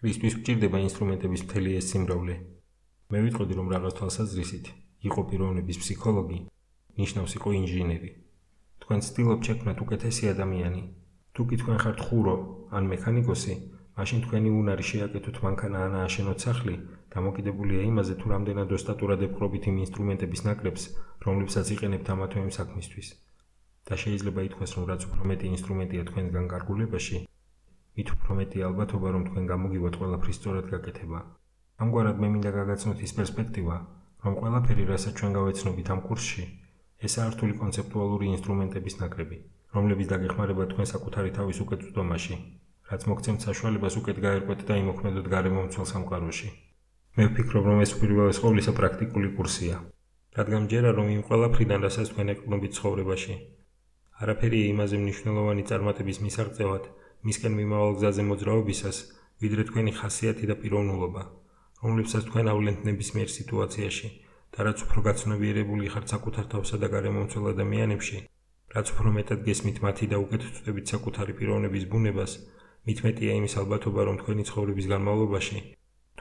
ისთვის 0.05 0.33
გვჭირდება 0.37 0.77
ინსტრუმენტების 0.87 1.41
მთელი 1.45 1.71
ეს 1.79 1.85
სიმრავლე. 1.91 2.35
მე 3.11 3.19
ვიტყოდი, 3.25 3.53
რომ 3.59 3.67
რაღაც 3.73 3.93
თვალსაზრისით 3.97 4.65
იყო 5.09 5.21
პიროვნების 5.29 5.77
ფსიქოლოგი, 5.81 6.39
ნიშნავს 6.99 7.31
იყო 7.37 7.49
ინჟინერი. 7.61 8.09
თქვენ 8.81 8.99
ცდილობთ 9.05 9.43
შექმნათ 9.49 9.77
უკეთესი 9.85 10.23
ადამიანი. 10.33 10.81
თუ 11.33 11.41
კი 11.49 11.55
თქვენ 11.61 11.77
ხართ 11.83 11.99
ხურო 12.05 12.35
ან 12.77 12.83
მექანიკოსი, 12.91 13.55
მაშინ 13.97 14.19
თქვენი 14.25 14.49
უნარი 14.59 14.85
შეაკეთოთ 14.89 15.37
მანქანა 15.45 15.79
ან 15.87 15.93
ააშენოთ 16.01 16.39
სახლი, 16.45 16.75
დამოკიდებულია 17.15 17.81
იმაზე, 17.91 18.13
თუ 18.19 18.25
რამდენად 18.33 18.69
ოსტატურად 18.77 19.19
ეპყრობით 19.27 19.63
იმ 19.71 19.77
ინსტრუმენტების 19.85 20.41
ნაკრებს, 20.47 20.83
რომლებსაც 21.25 21.65
იყენებთ 21.75 22.07
ამა 22.13 22.25
თუ 22.31 22.37
იმ 22.45 22.51
საქმისთვის. 22.59 23.07
და 23.85 23.93
შეიძლება 24.01 24.41
ითქვას, 24.47 24.71
რომ 24.75 24.83
რაც 24.89 25.01
უფრო 25.07 25.21
მეტი 25.29 25.47
ინსტრუმენტია 25.55 26.03
თქვენგან 26.09 26.45
გარგულებაში, 26.53 27.17
მით 27.95 28.07
უფრო 28.15 28.31
მეტი 28.39 28.59
ალბათობა, 28.67 29.07
რომ 29.15 29.23
თქვენ 29.29 29.43
გამოგივათ 29.51 29.95
ყველაფრის 29.99 30.37
სწორად 30.39 30.65
გაკეთება. 30.73 31.19
ამგვარად 31.85 32.17
მე 32.23 32.27
მინდა 32.33 32.51
გაგაცნოთ 32.59 32.99
ის 33.05 33.11
პერსპექტივა, 33.19 33.77
რომ 34.25 34.33
ყველაფერი, 34.41 34.83
რასაც 34.91 35.13
ჩვენ 35.19 35.31
გავეცნობით 35.37 35.87
ამ 35.93 35.99
კურსში, 36.07 36.43
ესაა 37.05 37.29
რთული 37.35 37.53
კონცეპტუალური 37.61 38.25
ინსტრუმენტების 38.35 38.95
ნაკრები, 39.01 39.37
რომლებიც 39.75 40.07
დაგეხმარება 40.13 40.63
თქვენ 40.71 40.87
საკუთარი 40.93 41.29
თავის 41.37 41.57
უკეთ 41.63 41.79
წვდომაში, 41.85 42.35
რაც 42.89 43.01
მოგცემთ 43.09 43.39
საშუალებას 43.47 43.97
უკეთ 44.01 44.17
გაერკვეთ 44.25 44.59
და 44.69 44.73
იმოქმედოთ 44.83 45.27
გარემომცველ 45.35 45.85
სამყაროში. 45.93 46.49
მე 47.15 47.23
ვფიქრობ, 47.29 47.63
რომ 47.69 47.79
ეს 47.85 47.91
პირველი 47.99 48.33
ყოვლისა 48.43 48.71
პრაქტიკული 48.79 49.29
კურსია. 49.37 49.75
რადგან 50.37 50.63
ჯერა 50.71 50.89
რომ 50.97 51.07
იმ 51.15 51.21
ყველაფრიდან, 51.27 51.79
რასაც 51.85 52.07
თქვენ 52.11 52.27
ეკვნობით 52.33 52.71
ცხოვრებაში, 52.77 53.33
არაფერი 54.23 54.59
იმაზე 54.71 54.99
მნიშვნელოვანი 55.01 55.63
წარმატების 55.69 56.19
მისაღწევად 56.25 56.83
მისკენ 57.27 57.53
მიმავალ 57.59 57.95
გზაზე 57.99 58.23
მოძრაობისას, 58.29 58.97
ვიდრე 59.43 59.65
თქვენი 59.69 59.91
ხასიათი 59.99 60.49
და 60.51 60.55
პიროვნულობა, 60.61 61.23
რომლებსაც 61.83 62.27
თქვენ 62.29 62.51
ავლენთ 62.53 62.85
ნებისმიერ 62.89 63.29
სიტუაციაში 63.35 64.11
და 64.55 64.67
რაც 64.69 64.83
უფრო 64.87 65.05
გაცნობიერებული 65.09 65.91
ხართ 65.95 66.15
საკუთარ 66.15 66.45
თავსა 66.55 66.81
და 66.83 66.91
გარემომცველ 66.95 67.51
ადამიანებში, 67.51 68.17
რაც 68.75 68.91
უფრო 68.95 69.15
მეტად 69.19 69.47
გესმით 69.47 69.81
მათი 69.87 70.11
და 70.11 70.21
უკეთ 70.23 70.47
ვწდებით 70.47 70.95
საკუთარი 70.95 71.33
პიროვნების 71.39 71.89
ბუნებას, 71.91 72.37
მით 72.87 72.99
მეტია 73.07 73.39
იმის 73.41 73.57
ალბათობა, 73.63 74.01
რომ 74.07 74.21
თქვენი 74.21 74.43
ცხოვრების 74.51 74.91
განმავლობაში 74.95 75.59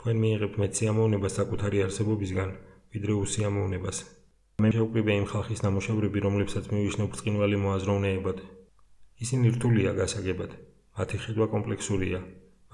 თქვენ 0.05 0.19
მიიღებთ 0.21 0.57
მეტ 0.61 0.73
სიამოვნებას 0.77 1.37
საკუთარი 1.39 1.79
არსებობისგან, 1.85 2.51
ვიდრე 2.93 3.15
უსიამოვნებას. 3.25 3.99
მე 4.63 4.69
შევკრიბე 4.71 5.15
იმ 5.19 5.25
ხალხის 5.27 5.61
ნამუშევრები, 5.65 6.21
რომლებსაც 6.23 6.67
მივიშნევ 6.71 7.07
ბრწყინვალე 7.11 7.57
მოაზროვნეებად. 7.59 8.39
ისინი 9.25 9.51
რთულია 9.55 9.93
გასაგებად. 9.99 10.53
მათი 10.95 11.17
ხედვა 11.25 11.47
კომპლექსურია, 11.55 12.21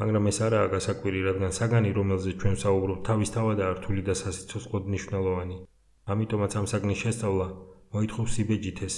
მაგრამ 0.00 0.28
ეს 0.30 0.38
არაა 0.44 0.66
გასაკვირი, 0.76 1.20
რადგან 1.28 1.52
საგანი, 1.56 1.90
რომელზეც 1.96 2.36
ჩვენ 2.42 2.56
საუბრობთ, 2.64 3.00
თავისთავადაა 3.08 3.72
რთული 3.80 4.02
და 4.08 4.14
სასიცოცხლოდ 4.22 4.82
მნიშვნელოვანი. 4.92 5.56
ამიტომაც 6.12 6.52
ამ 6.60 6.66
საგნის 6.72 7.00
შესწავლა 7.04 7.46
მოითხოვს 7.96 8.30
სიბეჯითეს 8.36 8.94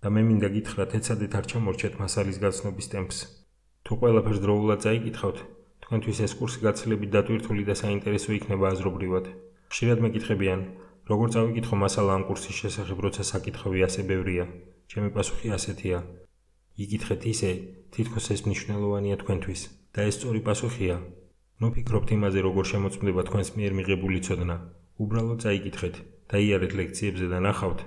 და 0.00 0.08
მე 0.14 0.22
მინდა 0.28 0.48
გითხრათ, 0.56 0.90
ეცადეთ 0.98 1.32
არ 1.36 1.44
ჩამორჩეთ 1.52 1.94
მასალის 2.00 2.38
გაცნობის 2.44 2.86
ტემპს. 2.92 3.18
თუ 3.84 3.92
ყველაფერს 4.00 4.40
დროულად 4.44 4.80
წაიკითხავთ, 4.84 5.38
თქვენთვის 5.84 6.18
ეს 6.24 6.32
კურსი 6.40 6.58
გაცილებით 6.64 7.10
დატვირთული 7.12 7.62
და 7.68 7.74
საინტერესო 7.82 8.30
იქნება 8.40 8.64
აზრობრივად. 8.72 9.24
ხშირად 9.68 9.98
მეკითხებიან, 10.00 10.60
როგორ 11.10 11.28
წავიკითხო 11.34 11.76
მასალა 11.82 12.10
ამ 12.18 12.24
კურსის 12.28 12.56
შესახებ, 12.62 12.98
როცა 13.06 13.22
საკითხავი 13.32 13.80
ასე 13.86 14.02
ბევრია? 14.10 14.44
ჩემი 14.90 15.08
პასუხი 15.16 15.48
ასეთია: 15.56 15.98
იკითხეთ 16.84 17.22
ისე, 17.32 17.50
თითქოს 17.94 18.26
ეს 18.34 18.40
მნიშვნელოვანია 18.46 19.16
თქვენთვის 19.22 19.60
და 19.94 20.00
ეს 20.08 20.14
სწორი 20.18 20.40
პასუხია. 20.46 20.96
ნუ 21.60 21.68
ფიქრობთ 21.74 22.08
იმაზე, 22.16 22.38
როგორ 22.46 22.64
შემოწმდება 22.72 23.22
თქვენს 23.28 23.50
მიერ 23.56 23.72
მიღებული 23.78 24.18
ცოდნა. 24.26 24.56
უბრალოდ 25.02 25.38
წაიკითხეთ 25.44 25.94
და 26.30 26.36
იარეთ 26.46 26.72
ლექციებზე 26.80 27.26
და 27.32 27.38
ნახავთ, 27.46 27.80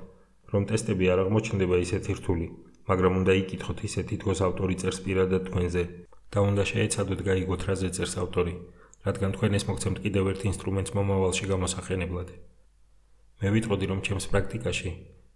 რომ 0.51 0.61
ტესტები 0.69 1.05
არ 1.13 1.19
აღმოჩნდება 1.23 1.75
ისეთი 1.85 2.11
რთული, 2.19 2.47
მაგრამ 2.89 3.13
უნდა 3.19 3.33
იკითხოთ 3.41 3.79
ისე, 3.87 4.01
თითქოს 4.09 4.39
ავტორი 4.47 4.75
წერს 4.81 4.99
პირადად 5.05 5.41
თქვენზე 5.49 5.83
და 6.31 6.39
უნდა 6.49 6.63
შეეცადოთ 6.71 7.19
გაიგოთ, 7.29 7.61
რაზე 7.69 7.89
წერს 7.95 8.15
ავტორი, 8.23 8.53
რადგან 9.07 9.31
თქვენ 9.35 9.51
ეს 9.57 9.65
მოგცემთ 9.69 9.97
კიდევ 10.03 10.23
ერთ 10.31 10.41
ინსტრუმენტს 10.51 10.95
მომავალში 10.97 11.45
გამოსახენებლად. 11.53 12.29
მე 13.41 13.47
ვიტყოდი, 13.55 13.85
რომ 13.91 13.99
ჩემს 14.05 14.25
პრაქტიკაში 14.31 14.91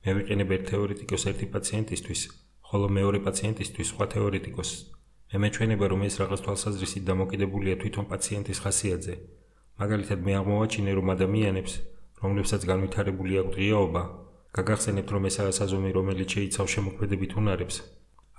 მე 0.05 0.11
ვიყენებ 0.15 0.51
ერთ 0.55 0.63
თეორეტიკოს 0.71 1.23
ერთი 1.29 1.47
პაციენტისთვის, 1.53 2.21
ხოლო 2.67 2.87
მეორე 2.97 3.19
პაციენტისთვის 3.25 3.87
სხვა 3.91 4.05
თეორეტიკოს. 4.13 4.69
მე 5.29 5.37
მეჩვენება, 5.43 5.85
რომ 5.91 6.01
ეს 6.07 6.15
რაღაც 6.21 6.39
თვალსაზრისით 6.45 7.03
დამოკიდებულია 7.09 7.75
თვითონ 7.81 8.05
პაციენტის 8.11 8.61
ხასიათზე. 8.63 9.15
მაგალითად, 9.81 10.19
მე 10.27 10.33
აღმოვაჩინე, 10.39 10.91
რომ 10.97 11.07
ადამიანებს, 11.15 11.73
რომლებსაც 12.23 12.61
განვითარებული 12.71 13.33
აქვს 13.41 13.55
ღიაობა, 13.59 14.03
გაგახსენებთ, 14.55 15.09
რომ 15.15 15.23
ესაა 15.29 15.51
საზომი, 15.59 15.91
რომელიც 15.99 16.27
შეიცავს 16.35 16.73
შემოქმედებით 16.75 17.31
უნარებს, 17.39 17.75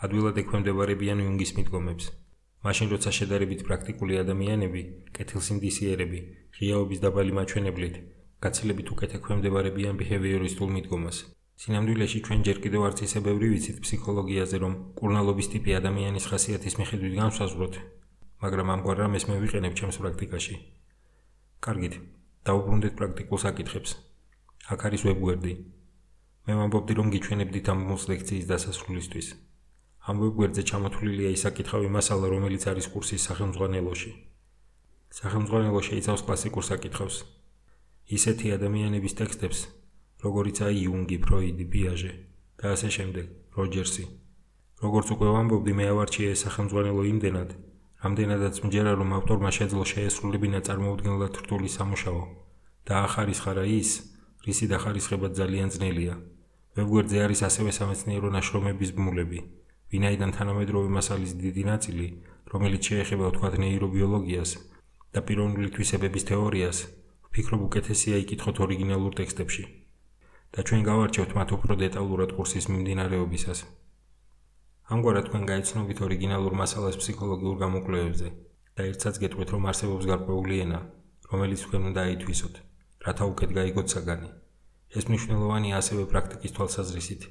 ადვილად 0.05 0.37
ექვემდებარებიან 0.43 1.19
იუნგის 1.25 1.53
მიდგომებს. 1.61 2.05
მაშინ 2.65 2.87
როცა 2.95 3.11
შედარებით 3.19 3.61
პრაქტიკული 3.69 4.15
ადამიანები, 4.25 4.83
კეთილსინდისიერები, 5.17 6.21
ღიაობის 6.57 6.99
დაბალი 7.05 7.33
მაჩვენებლით, 7.37 7.95
გაცილებით 8.45 8.89
უკეთ 8.95 9.11
ექვემდებარებიან 9.19 9.99
behavioristul 10.01 10.69
მიდგომას. 10.77 11.17
სინამდვილეში 11.61 12.19
ჩვენ 12.27 12.45
ჯერ 12.47 12.59
კიდევ 12.65 12.83
არც 12.89 12.99
ისე 13.05 13.21
ბევრი 13.21 13.49
ვიცით 13.53 13.81
ფსიქოლოგიაზე, 13.85 14.57
რომ 14.65 14.73
კურნალობის 14.97 15.51
ტიპი 15.53 15.71
ადამიანის 15.77 16.29
ხასიათის 16.31 16.75
მიხედვით 16.81 17.15
განსაზღვროთ, 17.21 17.75
მაგრამ 18.43 18.71
ამგვარ 18.75 18.97
რამეს 19.03 19.25
მე 19.29 19.37
ვიყენებ 19.45 19.73
ჩემს 19.77 20.01
პრაქტიკაში. 20.01 20.55
კარგით, 21.67 21.95
დაუბრუნდეთ 22.49 22.95
პრაქტიკულ 23.01 23.39
საკითხებს. 23.45 23.91
აქ 24.73 24.81
არის 24.89 25.03
ვებგვერდი. 25.05 25.53
მე 26.49 26.53
ვამბობდი, 26.61 26.93
რომ 26.97 27.13
გიჩვენებდით 27.13 27.67
ამ 27.73 27.79
მოს 27.91 28.03
ლექციის 28.09 28.49
დასასრულისთვის. 28.49 29.29
ამ 30.09 30.17
ვებგვერდზე 30.23 30.63
ჩამოთვლილია 30.71 31.31
ის 31.37 31.45
საკითხავი 31.45 31.89
მასალა, 31.93 32.27
რომელიც 32.33 32.63
არის 32.73 32.87
კურსის 32.89 33.21
სახელმძღვანელოში. 33.29 34.13
სახელმძღვანელო 35.21 35.81
შეიცავს 35.89 36.25
კლასიკურ 36.25 36.65
საკითხებს. 36.73 37.17
ისეთი 38.11 38.47
ადამიანების 38.59 39.15
ტექსტებს, 39.21 39.59
როგორიცაა 40.25 40.73
იუნგი, 40.83 41.19
ფროიდი, 41.25 41.65
პიაჟე 41.73 42.13
და 42.59 42.73
ასე 42.75 42.89
შემდეგ, 42.97 43.27
როჯერსი. 43.55 44.05
როგორც 44.83 45.07
უკვე 45.15 45.29
ვამბობდი, 45.35 45.73
მე 45.79 45.85
ავარჩიე 45.93 46.33
სახელმძღვანელო 46.43 47.03
იმდენად, 47.13 47.51
რამდენადაც 48.03 48.55
მჯერა 48.67 48.93
რომ 49.01 49.11
ავტორმა 49.19 49.51
შეძლო 49.59 49.85
შეესრულებინა 49.93 50.61
წარმოუდგენლად 50.67 51.33
რთული 51.45 51.69
სამუშაო 51.77 52.23
და 52.89 52.95
ახარისხარა 53.07 53.65
ის, 53.79 53.91
რისი 54.47 54.67
დახარისხება 54.73 55.29
ძალიან 55.39 55.69
ძნელია. 55.75 56.15
ვებგვერდზე 56.77 57.19
არის 57.25 57.41
ასევე 57.49 57.71
სამეცნიერო 57.79 58.29
ნაშრომების 58.35 58.91
ბმულები, 58.97 59.41
ვინაიდან 59.93 60.31
თანამედროვე 60.39 60.89
მასალის 60.97 61.33
დიდი 61.45 61.63
ნაწილი, 61.71 62.07
რომელიც 62.53 62.83
შეეხება 62.91 63.27
თქვათ 63.37 63.55
ნეირობიოლოგიას 63.63 64.51
და 65.15 65.21
პიროვნული 65.27 65.69
თვისებების 65.75 66.27
თეორიას, 66.31 66.79
ვფიქრობ 67.31 67.61
უკეთესია 67.63 68.17
იკითხოთ 68.27 68.57
ორიგინალურ 68.65 69.13
ტექსტებში. 69.19 69.65
და 70.51 70.63
ჩვენ 70.67 70.81
გავარჩევთ 70.87 71.33
მათ 71.39 71.53
უფრო 71.57 71.75
დეტალურად 71.83 72.31
კურსის 72.37 72.67
მიმდინარეობისას. 72.71 73.59
ამგვარად 74.95 75.25
თქვენ 75.29 75.45
გაიცნობით 75.51 75.99
ორიგინალურ 76.07 76.55
მასალას 76.61 76.97
ფსიქოლოგიურ 77.01 77.61
გამოკვლევებზე 77.61 78.29
და 78.75 78.87
ერთსაც 78.91 79.21
გეტყვით, 79.23 79.53
რომ 79.55 79.69
არსებობს 79.71 80.09
გარკვეული 80.11 80.57
ენა, 80.65 80.81
რომელიც 81.31 81.61
თქვენ 81.67 81.83
უნდა 81.91 82.01
აითვისოთ, 82.11 82.55
რათა 83.07 83.25
უკეთ 83.33 83.51
გაიგოთ 83.59 83.87
საგანი. 83.95 84.31
ეს 84.99 85.05
მნიშვნელოვანია 85.07 85.75
ასევე 85.79 86.03
პრაქტიკის 86.11 86.55
თვალსაზრისით. 86.57 87.23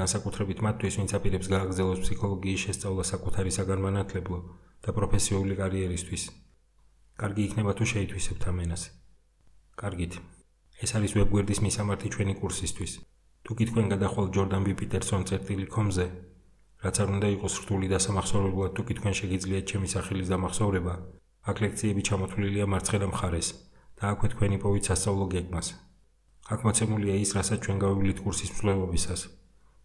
განსაკუთრებით 0.00 0.58
მათთვის, 0.64 0.94
ვინც 0.98 1.10
აპირებს 1.18 1.50
გააგრძელოს 1.52 2.00
ფსიქოლოგიის 2.04 2.64
შესწავლა 2.64 3.04
საკუთარი 3.12 3.50
საგანმანათლებლო 3.58 4.38
და 4.80 4.90
პროფესიული 4.96 5.60
კარიერისთვის. 5.60 6.24
კარგი 7.14 7.42
იქნება 7.46 7.72
თუ 7.78 7.84
შეითვისებთ 7.86 8.44
ამ 8.50 8.56
ენას. 8.64 8.82
კარგით. 9.80 10.14
ეს 10.82 10.90
არის 10.98 11.12
ვებგვერდის 11.14 11.60
მისამართი 11.62 12.08
ჩვენი 12.14 12.34
კურსისთვის. 12.40 12.92
თუ 13.44 13.52
კი 13.58 13.64
თქვენ 13.70 13.86
გადახვალ 13.92 14.26
ჯორდან 14.34 14.62
ბი 14.66 14.74
პიტერსონ.com-ზე, 14.80 16.06
რაც 16.84 16.96
არ 17.02 17.08
უნდა 17.14 17.28
იყოს 17.36 17.54
რთული 17.62 17.86
და 17.92 17.98
სამახსოვრებლად, 18.06 18.70
თუ 18.74 18.82
კი 18.86 18.94
თქვენ 18.98 19.14
შეგიძლიათ 19.20 19.64
ჩემი 19.70 19.88
სახელის 19.94 20.30
დამახსოვრება, 20.32 20.94
აქ 21.48 21.56
ლექციები 21.64 22.02
ჩამოთვლილია 22.08 22.66
მარცხენა 22.72 23.06
მხარეს 23.12 23.48
და 23.94 24.02
აქვე 24.10 24.28
თქვენი 24.34 24.56
პოვით 24.64 24.84
სასწავლო 24.90 25.26
გეგმას. 25.34 25.68
აქ 26.52 26.60
მოცემულია 26.66 27.14
ის, 27.24 27.30
რასაც 27.38 27.58
ჩვენ 27.64 27.78
გავივლით 27.84 28.18
კურსის 28.24 28.50
მსვლელობისას. 28.54 29.20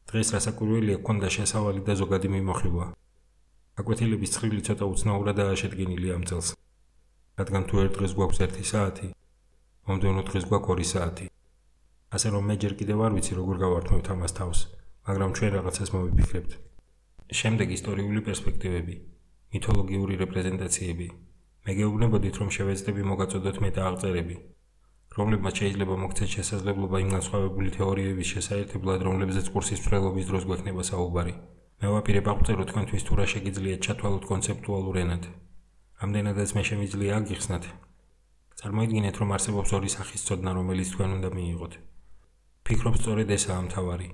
დღეს 0.10 0.28
რასაკვირველია 0.36 0.98
გქონდა 1.04 1.30
შესავალი 1.38 1.82
და 1.88 1.94
ზოგადი 2.02 2.28
მიმოხილვა. 2.36 2.86
აკვეთილების 3.80 4.34
ცხრილი 4.34 4.62
ცოტა 4.68 4.86
უცნაურადაა 4.94 5.54
შედგენილი 5.62 6.10
ამ 6.18 6.26
წელს. 6.26 6.50
რადგან 7.40 7.64
თუ 7.72 7.76
ერთ 7.84 7.94
დღეს 7.96 8.14
გვაქვს 8.20 8.40
1 8.46 8.66
საათი, 8.72 9.08
მომდევნო 9.88 10.24
დღეს 10.30 10.46
გვაქვს 10.50 10.76
2 10.80 10.88
საათი. 10.92 11.26
ასე 12.16 12.28
რომ 12.36 12.44
მე 12.52 12.56
ჯერ 12.62 12.74
კიდევ 12.80 13.00
არ 13.06 13.12
ვიცი 13.16 13.34
როგორ 13.40 13.56
გავართმევთ 13.64 14.08
ამას 14.14 14.34
თავს, 14.40 14.60
მაგრამ 15.08 15.32
ჩვენ 15.40 15.52
რაღაცას 15.56 15.90
მოვიფიქრებთ. 15.96 16.52
შემდეგ 17.40 17.68
ისტორიული 17.78 18.22
პერსპექტივები, 18.28 18.96
მითოლოგიური 19.56 20.16
რეპრეზენტაციები. 20.24 21.08
მე 21.64 21.72
გეუბნებოდით 21.80 22.36
რომ 22.42 22.50
შევეცდები 22.56 23.02
მოგაწოდოთ 23.12 23.58
მეტა 23.64 23.82
აღწერები, 23.88 24.36
რომლებმაც 25.18 25.54
შეიძლება 25.62 25.96
მოგცეთ 26.04 26.30
შესაძლებლობა 26.38 26.98
იმ 27.04 27.10
განსხვავებული 27.16 27.70
თეორიების 27.78 28.32
შესაერთებლად, 28.36 29.00
რომლებზეც 29.08 29.46
კურსის 29.54 29.80
მსვლელობის 29.84 30.26
დროს 30.30 30.44
გვექნება 30.50 30.84
საუბარი. 30.92 31.34
მე 31.80 31.88
ვაპირებ 31.96 32.26
აღწერო 32.34 32.64
თქვენთვის 32.70 33.06
თუ 33.08 33.14
რა 33.20 33.26
შეგიძლიათ 33.34 33.86
ჩათვალოთ 33.86 34.24
კონცეპტუალურ 34.32 34.96
ენად. 35.04 35.24
ამდენადაც 36.04 36.50
მე 36.58 36.64
შემიძლია 36.70 37.18
აგიხსნათ. 37.20 37.64
წარმოიდგინეთ, 38.60 39.16
რომ 39.22 39.30
არსებობს 39.36 39.72
ორი 39.78 39.90
სახის 39.96 40.22
ცოდნა, 40.28 40.52
რომელიც 40.60 40.88
თქვენ 40.94 41.10
უნდა 41.18 41.30
მიიღოთ. 41.38 41.74
ფიქრობ 42.66 42.96
სწორედ 43.00 43.28
ესაა 43.38 43.62
მთავარი. 43.68 44.08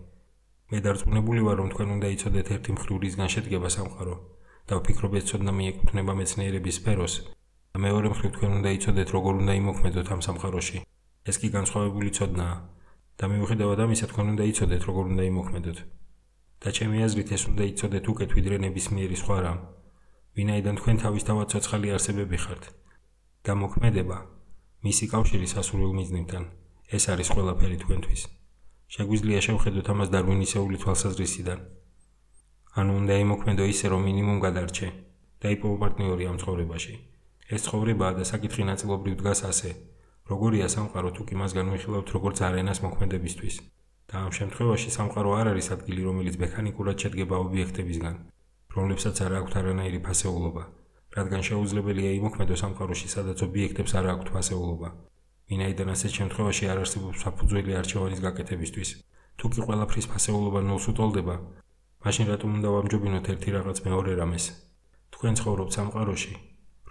მე 0.72 0.78
დარწმუნებული 0.86 1.42
ვარ, 1.46 1.56
რომ 1.62 1.70
თქვენ 1.74 1.90
უნდა 1.96 2.08
იცოდეთ 2.16 2.48
ერთი 2.56 2.72
მხრივისგან 2.78 3.30
შედგება 3.36 3.70
სამყარო 3.78 4.16
და 4.68 4.74
ვფიქრობ, 4.80 5.12
ეს 5.20 5.26
ცოდნა 5.30 5.52
მიეკუთვნება 5.60 6.14
მეცნიერების 6.20 6.76
სფეროს. 6.80 7.14
და 7.76 7.78
მეორე 7.86 8.08
მხრივ 8.14 8.32
თქვენ 8.36 8.52
უნდა 8.60 8.70
იცოდეთ, 8.78 9.08
როგორ 9.16 9.34
უნდა 9.42 9.54
იმოქმედოთ 9.62 10.08
ამ 10.14 10.22
სამყაროში. 10.28 10.80
ეს 11.26 11.40
კი 11.42 11.50
განსხვავებული 11.54 12.12
ცოდნაა 12.14 12.56
და 13.22 13.28
მიუხედავად 13.32 13.80
ამისა 13.86 14.08
თქვენ 14.12 14.28
უნდა 14.34 14.46
იცოდეთ 14.52 14.84
როგორ 14.90 15.06
უნდა 15.14 15.24
იმოქმედოთ 15.30 15.80
და 16.66 16.74
ჩემი 16.78 17.02
აზრით 17.06 17.30
ეს 17.38 17.44
უნდა 17.50 17.64
იცოდეთ 17.72 18.10
უკეთ 18.14 18.36
ვიდრე 18.38 18.58
ნებისმიერი 18.66 19.18
სხვა 19.22 19.38
რამ 19.46 19.60
ვინაიდან 20.36 20.76
თქვენ 20.80 20.98
თავისთავად 21.00 21.48
ცოცხალი 21.52 21.92
არსებები 21.96 22.38
ხართ. 22.44 22.64
და 23.46 23.54
მოქმედება 23.56 24.18
მისი 24.86 25.06
კავშირი 25.14 25.48
სასურველ 25.48 25.94
მიზნებთან. 26.00 26.44
ეს 26.96 27.04
არის 27.14 27.30
ყველაფერი 27.36 27.78
თქვენთვის. 27.84 28.22
შეგვიძლია 28.96 29.40
შევხედოთ 29.48 29.88
ამას 29.94 30.10
დარვინისეული 30.16 30.78
თვალსაზრისიდან. 30.84 31.60
ანუ 32.80 32.92
უნდა 33.00 33.16
იმოქმედო 33.26 33.64
ისე 33.74 33.86
რომ 33.96 34.02
მინიმუმ 34.08 34.40
გადარჩე 34.46 34.88
და 35.42 35.48
იპოვო 35.56 35.76
პარტნიორი 35.84 36.24
ამ 36.32 36.38
ცხოვრებაში. 36.44 36.94
ეს 37.56 37.62
ცხოვრებაა 37.66 38.14
და 38.20 38.24
საკითხი 38.32 38.64
ნაწილობრივ 38.72 39.14
დგას 39.20 39.40
ასე 39.52 39.72
როგორია 40.32 40.68
სამყარო 40.76 41.10
თუ 41.16 41.22
კი 41.28 41.36
მას 41.40 41.52
განვიხილავთ 41.58 42.08
როგორც 42.16 42.38
არენას 42.48 42.80
მოქმედებისთვის. 42.86 43.56
და 44.10 44.16
ამ 44.26 44.32
შემთხვევაში 44.38 44.90
სამყარო 44.98 45.32
არ 45.40 45.48
არის 45.54 45.68
ადგილი 45.76 46.02
რომელიც 46.10 46.36
მექანიკურად 46.44 46.96
შედგება 47.02 47.36
ობიექტებისგან 47.46 48.35
რომლებსაც 48.76 49.22
არ 49.26 49.34
აქვთ 49.40 49.54
არანაირი 49.60 50.00
ფასეულობა. 50.08 50.64
რადგან 51.18 51.42
შეუძლებელია 51.50 52.12
იმოქმედოს 52.20 52.62
სამყაროში 52.64 53.08
სადაც 53.16 53.38
ობიექტებს 53.48 53.92
არ 54.00 54.06
აქვთ 54.14 54.28
ფასეულობა. 54.36 54.90
ვინაიდან 55.50 55.90
ასეთ 55.96 56.12
შემთხვევაში 56.20 56.64
არ 56.72 56.78
არსებობს 56.84 57.22
საფუძველი 57.26 57.72
არჩევანის 57.82 58.24
გაკეთებისთვის. 58.26 58.90
თუ 59.38 59.46
კი 59.54 59.60
ყველაფრის 59.68 60.10
ფასეულობა 60.12 60.60
ნულს 60.68 60.86
უტოლდება 60.92 61.36
მაშინ 62.06 62.26
რატომ 62.34 62.50
უნდა 62.58 62.70
ვამჯობინოთ 62.76 63.26
ერთი 63.34 63.50
რაღაც 63.58 63.78
მეორე 63.88 64.12
რამეს? 64.22 64.46
თქვენ 65.14 65.34
ცხოვრობთ 65.40 65.72
სამყაროში 65.78 66.34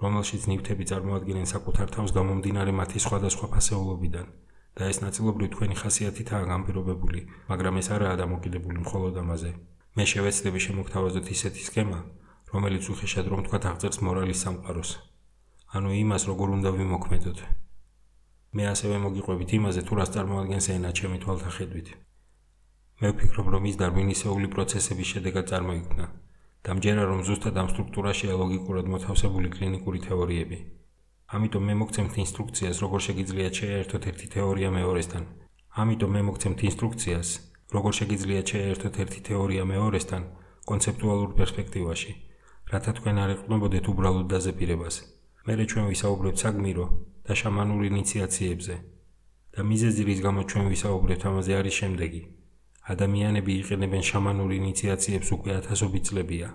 რომელშიც 0.05 0.43
ნივთები 0.51 0.85
წარმოადგენენ 0.91 1.47
საკუთარ 1.49 1.93
თავს 1.97 2.13
გამომდინარე 2.17 2.73
მათი 2.81 2.99
სხვადასხვა 3.05 3.47
ფასეულობიდან 3.55 4.27
და 4.79 4.89
ეს 4.91 4.99
ნაწილობრივ 5.05 5.49
თქვენი 5.55 5.77
ხასიათითაა 5.81 6.49
განპირობებული, 6.51 7.21
მაგრამ 7.51 7.79
ეს 7.81 7.89
არაა 7.95 8.19
დამოკიდებული 8.23 8.79
მხოლოდ 8.85 9.21
ამაზე. 9.23 9.51
მე 9.95 10.05
შევეცდები 10.11 10.61
შემოგთავაზოთ 10.67 11.27
ისეთი 11.35 11.63
სქემა, 11.69 11.99
რომელიც 12.51 12.85
უხეშად 12.91 13.27
რომ 13.31 13.41
თქვა 13.47 13.59
აღწერს 13.71 13.99
მორალის 14.03 14.43
სამყაროს. 14.45 14.91
ანუ 15.75 15.91
იმას, 16.03 16.23
როგორ 16.31 16.49
უნდა 16.57 16.71
ვიმოქმედოთ. 16.79 17.39
მე 18.55 18.65
ასევე 18.75 18.97
მოგიყვებით 19.07 19.51
იმაზე, 19.59 19.81
თუ 19.87 19.93
რას 19.99 20.11
წარმოადგენს 20.15 20.67
ენა 20.75 20.91
ჩემი 20.99 21.19
თვალთახედვით. 21.23 21.89
მე 23.01 23.09
ვფიქრობ, 23.15 23.47
რომ 23.55 23.63
ის 23.71 23.77
დარვინისეული 23.83 24.47
პროცესების 24.55 25.09
შედეგად 25.15 25.45
წარმოიქმნა. 25.51 26.07
დამჯერა 26.67 27.05
რომ 27.11 27.21
ზუსტად 27.29 27.57
ამ 27.63 27.69
სტრუქტურაშია 27.71 28.35
ლოგიკურად 28.43 28.87
მოთავსებული 28.95 29.49
კლინიკური 29.55 29.99
თეორიები. 30.07 30.59
ამიტომ 31.35 31.63
მე 31.69 31.75
მოგცემთ 31.81 32.15
ინსტრუქციას, 32.25 32.77
როგორ 32.85 33.01
შეგიძლიათ 33.07 33.55
შეერთოთ 33.61 34.03
ერთი 34.11 34.27
თეორია 34.35 34.69
მეორესთან. 34.79 35.23
ამიტომ 35.83 36.11
მე 36.15 36.21
მოგცემთ 36.29 36.59
ინსტრუქციას, 36.71 37.29
როგორ 37.73 37.93
შეგიძლიათ 37.99 38.47
შეერთოთ 38.53 38.95
ერთი 39.05 39.21
თეორია 39.29 39.63
მეორესთან 39.65 40.23
კონცეპტუალურ 40.69 41.31
პერსპექტივაში, 41.39 42.13
რათა 42.73 42.93
თქვენ 42.99 43.17
არ 43.25 43.31
ეყნობოდეთ 43.37 43.85
უბრალოდ 43.93 44.27
დაზეპირებას. 44.33 44.97
მერე 45.47 45.65
ჩვენ 45.71 45.87
ვისაუბრებთ 45.93 46.39
საგმირო 46.45 46.87
და 47.25 47.33
შამანურ 47.41 47.81
ინიციაციებზე. 47.93 48.77
და 49.55 49.61
მიზეზი 49.71 50.03
რის 50.09 50.21
გამო 50.27 50.41
ჩვენ 50.51 50.67
ვისაუბრებთ 50.75 51.23
ამაზე 51.31 51.53
არის 51.61 51.75
შემდეგი: 51.81 52.23
ადამიანები 52.93 53.53
იყენებენ 53.63 54.03
შამანურ 54.11 54.51
ინიციაციებს 54.61 55.29
უკვე 55.37 55.53
ათასობით 55.61 56.03
წლებია 56.09 56.49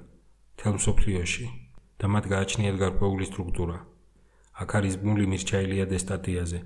თელ 0.60 0.74
მსოფლიოში 0.80 1.45
და 1.99 2.05
მათ 2.14 2.26
გააჩნიათ 2.34 2.76
გარკვეული 2.84 3.26
სტრუქტურა. 3.32 3.78
აქ 4.62 4.70
არის 4.78 4.95
ბმული 5.01 5.26
მირჩაილია 5.32 5.86
დესტატიაზე, 5.93 6.60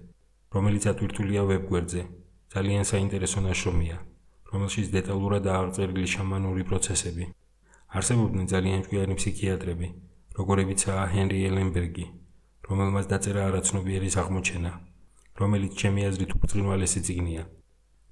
რომელიც 0.56 0.84
ატვირთულია 0.92 1.42
ვებგვერდზე. 1.50 2.02
ძალიან 2.54 2.84
საინტერესო 2.92 3.40
ნაშრომია, 3.46 3.98
რომელშიც 4.54 4.88
დეტალურად 4.94 5.48
აღწერილი 5.54 6.08
შამანური 6.14 6.64
პროცესები. 6.70 7.26
არსებობდნენ 7.98 8.46
ძალიან 8.54 8.80
ჭკვიანი 8.86 9.16
ფსიქიატრები, 9.20 9.88
როგორებიცაა 10.38 11.04
ჰენრი 11.14 11.40
ელენბერგი, 11.50 12.06
რომელმაც 12.70 13.06
დაწერა 13.14 13.42
არაცნობიერის 13.50 14.16
აღმოჩენა, 14.22 14.72
რომელიც 15.42 15.72
ჩემი 15.82 16.02
აზრით 16.10 16.32
უბრალესი 16.38 17.02
წიგნია. 17.08 17.44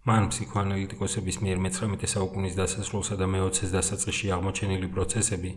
მან 0.01 0.23
ფსიქოანალიტიკოსების 0.33 1.37
მიერ 1.45 1.57
მე-19 1.61 2.09
საუკუნის 2.13 2.55
დასასრულსა 2.57 3.15
და 3.21 3.25
მე-20-ის 3.33 3.71
დასაწყისში 3.77 4.31
აღმოჩენილი 4.35 4.87
პროცესები 4.95 5.51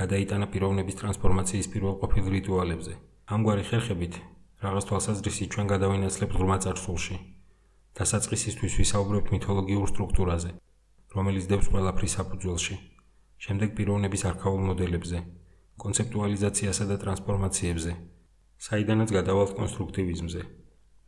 გადაიტანა 0.00 0.46
პიროვნების 0.52 0.98
ტრანსფორმაციის 1.00 1.66
პირველყოფილ 1.72 2.24
რიტუალებზე. 2.36 2.94
ამგვარი 3.34 3.64
ხერხებით 3.68 4.14
რაღაც 4.62 4.84
თვალსაზრისით 4.86 5.48
ჩვენ 5.54 5.66
გადავინაცლებთ 5.74 6.34
ღრმა 6.38 6.56
წარსულში. 6.62 7.41
დასაწყისისთვის 7.92 8.74
ვისაუბრებთ 8.80 9.30
მითოლოგიურ 9.34 9.88
სტრუქტურაზე, 9.90 10.50
რომელიც 11.12 11.44
დევს 11.50 11.66
ყველაფრის 11.72 12.14
საფუძველში. 12.16 12.76
შემდეგ 13.44 13.74
პიროვნების 13.76 14.22
არქაულ 14.30 14.62
მოდელებზე, 14.68 15.18
კონცეპტუალიზაციასა 15.82 16.84
და 16.88 16.96
ტრანსფორმაციებზე, 17.02 17.92
საიდანაც 18.66 19.12
გადავალთ 19.18 19.52
კონსტრუქტივიზმზე. 19.60 20.42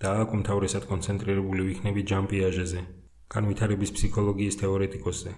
და 0.03 0.09
აქ 0.21 0.29
უმთავრესად 0.37 0.85
კონცენტრირებული 0.93 1.63
ვიქნებით 1.69 2.07
ჯან 2.13 2.25
პიაჟეზე, 2.29 2.81
განვითარების 3.35 3.91
ფსიქოლოგიის 3.97 4.61
თეორეტიკოსზე. 4.61 5.33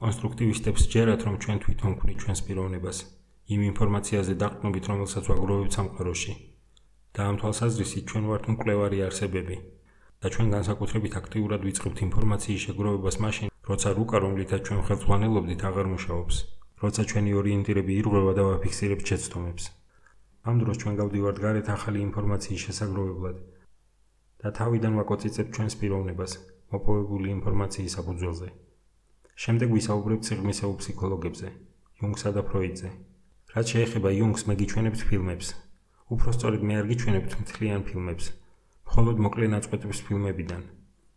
კონსტრუქტივისტებს 0.00 0.82
ჯერათ, 0.92 1.20
რომ 1.26 1.34
ჩვენ 1.42 1.58
თვითონ 1.64 1.90
ვქნით 1.96 2.18
ჩვენს 2.22 2.40
პიროვნებას, 2.46 2.98
იმ 3.54 3.60
ინფორმაციაზე 3.70 4.32
დაყრდნობით, 4.40 4.84
რომელსაც 4.90 5.24
ვაგროვებთ 5.30 5.72
სამყაროში. 5.76 6.32
და 7.14 7.20
ამ 7.28 7.34
თვალსაზრისით 7.40 8.04
ჩვენ 8.10 8.24
ვართ 8.30 8.44
მკვლევარი 8.52 8.98
არსებები 9.08 9.56
და 10.22 10.26
ჩვენ 10.34 10.48
განსაკუთრებით 10.56 11.14
აქტიურად 11.20 11.60
ვიწყებთ 11.68 11.98
ინფორმაციის 12.06 12.60
შეგროვებას 12.66 13.16
მაშინ, 13.24 13.48
როცა 13.70 13.88
რუკა, 13.98 14.16
რომლითაც 14.24 14.60
ჩვენ 14.66 14.80
ხელს 14.86 15.02
ვანელობდით, 15.10 15.60
აღარ 15.68 15.86
მუშაობს, 15.92 16.36
როცა 16.82 17.02
ჩვენი 17.10 17.30
ორიენტირები 17.40 17.92
ირღვევა 18.00 18.32
და 18.38 18.42
ვაფიქსირებთ 18.48 19.04
შეცდომებს. 19.10 19.64
ამ 20.46 20.56
დროს 20.62 20.76
ჩვენ 20.80 20.94
გავდივართ 21.00 21.38
გარეთ 21.44 21.66
ახალი 21.76 21.98
ინფორმაციის 22.06 22.64
შესაგროვებლად 22.66 23.36
და 24.42 24.48
თავიდან 24.58 24.92
ვაკოწიცებთ 25.00 25.50
ჩვენს 25.56 25.74
პიროვნებას 25.80 26.32
მოპოვებული 26.72 27.28
ინფორმაციის 27.36 27.96
საფუძველზე. 27.98 28.48
შემდეგ 29.42 29.68
ვისაუბრებთ 29.76 30.24
სიღრმისეულ 30.28 30.74
ფსიქოლოგებზე, 30.80 31.48
იუნგსა 32.00 32.30
და 32.36 32.42
ფროიდზე. 32.48 32.88
რაც 33.56 33.66
შეეხება 33.72 34.10
იუნგს, 34.16 34.42
მე 34.48 34.54
გიჩვენებთ 34.60 35.00
ფილმებს. 35.08 35.48
უფრო 36.14 36.28
სწორედ 36.36 36.60
მე 36.68 36.74
არ 36.80 36.86
გიჩვენებთ 36.90 37.32
მთლიან 37.40 37.82
ფილმებს, 37.88 38.26
მხოლოდ 38.86 39.16
მოკლე 39.26 39.46
ნაწყვეტების 39.52 40.00
ფილმებიდან. 40.06 40.62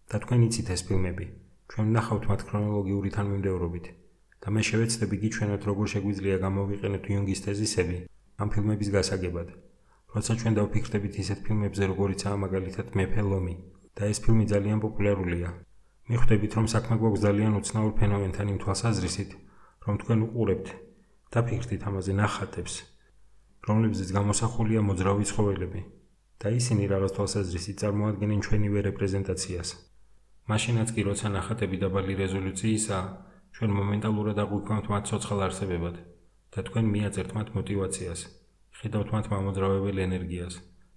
და 0.10 0.18
თქვენ 0.24 0.42
იცით 0.48 0.68
ეს 0.74 0.82
ფილმები. 0.90 1.26
ჩვენ 1.72 1.88
ნახავთ 1.96 2.24
მათ 2.30 2.42
ქრონოლოგიური 2.50 3.10
თანმიმდევრობით. 3.16 3.86
და 4.42 4.48
მე 4.56 4.62
შევეცდები 4.70 5.16
გიჩვენოთ, 5.24 5.62
როგორ 5.70 5.86
შეგვიძლია 5.94 6.38
გამოვიყენოთ 6.46 7.04
იუნგის 7.12 7.44
თეზისები 7.46 7.98
ამ 8.42 8.48
ფილმების 8.54 8.90
გასაგებად. 8.96 9.48
როცა 10.16 10.32
ჩვენ 10.40 10.54
დავფიქრდებით 10.58 11.14
ისეთ 11.24 11.40
ფილმებზე, 11.46 11.84
როგორიცაა 11.92 12.36
მაგალითად 12.46 12.88
მეფე 12.98 13.22
ლომი, 13.30 13.56
და 13.96 14.04
ეს 14.12 14.18
ფილმი 14.24 14.46
ძალიან 14.54 14.80
პოპულარულია. 14.86 15.50
მიხვდებით, 16.10 16.52
რომ 16.58 16.66
საქმე 16.74 16.96
გვაქვს 17.02 17.24
ძალიან 17.28 17.54
უცნაურ 17.60 17.92
ფენომენთან 18.00 18.48
იმ 18.52 18.58
თვალსაზრისით, 18.64 19.32
რომ 19.86 19.94
თქვენ 20.02 20.20
უყურებთ 20.26 20.68
და 21.32 21.40
ფიქრდით 21.48 21.82
ამაზე 21.90 22.12
ნახატებს, 22.22 22.74
რომლებზეც 23.68 24.10
გამოსახულია 24.18 24.82
მოძრავი 24.90 25.26
ცხოველები 25.30 25.82
და 26.40 26.48
ისინი 26.56 26.84
რაღაც 26.88 27.12
თვალსაზრისით 27.16 27.78
წარმოადგენენ 27.84 28.40
ჩვენივე 28.46 28.80
რეპრეზენტაციას. 28.88 29.70
მაშინაც 30.50 30.90
კი 30.96 31.02
როცა 31.10 31.28
ნახატები 31.36 31.78
დაბალი 31.84 32.14
რეზოლუციისა, 32.24 32.98
ჩვენ 33.56 33.72
მომენტალურად 33.80 34.38
აღვიქვამთ 34.44 34.86
მათ 34.94 35.04
ცოცხალ 35.10 35.40
არსებებად 35.48 35.96
და 36.56 36.60
თქვენ 36.68 36.86
მიაწერთ 36.94 37.32
მათ 37.38 37.48
мотиваციას, 37.58 38.22
ხედავთ 38.80 39.10
მათ 39.16 39.26
მამოძრავებელ 39.34 39.98
ენერგიას. 40.08 40.54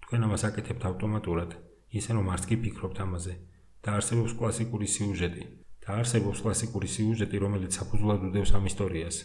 თქვენ 0.06 0.20
ამას 0.26 0.42
აკეთებთ 0.48 0.82
ავტომატურად, 0.90 1.50
ისე 1.98 2.10
რომ 2.16 2.26
არც 2.34 2.44
კი 2.48 2.56
ფიქრობთ 2.62 2.98
ამაზე. 3.04 3.34
და 3.82 3.88
არსებობს 3.98 4.32
კლასიკური 4.38 4.86
სიუჟეტი. 4.94 5.44
და 5.82 5.90
არსებობს 6.00 6.38
კლასიკური 6.44 6.88
სიუჟეტი, 6.94 7.36
რომელიც 7.44 7.72
საფუძვლად 7.78 8.20
უდევს 8.30 8.52
ამ 8.56 8.64
ისტორიას. 8.70 9.16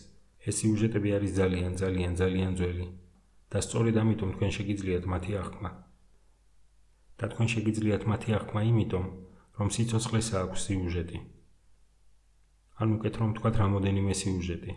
ეს 0.47 0.55
სიუჟეტები 0.59 1.09
არის 1.17 1.31
ძალიან, 1.39 1.71
ძალიან, 1.81 2.11
ძალიან 2.21 2.51
ძველი. 2.59 2.87
და 3.51 3.57
სწორედ 3.61 3.95
ამიტომ 4.01 4.29
თქვენ 4.35 4.51
შეგიძლიათ 4.57 5.03
მათი 5.13 5.31
აღქმა. 5.41 5.86
და 7.17 7.25
თქვენ 7.31 7.47
შეგიძლიათ 7.53 8.03
მათი 8.11 8.29
აღქმა 8.37 8.61
იმიტომ, 8.71 9.05
რომ 9.57 9.67
სიცოცხლეს 9.75 10.27
აქვს 10.41 10.59
სიუჟეტი. 10.67 11.19
ან 12.81 12.87
უკეთ 12.97 13.15
რომ 13.21 13.29
თქვათ 13.37 13.55
რამოდენიმე 13.63 14.13
სიუჟეტი. 14.21 14.73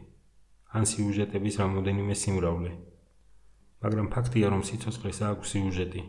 ან 0.76 0.84
სიუჟეტების 0.90 1.54
რამოდენიმე 1.62 2.14
სიმრავლე. 2.22 2.72
მაგრამ 3.82 4.06
ფაქტია, 4.14 4.46
რომ 4.52 4.62
სიცოცხლეს 4.68 5.18
აქვს 5.30 5.48
სიუჟეტი. 5.52 6.02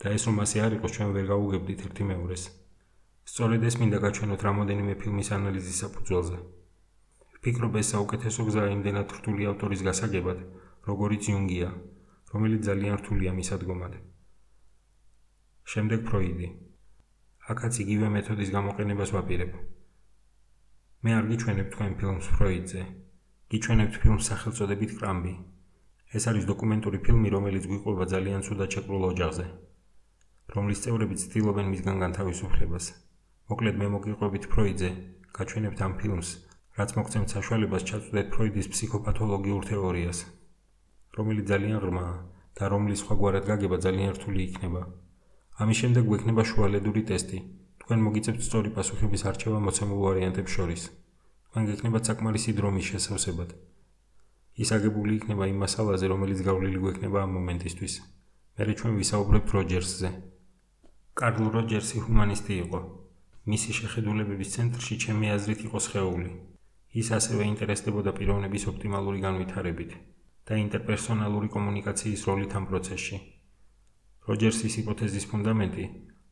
და 0.00 0.06
ეს 0.16 0.22
რომ 0.26 0.36
ასე 0.44 0.58
არ 0.66 0.72
იყოს, 0.76 0.92
ჩვენ 0.96 1.10
ვერ 1.16 1.26
გაუგებდით 1.32 1.80
ერთი 1.86 2.04
მეორეს. 2.10 2.44
სწორედ 3.30 3.60
ეს 3.68 3.74
მინდა 3.80 3.98
გაჩვენოთ 4.04 4.40
რამოდენიმე 4.48 4.94
ფილმის 5.00 5.28
ანალიზის 5.36 5.80
საფუძველზე. 5.82 6.38
ვფიქრობ, 7.34 7.72
ეს 7.80 7.86
საუკეთესო 7.94 8.40
გზაა 8.48 8.70
იმდენად 8.76 9.08
რთული 9.18 9.42
ავტორის 9.50 9.80
გასაგებად, 9.88 10.38
როგორიც 10.88 11.22
იუნგია, 11.30 11.68
რომელიც 12.32 12.60
ძალიან 12.70 12.94
რთულია 13.00 13.32
მისადგომად. 13.40 14.09
შემდეგ 15.70 16.00
ფროიდი. 16.06 16.46
აქაც 17.52 17.76
იგივე 17.82 18.06
მეთოდის 18.14 18.48
გამოყენებას 18.54 19.10
ვაპირებ. 19.14 19.52
მე 21.06 21.10
არ 21.18 21.24
გიჩვენებ 21.30 21.68
თქვენ 21.74 21.92
ფილმს 22.00 22.26
ფროიდზე. 22.36 22.80
გიჩვენებთ 23.50 23.94
ფილმს 24.02 24.24
სახელწოდებით 24.30 24.94
კრამბი. 24.98 25.34
ეს 26.18 26.24
არის 26.30 26.44
დოკუმენტური 26.50 26.98
ფილმი, 27.06 27.28
რომელიც 27.36 27.64
გვიყვება 27.70 28.04
ძალიან 28.12 28.42
ცუდად 28.46 28.74
შეკრულ 28.74 29.04
ოჯახზე, 29.10 29.46
რომლის 30.54 30.82
წევრები 30.84 31.16
ცდილობენ 31.22 31.66
მისგან 31.72 32.02
განთავისუფლებას. 32.04 32.86
მოკლედ 33.50 33.76
მე 33.82 33.86
მოგიყვებით 33.94 34.44
ფროიდზე, 34.54 34.90
გაჩვენებთ 35.38 35.84
ამ 35.86 35.94
ფილმს, 36.00 36.28
რაც 36.78 36.90
მოგცემთ 36.98 37.28
საშუალებას 37.34 37.86
ჩაწვდეთ 37.90 38.26
ფროიდის 38.34 38.70
ფსიქოპათოლოგიურ 38.74 39.62
თეორიას, 39.70 40.18
რომელიც 41.14 41.46
ძალიან 41.52 41.78
ღრმაა 41.86 42.16
და 42.58 42.64
რომლის 42.74 43.06
სხვაგვარად 43.06 43.44
გაგება 43.52 43.78
ძალიან 43.86 44.18
რთული 44.18 44.42
იქნება. 44.50 44.82
ამის 45.60 45.80
შემდეგ 45.82 46.04
გვექნება 46.10 46.42
შუალედური 46.50 47.02
ტესტი. 47.10 47.38
თქვენ 47.82 48.04
მოგიწევთ 48.06 48.40
სწორი 48.46 48.70
პასუხების 48.76 49.22
არჩევა 49.30 49.58
მოცემულ 49.66 49.98
ვარიანტებს 50.04 50.52
შორის. 50.56 50.82
თქვენ 51.50 51.64
გექნებათ 51.70 52.02
საკმარისი 52.08 52.52
დრო 52.58 52.70
მის 52.76 52.86
შესავსებად. 52.90 53.50
ის 54.62 54.68
აგებული 54.76 55.12
იქნება 55.20 55.44
იმ 55.52 55.58
მასალაზე, 55.64 56.06
რომელიც 56.12 56.40
გავლილი 56.48 56.78
გვექნება 56.84 57.18
ამ 57.24 57.30
მომენტისთვის. 57.36 57.94
მერე 58.56 58.72
ჩვენ 58.78 58.92
ვისაუბრებთ 59.00 59.48
როჯერსზე. 59.56 60.08
კარლ 61.20 61.44
როჯერსი 61.56 61.96
ჰუმანისტი 62.04 62.54
იყო. 62.64 62.80
მისი 63.50 63.70
შეხედულებების 63.80 64.52
ცენტრში 64.54 64.94
ჩემი 65.04 65.26
აზრით 65.36 65.60
იყო 65.68 65.78
სხეული. 65.86 66.30
ის 67.00 67.08
ასევე 67.18 67.42
ინტერესდებოდა 67.52 68.10
პიროვნების 68.18 68.64
ოპტიმალური 68.70 69.18
განვითარებით 69.26 69.92
და 70.46 70.54
ინტერპერსონალური 70.64 71.48
კომუნიკაციის 71.56 72.24
როლით 72.28 72.52
ამ 72.58 72.64
პროცესში. 72.70 73.39
როჯერსის 74.30 74.74
ჰიპოთეზის 74.78 75.24
ფუნდამენტი, 75.30 75.84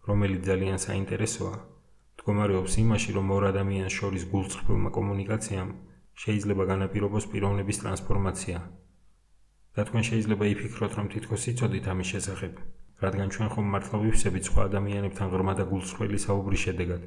რომელიც 0.08 0.40
ძალიან 0.50 0.78
საინტერესოა, 0.86 1.54
მდგომარეობს 2.14 2.74
იმაში, 2.82 3.10
რომ 3.18 3.30
ორ 3.36 3.44
ადამიანს 3.52 3.94
შორის 3.98 4.24
გულწრფელმა 4.32 4.90
კომუნიკაციამ 4.98 5.70
შეიძლება 6.22 6.64
განაპირობოს 6.72 7.24
პიროვნების 7.32 7.80
ტრანსფორმაცია. 7.82 8.58
და 9.78 9.84
თქვენ 9.86 10.04
შეიძლება 10.10 10.44
იფიქროთ, 10.52 10.92
რომ 10.98 11.06
თითქოს 11.14 11.42
იცოდით 11.50 11.84
ამის 11.90 12.08
შესახებ, 12.12 12.54
რადგან 13.04 13.28
ჩვენ 13.34 13.48
ხომ 13.54 13.66
მართლა 13.74 13.96
ვიფსებით 14.02 14.44
სხვა 14.48 14.60
ადამიანებთან 14.68 15.26
ღრმა 15.32 15.54
და 15.58 15.64
გულწრფელი 15.70 16.18
საუბრის 16.24 16.64
შედეგად. 16.66 17.02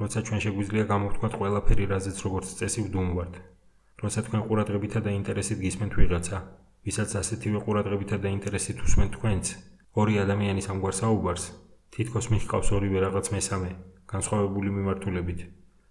როცა 0.00 0.18
ჩვენ 0.26 0.40
შეგვიძლია 0.44 0.84
გამოვთქვათ 0.92 1.34
ყველაფერი, 1.40 1.84
რაზეც 1.92 2.18
როგორც 2.26 2.46
წესი 2.58 2.80
ვდუმვართ. 2.86 3.34
როცა 4.02 4.20
თქვენ 4.26 4.42
ყურადღებითა 4.48 5.00
და 5.04 5.10
ინტერესით 5.20 5.58
გისმენთ 5.64 5.92
ვიღაცა, 6.00 6.38
ვისაც 6.84 7.10
ასეთივე 7.20 7.58
ყურადღებითა 7.64 8.16
და 8.24 8.28
ინტერესით 8.36 8.78
უსმენთ 8.86 9.12
თქვენც, 9.16 9.44
ორი 9.98 10.14
ადამიანის 10.22 10.70
ამგვარ 10.70 10.94
საუბარს, 10.94 11.44
თითქოს 11.90 12.30
მიჰყავს 12.30 12.68
ორივე 12.76 12.98
რაღაც 13.06 13.26
მესამე, 13.34 13.70
განსხვავებული 14.06 14.70
მიმართულებით. 14.76 15.40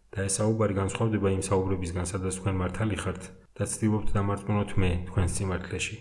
და 0.10 0.26
ეს 0.26 0.40
საუბარი 0.40 0.74
განსხვავდება 0.74 1.30
იმ 1.38 1.44
საუბრებისგან, 1.46 2.06
სადაც 2.10 2.34
თქვენ 2.40 2.56
მართალი 2.62 2.96
ხართ 2.98 3.24
და 3.58 3.64
ცდილობთ 3.70 4.08
დამარწმუნოთ 4.16 4.72
მე 4.82 4.90
თქვენს 5.10 5.32
სიმართლეში. 5.38 5.98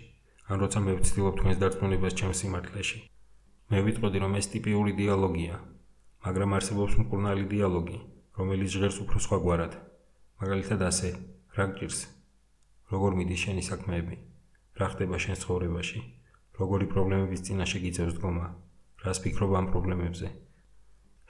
ან 0.49 0.55
როცა 0.63 0.79
მე 0.81 0.93
ვცდილობ 0.97 1.35
თქვენს 1.37 1.57
დარწმუნებას 1.61 2.13
ჩემს 2.19 2.39
სიმართლეში. 2.41 2.99
მე 3.69 3.79
ვიტყოდი, 3.85 4.17
რომ 4.23 4.33
ეს 4.39 4.47
ტიპიური 4.49 4.91
დიალოგია, 4.97 5.55
მაგრამ 6.25 6.55
არსებობს 6.57 6.93
მკურნალი 7.03 7.43
დიალოგი, 7.53 7.99
რომელიც 8.39 8.69
ჟღერს 8.73 8.97
უფრო 9.05 9.17
სხვაგვარად. 9.25 9.73
მაგალითად 10.41 10.81
ასე, 10.89 11.09
რა 11.53 11.65
გჭირს? 11.69 11.99
როგორ 12.89 13.11
მიდის 13.19 13.39
შენი 13.45 13.63
საქმეები? 13.69 14.15
რა 14.79 14.87
ხდება 14.89 15.15
შენ 15.21 15.35
ცხოვრებაში? 15.37 16.18
როგორი 16.59 16.85
პრობლემების 16.91 17.43
წინაშე 17.47 17.79
გიწევს 17.83 18.15
დგომა? 18.19 18.47
რას 19.03 19.19
ფიქრობ 19.23 19.53
ამ 19.59 19.67
პრობლემებზე? 19.71 20.27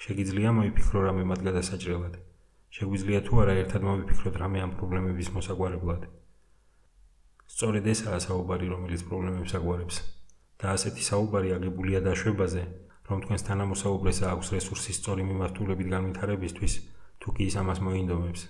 შეგიძლია 0.05 0.53
მოიფიქრო 0.57 0.99
რამე 1.05 1.23
მათ 1.31 1.43
გადასაჭრელად? 1.47 2.15
შეგვიძლია 2.77 3.19
თუ 3.27 3.41
არა 3.43 3.53
ერთად 3.63 3.85
მოვიფიქროთ 3.89 4.35
რამე 4.41 4.63
ამ 4.65 4.71
პრობლემების 4.79 5.29
მოსაგვარებლად. 5.35 6.07
სწორედ 7.53 7.89
ესაა 7.93 8.19
საუბარი, 8.25 8.67
რომელიც 8.73 9.01
პრობლემებს 9.09 9.53
აგვარებს. 9.59 9.97
და 10.59 10.65
ასეთი 10.75 11.03
საუბარი 11.09 11.49
აგებულია 11.57 11.99
დაშვებაზე, 12.07 12.63
რომ 13.09 13.17
თქვენს 13.23 13.43
თანამოსაუბრეს 13.49 14.19
აქვს 14.33 14.47
რესურსის 14.55 14.97
სწორი 14.99 15.23
მიმართულებით 15.29 15.87
განვითარებისთვის, 15.95 16.73
თუ 17.21 17.27
კი 17.35 17.43
ის 17.49 17.55
ამას 17.61 17.79
მოინდომებს. 17.85 18.41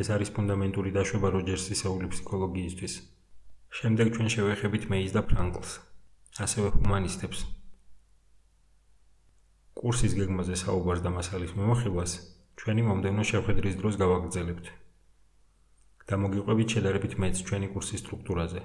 ეს 0.00 0.08
არის 0.14 0.30
ფუნდამენტური 0.34 0.90
დაშვება 0.98 1.28
როჯერსის 1.36 1.80
ეული 1.86 2.06
ფსიქოლოგიისთვის. 2.12 2.94
შემდეგ 3.78 4.06
ჩვენ 4.14 4.28
შევეხებით 4.34 4.84
მეის 4.90 5.12
და 5.16 5.22
ფრანკლს, 5.30 5.72
ასევე 6.38 6.68
ჰუმანისტებს. 6.74 7.38
კურსის 9.78 10.12
გეგმაზე 10.18 10.54
საუბარს 10.62 11.02
და 11.02 11.10
მასალის 11.10 11.54
მიმოხილვას 11.58 12.12
ჩვენი 12.62 12.82
მომდევნო 12.88 13.24
შეხვედრის 13.30 13.78
დროს 13.80 13.98
გავაგრძელებთ. 14.02 14.66
და 16.08 16.14
მოგიყვებით 16.22 16.68
შედარებით 16.74 17.14
მეც 17.22 17.42
ჩვენი 17.48 17.68
კურსის 17.74 18.00
სტრუქტურაზე. 18.04 18.60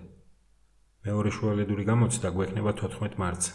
მეორე 1.06 1.30
შუალედური 1.38 1.84
გამოცდა 1.90 2.28
გვექნება 2.38 2.72
14 2.78 3.18
მარტს. 3.22 3.46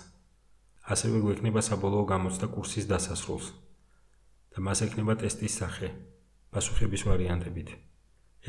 ასევე 0.95 1.17
გვექნება 1.25 1.61
საბოლოო 1.69 2.05
გამოცდა 2.13 2.47
კურსის 2.55 2.91
დასასრულს. 2.91 3.47
და 4.53 4.59
მას 4.67 4.79
ექნება 4.83 5.15
ტესტის 5.23 5.55
სახე, 5.63 5.89
პასუხების 6.51 7.03
ვარიანტებით. 7.07 7.69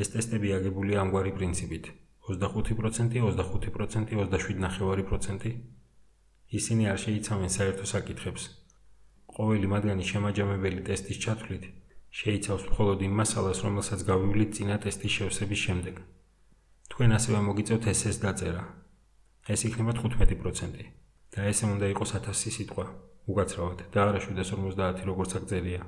ეს 0.02 0.08
ტესტები 0.14 0.50
აგებულია 0.58 0.98
ამგვარი 1.04 1.32
პრინციპით: 1.38 2.09
25%, 2.28 3.22
25%, 3.24 4.12
27.5%. 4.20 5.54
ისინი 6.50 6.84
არ 6.92 6.98
შეიცავენ 7.06 7.50
საერთო 7.58 7.86
საკითხებს. 7.86 8.44
ყოველი 9.38 9.68
მათგანი 9.70 10.04
შემაჯამებელი 10.12 10.82
ტესტის 10.88 11.18
ჩათვლით 11.24 11.64
შეიცავს 12.10 12.64
მხოლოდ 12.74 13.04
იმ 13.06 13.14
მასალას, 13.22 13.60
რომელსაც 13.66 14.02
გავივლით 14.10 14.50
წინა 14.58 14.78
ტესტის 14.82 15.14
შევსების 15.18 15.60
შემდეგ. 15.66 15.96
თქვენ 16.90 17.10
ასევე 17.18 17.40
მოგიწევთ 17.48 17.84
SS 17.94 18.18
დაწერა. 18.26 18.64
ეს 19.54 19.62
იქნება 19.66 19.94
15% 20.02 20.86
და 21.34 21.40
ესე 21.50 21.66
უნდა 21.70 21.86
იყოს 21.94 22.10
1000 22.18 22.50
სიტყვა, 22.56 22.86
უკაცრავად 23.30 23.80
და 23.94 24.00
არა 24.10 24.20
750 24.26 25.06
როგორც 25.06 25.32
აღწერია. 25.38 25.82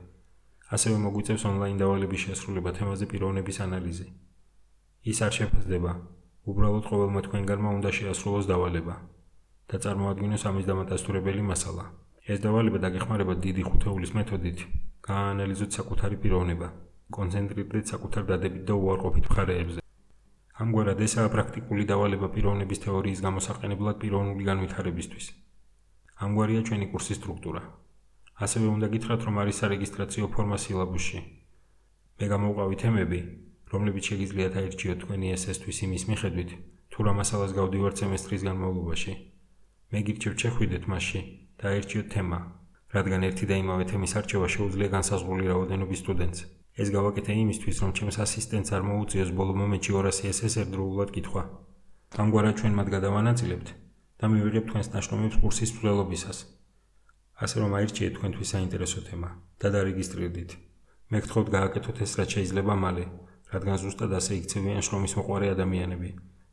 ასევე 0.76 0.96
მოგვიწევს 1.06 1.44
ონლაინ 1.50 1.78
დავალების 1.82 2.22
შესრულება 2.26 2.72
თემაზე 2.78 3.06
პიროვნების 3.12 3.58
ანალიზი. 3.66 4.08
ის 5.12 5.18
არ 5.26 5.34
შეფასდება. 5.38 5.92
უბრალოდ 6.50 6.86
ყოველმა 6.90 7.22
თქვენგანმა 7.22 7.72
უნდა 7.78 7.90
შეასრულოს 7.98 8.46
დავალება 8.50 8.96
და 9.70 9.78
წარმოადგინოს 9.84 10.44
ამის 10.50 10.66
დამატასტურებელი 10.70 11.44
მასალა. 11.46 11.84
ეს 12.32 12.40
დავალება 12.46 12.80
დაგეხმარება 12.86 13.34
დიდი 13.46 13.64
ხუთეულის 13.70 14.12
მეთოდით. 14.18 14.60
გააანალიზოთ 15.06 15.72
საკუთარი 15.78 16.18
პიროვნება, 16.24 16.68
კონცენტრირდეთ 17.18 17.86
საკუთარ 17.94 18.24
დადებით 18.32 18.64
და 18.70 18.74
უარყოფით 18.74 19.26
მხარეებზე. 19.30 19.80
ამგვარად 20.62 21.00
ესაა 21.06 21.30
პრაქტიკული 21.36 21.84
დავალება 21.92 22.28
პიროვნების 22.34 22.84
თეორიის 22.86 23.24
გამოსაყენებლად 23.26 23.96
პიროვნული 24.02 24.44
განვითარებისთვის. 24.50 25.26
ამგვარია 26.26 26.62
ჩვენი 26.68 26.86
კურსის 26.92 27.18
სტრუქტურა. 27.22 27.62
ასევე 28.46 28.68
უნდა 28.76 28.88
გითხრათ, 28.94 29.22
რომ 29.28 29.36
არის 29.42 29.56
სარეგისტრაციო 29.62 30.26
ფორმა 30.34 30.58
სილაბუსში. 30.58 31.20
მე 32.18 32.26
გამოვყავი 32.34 32.76
თემები, 32.82 33.20
რომლებიც 33.72 34.04
შეგიძლიათ 34.12 34.54
აირჩიოთ 34.62 34.98
თქვენი 35.04 35.28
SS-თვის 35.40 35.78
იმის 35.88 36.04
მიხედვით, 36.12 36.50
თუ 36.92 37.00
რა 37.08 37.14
მასალას 37.20 37.52
გავდივართ 37.60 37.96
სემესტრის 38.02 38.44
განმავლობაში. 38.48 39.14
მე 39.92 40.00
გირჩევთ 40.08 40.38
შეხვიდეთ 40.44 40.84
მასში 40.92 41.22
და 41.60 41.66
აირჩიოთ 41.72 42.08
თემა, 42.16 42.40
რადგან 42.96 43.22
ერთი 43.30 43.46
და 43.48 43.56
იმავე 43.64 43.86
თემის 43.92 44.16
არჩევა 44.20 44.48
შეუძლია 44.56 44.90
განსაზღვრული 44.96 45.46
რაოდენობის 45.52 46.02
სტუდენტს. 46.04 46.40
ეს 46.82 46.88
გავაკეთე 46.96 47.34
იმისთვის, 47.44 47.78
რომ 47.84 47.92
ჩემს 47.98 48.18
ასისტენტს 48.26 48.74
არ 48.76 48.84
მოუწიოს 48.90 49.32
ბოლო 49.40 49.54
მომენტში 49.62 49.92
200 49.96 50.32
SS 50.36 50.54
ერთდროულად 50.62 51.10
კითხვა. 51.16 51.44
ამგვარად 52.22 52.56
ჩვენ 52.60 52.74
მათ 52.76 52.88
გადავანაწილებთ 52.96 53.68
და 54.20 54.26
მივიღებთ 54.32 54.68
თქვენს 54.70 54.88
ნაშრომებს 54.94 55.40
კურსის 55.42 55.72
მსვლელობისას. 55.76 56.38
ასე 57.44 57.56
რომ 57.62 57.72
აირჩიეთ 57.78 58.14
თქვენთვის 58.16 58.52
საინტერესო 58.54 59.00
თემა 59.08 59.30
და 59.60 59.68
დარეგისტრირდით. 59.76 60.52
მე 61.12 61.20
გთხოვთ 61.24 61.48
გააკეთოთ 61.56 61.98
ეს 62.06 62.12
რაც 62.20 62.30
შეიძლება 62.36 62.74
მალე, 62.84 63.06
რადგან 63.54 63.78
ზუსტად 63.84 64.12
ასე 64.20 64.38
იქცევიან 64.42 64.86
შრომის 64.88 65.16
მოყვარე 65.20 65.48
ადამიანები 65.56 66.10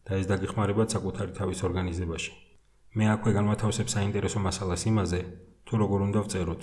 და 0.09 0.19
ეს 0.19 0.27
დაგეხმარებათ 0.31 0.89
საკუთარი 0.97 1.33
თავის 1.39 1.61
ორგანიზებაში. 1.69 2.33
მე 2.99 3.05
აქვე 3.15 3.31
განვათავსებ 3.39 3.89
საინტერესო 3.95 4.39
მასალას 4.43 4.83
იმაზე, 4.91 5.21
თუ 5.67 5.75
როგორ 5.83 5.99
უნდა 6.09 6.21
ვწეროთ. 6.27 6.63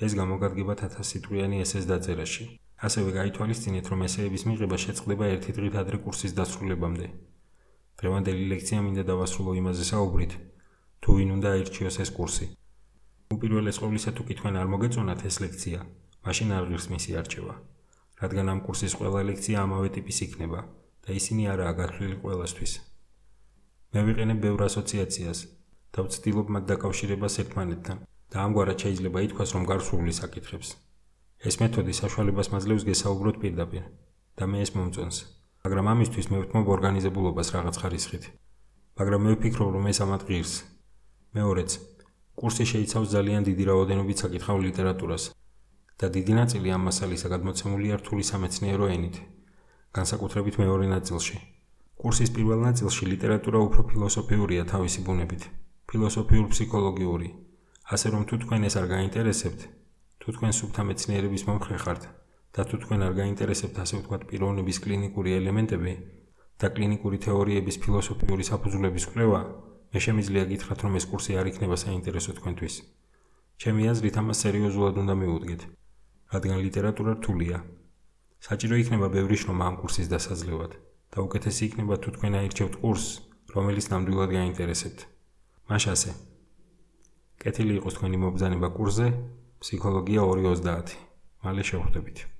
ეს 0.00 0.12
გამოგადგება 0.20 0.74
1000 0.80 1.04
სიტყვიანი 1.10 1.56
ესეს 1.64 1.84
დაწერაში. 1.90 2.44
ასევე 2.80 3.10
გაითვალისწინეთ, 3.18 3.84
რომ 3.92 4.00
ესეების 4.08 4.42
მიღება 4.48 4.76
შეწყდება 4.84 5.24
ერთი 5.36 5.50
დღით 5.56 5.74
ადრე 5.82 5.96
კურსის 6.04 6.32
დასრულებამდე. 6.38 7.06
დღევანდელი 8.00 8.44
ლექცია 8.52 8.80
მინდა 8.80 9.04
დავასრულო 9.10 9.52
იმაზე 9.60 9.84
საუბრით, 9.92 10.32
თუ 11.04 11.10
ვინ 11.16 11.30
უნდა 11.36 11.48
აირჩიოს 11.54 11.96
ეს 12.04 12.10
კურსი. 12.16 12.46
უპირველეს 13.36 13.76
ყოვლისა 13.82 14.10
თუ 14.16 14.22
კი 14.26 14.34
თქვენ 14.40 14.54
არ 14.60 14.68
მოგეწონათ 14.72 15.20
ეს 15.28 15.36
ლექცია, 15.44 15.80
მაშინ 16.24 16.48
არ 16.56 16.64
ღირს 16.68 16.86
მისი 16.92 17.10
არჩევა, 17.20 17.54
რადგან 18.20 18.52
ამ 18.52 18.60
კურსის 18.66 18.94
ყველა 19.00 19.20
ლექცია 19.28 19.64
ამავე 19.64 19.88
ტიპის 19.96 20.18
იქნება 20.26 20.60
და 21.04 21.16
ისინი 21.16 21.42
არაა 21.52 21.72
გათვლილი 21.80 22.16
ყველასთვის. 22.20 22.72
მე 23.92 24.00
ვიყენებ 24.08 24.38
ბევრ 24.44 24.60
ასოციაციას 24.68 25.38
და 25.96 26.04
ვცდილობ 26.06 26.46
მათ 26.54 26.64
დაკავშირებას 26.72 27.34
ერთმანეთთან 27.42 27.98
და 28.04 28.36
ამგვარად 28.44 28.78
შეიძლება 28.84 29.18
ითქვას, 29.26 29.50
რომ 29.56 29.64
გარსული 29.70 30.12
საკითხებს. 30.20 30.68
ეს 31.48 31.54
მეთოდი 31.60 31.92
საშუალებას 31.96 32.52
მაძლევს 32.52 32.84
გესაუბროთ 32.90 33.36
პირდაპირ 33.42 33.84
და 34.36 34.44
მე 34.50 34.58
ეს 34.64 34.70
მომწონს, 34.76 35.16
მაგრამ 35.64 35.86
ამისთვის 35.92 36.26
მე 36.30 36.38
ვთმობ 36.44 36.66
ორგანიზებულობას 36.76 37.48
რაღაც 37.56 37.76
ხარისხით. 37.80 38.24
მაგრამ 39.00 39.20
მე 39.24 39.30
ვფიქრობ, 39.40 39.68
რომ 39.74 39.84
ეს 39.90 39.98
ამათ 40.04 40.22
ღირს. 40.28 40.54
მეორეც, 41.32 41.70
კურსი 42.36 42.64
შეიცავს 42.72 43.08
ძალიან 43.16 43.42
დიდი 43.48 43.64
რაოდენობით 43.70 44.16
საკითხავ 44.22 44.56
ლიტერატურას 44.68 45.24
და 46.00 46.08
დიდი 46.08 46.34
ნაწილი 46.40 46.68
ამ 46.72 46.86
მასალისა 46.88 47.28
გადმოცემულია 47.28 47.94
რთული 48.00 48.24
სამეცნიერო 48.24 48.86
ენით, 48.96 49.16
განსაკუთრებით 49.96 50.54
მეორე 50.62 50.86
ნაწილში. 50.96 51.36
კურსის 52.00 52.30
პირველ 52.36 52.60
ნაწილში 52.64 53.04
ლიტერატურა 53.12 53.58
უფრო 53.66 53.82
ფილოსოფიურია 53.90 54.64
თავისი 54.72 55.00
ბუნებით, 55.04 55.42
ფილოსოფიურ 55.88 56.46
ფსიქოლოგიური. 56.52 57.28
ასე 57.94 58.08
რომ 58.14 58.22
თუ 58.28 58.34
თქვენ 58.42 58.62
ეს 58.68 58.74
არ 58.80 58.86
გაინტერესებთ, 58.94 59.60
თუ 60.20 60.28
თქვენ 60.36 60.52
სუფთა 60.58 60.82
მეცნიერების 60.88 61.42
მომხრე 61.48 61.76
ხართ 61.84 62.02
და 62.54 62.62
თუ 62.68 62.76
თქვენ 62.82 63.00
არ 63.06 63.12
გაინტერესებთ 63.20 63.76
ასე 63.84 63.94
ვთქვათ 64.00 64.22
პიროვნების 64.30 64.78
კლინიკური 64.84 65.30
ელემენტები 65.40 65.94
და 66.60 66.66
კლინიკური 66.76 67.18
თეორიების 67.26 67.76
ფილოსოფიური 67.82 68.44
საფუძვლების 68.50 69.04
კვლევა, 69.10 69.40
მე 69.92 69.98
შემიძლია 70.06 70.44
გითხრათ, 70.50 70.80
რომ 70.86 70.96
ეს 70.96 71.04
კურსი 71.10 71.32
არ 71.40 71.46
იქნება 71.50 71.76
საინტერესო 71.84 72.32
თქვენთვის. 72.38 72.74
ჩემი 73.60 73.82
აზრით, 73.92 74.16
ამას 74.22 74.38
სერიოზულად 74.44 74.94
უნდა 75.02 75.14
მიუდგეთ, 75.20 75.60
რადგან 76.32 76.58
ლიტერატურა 76.66 77.12
რთულია. 77.18 77.58
საჭირო 78.46 78.76
იქნება 78.82 79.06
ბევრი 79.16 79.36
შრომა 79.42 79.64
ამ 79.70 79.76
კურსის 79.82 80.08
დასაძლევად 80.14 80.72
და 81.12 81.18
უკეთესი 81.26 81.62
იქნება 81.68 81.94
თუ 82.02 82.08
თქვენ 82.16 82.32
აირჩევთ 82.40 82.74
კურსს, 82.82 83.20
რომელიც 83.54 83.86
ნამდვილად 83.92 84.30
გაინტერესებთ. 84.38 85.00
მაშასე. 85.70 86.10
კეთილი 87.42 87.72
იყოს 87.78 87.94
თქვენი 87.98 88.16
მობრძანება 88.24 88.68
კურსზე, 88.76 89.06
ფსიქოლოგია 89.60 90.22
2:30. 90.32 90.96
მალე 91.44 91.62
შევხვდებით. 91.68 92.39